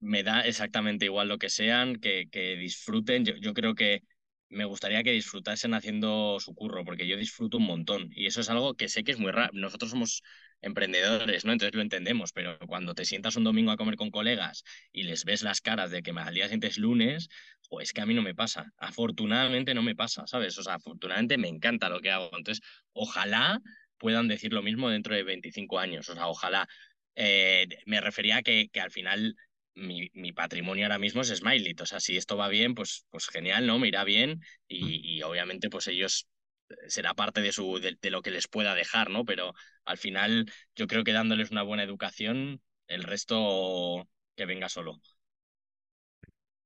me 0.00 0.22
da 0.22 0.40
exactamente 0.42 1.04
igual 1.06 1.28
lo 1.28 1.38
que 1.38 1.50
sean, 1.50 1.96
que, 1.96 2.28
que 2.30 2.56
disfruten. 2.56 3.24
Yo, 3.24 3.36
yo 3.36 3.54
creo 3.54 3.74
que 3.74 4.02
me 4.50 4.64
gustaría 4.64 5.02
que 5.04 5.12
disfrutasen 5.12 5.74
haciendo 5.74 6.38
su 6.40 6.54
curro, 6.54 6.84
porque 6.84 7.06
yo 7.06 7.16
disfruto 7.16 7.58
un 7.58 7.64
montón. 7.66 8.10
Y 8.14 8.26
eso 8.26 8.40
es 8.40 8.50
algo 8.50 8.74
que 8.74 8.88
sé 8.88 9.04
que 9.04 9.12
es 9.12 9.18
muy 9.18 9.30
raro. 9.30 9.50
Nosotros 9.54 9.92
somos 9.92 10.22
emprendedores, 10.60 11.44
¿no? 11.44 11.52
Entonces 11.52 11.74
lo 11.74 11.82
entendemos, 11.82 12.32
pero 12.32 12.58
cuando 12.66 12.94
te 12.94 13.04
sientas 13.04 13.36
un 13.36 13.44
domingo 13.44 13.70
a 13.70 13.76
comer 13.76 13.96
con 13.96 14.10
colegas 14.10 14.64
y 14.92 15.04
les 15.04 15.24
ves 15.24 15.42
las 15.42 15.60
caras 15.60 15.90
de 15.90 16.02
que 16.02 16.10
al 16.10 16.34
día 16.34 16.44
siguiente 16.44 16.66
es 16.66 16.78
lunes, 16.78 17.28
pues 17.68 17.88
es 17.88 17.92
que 17.92 18.00
a 18.00 18.06
mí 18.06 18.14
no 18.14 18.22
me 18.22 18.34
pasa. 18.34 18.72
Afortunadamente 18.78 19.72
no 19.74 19.82
me 19.82 19.94
pasa, 19.94 20.26
¿sabes? 20.26 20.58
O 20.58 20.62
sea, 20.64 20.74
afortunadamente 20.74 21.38
me 21.38 21.48
encanta 21.48 21.88
lo 21.88 22.00
que 22.00 22.10
hago. 22.10 22.30
Entonces, 22.36 22.60
ojalá 22.92 23.60
puedan 23.98 24.28
decir 24.28 24.52
lo 24.52 24.62
mismo 24.62 24.90
dentro 24.90 25.14
de 25.14 25.22
25 25.22 25.78
años. 25.78 26.08
O 26.08 26.14
sea, 26.14 26.26
ojalá. 26.26 26.68
Eh, 27.16 27.66
me 27.86 28.00
refería 28.00 28.38
a 28.38 28.42
que, 28.42 28.68
que 28.72 28.80
al 28.80 28.90
final 28.90 29.36
mi, 29.74 30.10
mi 30.14 30.32
patrimonio 30.32 30.84
ahora 30.86 30.98
mismo 30.98 31.22
es 31.22 31.28
Smiley. 31.28 31.74
O 31.80 31.86
sea, 31.86 32.00
si 32.00 32.16
esto 32.16 32.36
va 32.36 32.48
bien, 32.48 32.74
pues, 32.74 33.06
pues 33.10 33.28
genial, 33.28 33.66
¿no? 33.66 33.78
Me 33.78 33.88
irá 33.88 34.04
bien 34.04 34.40
y, 34.68 35.00
y 35.18 35.22
obviamente 35.22 35.70
pues 35.70 35.86
ellos 35.88 36.28
eh, 36.70 36.74
será 36.88 37.14
parte 37.14 37.40
de, 37.40 37.52
su, 37.52 37.78
de, 37.80 37.96
de 38.00 38.10
lo 38.10 38.22
que 38.22 38.30
les 38.30 38.48
pueda 38.48 38.74
dejar, 38.74 39.10
¿no? 39.10 39.24
Pero 39.24 39.54
al 39.84 39.98
final 39.98 40.50
yo 40.76 40.86
creo 40.86 41.04
que 41.04 41.12
dándoles 41.12 41.50
una 41.50 41.62
buena 41.62 41.82
educación, 41.84 42.60
el 42.88 43.02
resto 43.04 44.08
que 44.36 44.46
venga 44.46 44.68
solo. 44.68 45.00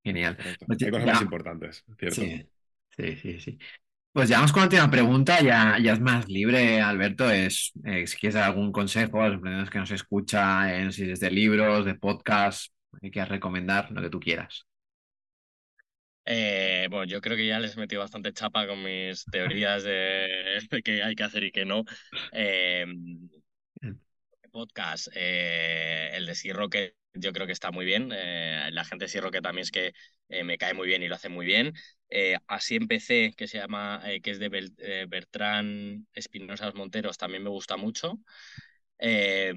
Genial. 0.03 0.37
Correcto. 0.37 0.65
Pues 0.65 0.79
ya- 0.79 0.87
Hay 0.87 0.91
cosas 0.91 1.07
ya- 1.07 1.13
más 1.13 1.21
importantes, 1.21 1.83
¿cierto? 1.99 2.31
Sí, 2.31 2.49
sí, 2.97 3.15
sí, 3.17 3.39
sí. 3.39 3.59
Pues 4.13 4.29
ya 4.29 4.37
vamos 4.37 4.53
con 4.53 4.61
la 4.61 4.65
última 4.67 4.91
pregunta, 4.91 5.41
ya, 5.41 5.77
ya 5.81 5.93
es 5.93 6.01
más 6.01 6.27
libre, 6.29 6.81
Alberto, 6.81 7.29
es 7.31 7.73
eh, 7.85 8.07
si 8.07 8.17
quieres 8.17 8.35
dar 8.35 8.45
algún 8.45 8.71
consejo 8.71 9.21
a 9.21 9.27
los 9.27 9.35
emprendedores 9.35 9.71
que 9.71 9.79
nos 9.79 9.91
escucha, 9.91 10.75
eh, 10.75 10.85
no 10.85 10.91
sé 10.93 11.05
si 11.05 11.11
es 11.11 11.19
de 11.21 11.31
libros, 11.31 11.85
de 11.85 11.95
podcast, 13.01 13.11
que 13.11 13.25
recomendar, 13.25 13.91
lo 13.91 14.01
que 14.01 14.09
tú 14.09 14.19
quieras. 14.19 14.67
Eh, 16.27 16.87
bueno, 16.89 17.05
yo 17.05 17.21
creo 17.21 17.37
que 17.37 17.45
ya 17.47 17.59
les 17.59 17.75
he 17.75 17.79
metido 17.79 18.01
bastante 18.01 18.33
chapa 18.33 18.65
con 18.67 18.83
mis 18.83 19.25
teorías 19.31 19.83
de, 19.83 20.59
de 20.69 20.81
qué 20.83 21.03
hay 21.03 21.15
que 21.15 21.23
hacer 21.23 21.43
y 21.43 21.51
qué 21.51 21.65
no. 21.65 21.83
Eh, 22.31 22.85
podcast, 24.51 25.07
eh, 25.15 26.11
el 26.13 26.25
de 26.25 26.35
Sea 26.35 26.53
Rocket, 26.53 26.95
yo 27.13 27.33
creo 27.33 27.45
que 27.45 27.53
está 27.53 27.71
muy 27.71 27.85
bien. 27.85 28.09
Eh, 28.13 28.69
la 28.71 28.85
gente 28.85 29.05
de 29.05 29.09
Sea 29.09 29.21
Rocket 29.21 29.43
también 29.43 29.63
es 29.63 29.71
que 29.71 29.93
me 30.43 30.57
cae 30.57 30.73
muy 30.73 30.87
bien 30.87 31.03
y 31.03 31.07
lo 31.07 31.15
hace 31.15 31.29
muy 31.29 31.45
bien. 31.45 31.73
Así 32.47 32.75
empecé, 32.75 33.33
que 33.37 33.47
se 33.47 33.57
llama, 33.57 34.01
que 34.23 34.31
es 34.31 34.39
de 34.39 34.49
Bel- 34.49 35.07
Bertrán 35.09 36.07
Espinosa 36.13 36.71
Monteros, 36.73 37.17
también 37.17 37.43
me 37.43 37.49
gusta 37.49 37.77
mucho. 37.77 38.19
Eh, 38.99 39.53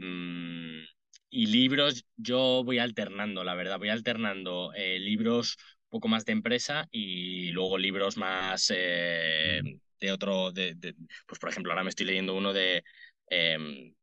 y 1.30 1.46
libros, 1.46 2.04
yo 2.16 2.62
voy 2.64 2.78
alternando, 2.78 3.44
la 3.44 3.54
verdad, 3.54 3.78
voy 3.78 3.90
alternando 3.90 4.72
eh, 4.74 4.98
libros 4.98 5.56
un 5.84 5.90
poco 5.90 6.08
más 6.08 6.24
de 6.24 6.32
empresa 6.32 6.88
y 6.90 7.50
luego 7.52 7.78
libros 7.78 8.16
más 8.16 8.72
eh, 8.74 9.62
de 10.00 10.12
otro, 10.12 10.52
de, 10.52 10.74
de- 10.74 10.94
pues 11.26 11.38
por 11.40 11.50
ejemplo, 11.50 11.72
ahora 11.72 11.84
me 11.84 11.90
estoy 11.90 12.06
leyendo 12.06 12.34
uno 12.36 12.52
de, 12.52 12.84
em, 13.30 13.94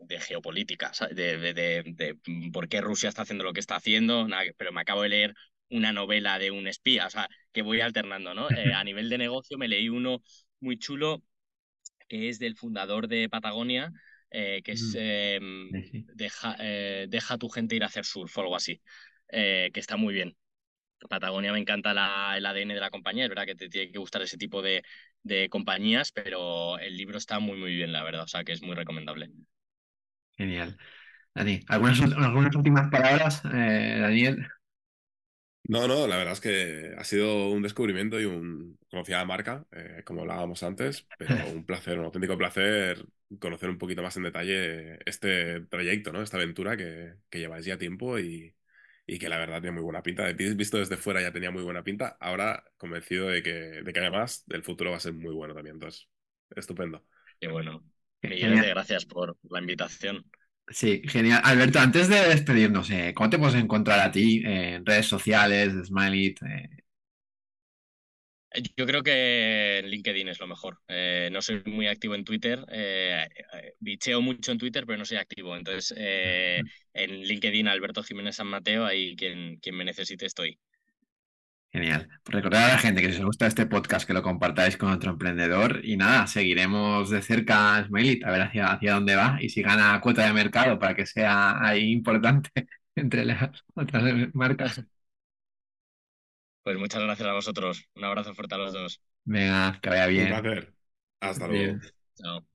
de 0.00 0.20
geopolítica, 0.20 0.90
de, 1.12 1.36
de, 1.38 1.54
de, 1.54 1.82
de 1.86 2.50
por 2.52 2.68
qué 2.68 2.80
Rusia 2.80 3.08
está 3.08 3.22
haciendo 3.22 3.44
lo 3.44 3.52
que 3.52 3.60
está 3.60 3.76
haciendo, 3.76 4.26
nada, 4.28 4.44
pero 4.56 4.72
me 4.72 4.80
acabo 4.80 5.02
de 5.02 5.08
leer 5.10 5.34
una 5.70 5.92
novela 5.92 6.38
de 6.38 6.50
un 6.50 6.66
espía, 6.66 7.06
o 7.06 7.10
sea, 7.10 7.28
que 7.52 7.62
voy 7.62 7.80
alternando, 7.80 8.34
¿no? 8.34 8.50
Eh, 8.52 8.72
a 8.72 8.84
nivel 8.84 9.08
de 9.08 9.18
negocio 9.18 9.56
me 9.58 9.68
leí 9.68 9.88
uno 9.88 10.22
muy 10.60 10.78
chulo 10.78 11.22
que 12.08 12.28
es 12.28 12.38
del 12.38 12.56
fundador 12.56 13.08
de 13.08 13.28
Patagonia, 13.28 13.92
eh, 14.32 14.62
que 14.64 14.72
es 14.72 14.92
Mm, 14.92 14.96
eh, 14.98 15.40
sí. 15.90 16.06
deja, 16.12 16.56
eh, 16.60 17.06
deja 17.08 17.34
a 17.34 17.38
tu 17.38 17.48
gente 17.48 17.76
ir 17.76 17.84
a 17.84 17.86
hacer 17.86 18.04
surf 18.04 18.36
o 18.38 18.40
algo 18.42 18.56
así, 18.56 18.82
eh, 19.28 19.70
que 19.72 19.80
está 19.80 19.96
muy 19.96 20.14
bien. 20.14 20.36
Patagonia 21.10 21.52
me 21.52 21.58
encanta 21.60 21.94
la, 21.94 22.36
el 22.36 22.46
ADN 22.46 22.74
de 22.74 22.80
la 22.80 22.90
compañía, 22.90 23.24
es 23.24 23.28
verdad 23.30 23.46
que 23.46 23.54
te 23.56 23.68
tiene 23.68 23.92
que 23.92 23.98
gustar 23.98 24.22
ese 24.22 24.38
tipo 24.38 24.62
de, 24.62 24.82
de 25.22 25.48
compañías, 25.50 26.12
pero 26.12 26.78
el 26.78 26.96
libro 26.96 27.18
está 27.18 27.38
muy, 27.40 27.58
muy 27.58 27.74
bien, 27.74 27.92
la 27.92 28.04
verdad, 28.04 28.24
o 28.24 28.28
sea 28.28 28.44
que 28.44 28.52
es 28.52 28.62
muy 28.62 28.74
recomendable. 28.76 29.30
Genial. 30.36 30.76
Dani, 31.34 31.60
¿algunas, 31.68 32.00
algunas 32.02 32.56
últimas 32.56 32.90
palabras, 32.90 33.42
Daniel? 33.44 34.48
No, 35.72 35.88
no, 35.88 36.06
la 36.06 36.18
verdad 36.18 36.34
es 36.34 36.40
que 36.42 36.94
ha 36.98 37.02
sido 37.02 37.48
un 37.48 37.62
descubrimiento 37.62 38.20
y 38.20 38.26
un 38.26 38.78
conocía 38.90 39.16
la 39.16 39.24
marca, 39.24 39.64
eh, 39.72 40.02
como 40.04 40.20
hablábamos 40.20 40.62
antes, 40.62 41.06
pero 41.16 41.34
un 41.50 41.64
placer, 41.64 41.98
un 41.98 42.04
auténtico 42.04 42.36
placer 42.36 43.06
conocer 43.40 43.70
un 43.70 43.78
poquito 43.78 44.02
más 44.02 44.14
en 44.18 44.24
detalle 44.24 44.98
este 45.06 45.62
trayecto, 45.62 46.12
¿no? 46.12 46.20
Esta 46.20 46.36
aventura 46.36 46.76
que, 46.76 47.14
que 47.30 47.38
lleváis 47.38 47.64
ya 47.64 47.78
tiempo 47.78 48.18
y, 48.18 48.54
y, 49.06 49.18
que 49.18 49.30
la 49.30 49.38
verdad 49.38 49.62
tiene 49.62 49.72
muy 49.76 49.82
buena 49.82 50.02
pinta. 50.02 50.30
Visto 50.34 50.76
desde 50.76 50.98
fuera 50.98 51.22
ya 51.22 51.32
tenía 51.32 51.50
muy 51.50 51.62
buena 51.62 51.82
pinta, 51.82 52.18
ahora 52.20 52.62
convencido 52.76 53.28
de 53.28 53.42
que, 53.42 53.50
de 53.82 53.92
que 53.94 54.00
además 54.00 54.44
el 54.50 54.62
futuro 54.62 54.90
va 54.90 54.98
a 54.98 55.00
ser 55.00 55.14
muy 55.14 55.32
bueno 55.32 55.54
también. 55.54 55.76
Entonces, 55.76 56.06
estupendo. 56.54 57.02
Qué 57.40 57.48
bueno. 57.48 57.82
Millones 58.20 58.60
de 58.60 58.68
gracias 58.68 59.06
por 59.06 59.38
la 59.48 59.60
invitación. 59.60 60.22
Sí, 60.68 61.02
genial. 61.06 61.40
Alberto, 61.44 61.78
antes 61.80 62.08
de 62.08 62.16
despedirnos, 62.28 62.88
eh, 62.90 63.12
¿cómo 63.14 63.28
te 63.30 63.38
puedes 63.38 63.54
encontrar 63.56 64.00
a 64.00 64.10
ti 64.10 64.42
en 64.44 64.84
redes 64.86 65.06
sociales, 65.06 65.72
Smiley? 65.86 66.34
Eh? 66.48 66.82
Yo 68.76 68.84
creo 68.86 69.02
que 69.02 69.82
LinkedIn 69.86 70.28
es 70.28 70.38
lo 70.40 70.46
mejor. 70.46 70.78
Eh, 70.88 71.30
no 71.32 71.40
soy 71.40 71.62
muy 71.64 71.86
activo 71.86 72.14
en 72.14 72.24
Twitter. 72.24 72.64
bicheo 73.80 74.20
mucho 74.20 74.52
en 74.52 74.58
Twitter, 74.58 74.84
pero 74.86 74.98
no 74.98 75.04
soy 75.04 75.16
activo. 75.18 75.56
Entonces, 75.56 75.94
en 76.94 77.20
LinkedIn, 77.22 77.68
Alberto 77.68 78.02
Jiménez 78.02 78.36
San 78.36 78.48
Mateo, 78.48 78.84
ahí 78.84 79.16
quien, 79.16 79.56
quien 79.58 79.76
me 79.76 79.84
necesite 79.84 80.26
estoy. 80.26 80.58
Genial. 81.72 82.08
Pues 82.22 82.34
recordad 82.34 82.64
a 82.66 82.68
la 82.74 82.78
gente 82.78 83.00
que 83.00 83.12
si 83.12 83.18
os 83.18 83.24
gusta 83.24 83.46
este 83.46 83.64
podcast, 83.66 84.06
que 84.06 84.12
lo 84.12 84.22
compartáis 84.22 84.76
con 84.76 84.90
otro 84.92 85.10
emprendedor. 85.12 85.80
Y 85.84 85.96
nada, 85.96 86.26
seguiremos 86.26 87.08
de 87.10 87.22
cerca 87.22 87.76
a 87.76 87.84
Smailit 87.86 88.24
a 88.24 88.30
ver 88.30 88.42
hacia, 88.42 88.66
hacia 88.72 88.92
dónde 88.94 89.16
va 89.16 89.38
y 89.40 89.48
si 89.48 89.62
gana 89.62 89.98
cuota 90.02 90.26
de 90.26 90.34
mercado 90.34 90.78
para 90.78 90.94
que 90.94 91.06
sea 91.06 91.64
ahí 91.64 91.90
importante 91.92 92.50
entre 92.94 93.24
las 93.24 93.64
otras 93.74 94.04
marcas. 94.34 94.82
Pues 96.64 96.76
muchas 96.78 97.02
gracias 97.02 97.28
a 97.28 97.32
vosotros. 97.34 97.88
Un 97.94 98.04
abrazo 98.04 98.34
fuerte 98.34 98.54
a 98.54 98.58
los 98.58 98.72
dos. 98.72 99.00
Venga, 99.24 99.78
que 99.82 99.88
vaya 99.90 100.06
bien. 100.06 100.22
Un 100.34 100.40
placer. 100.42 100.74
Hasta 101.20 101.48
luego. 101.48 101.80
Chao. 102.16 102.51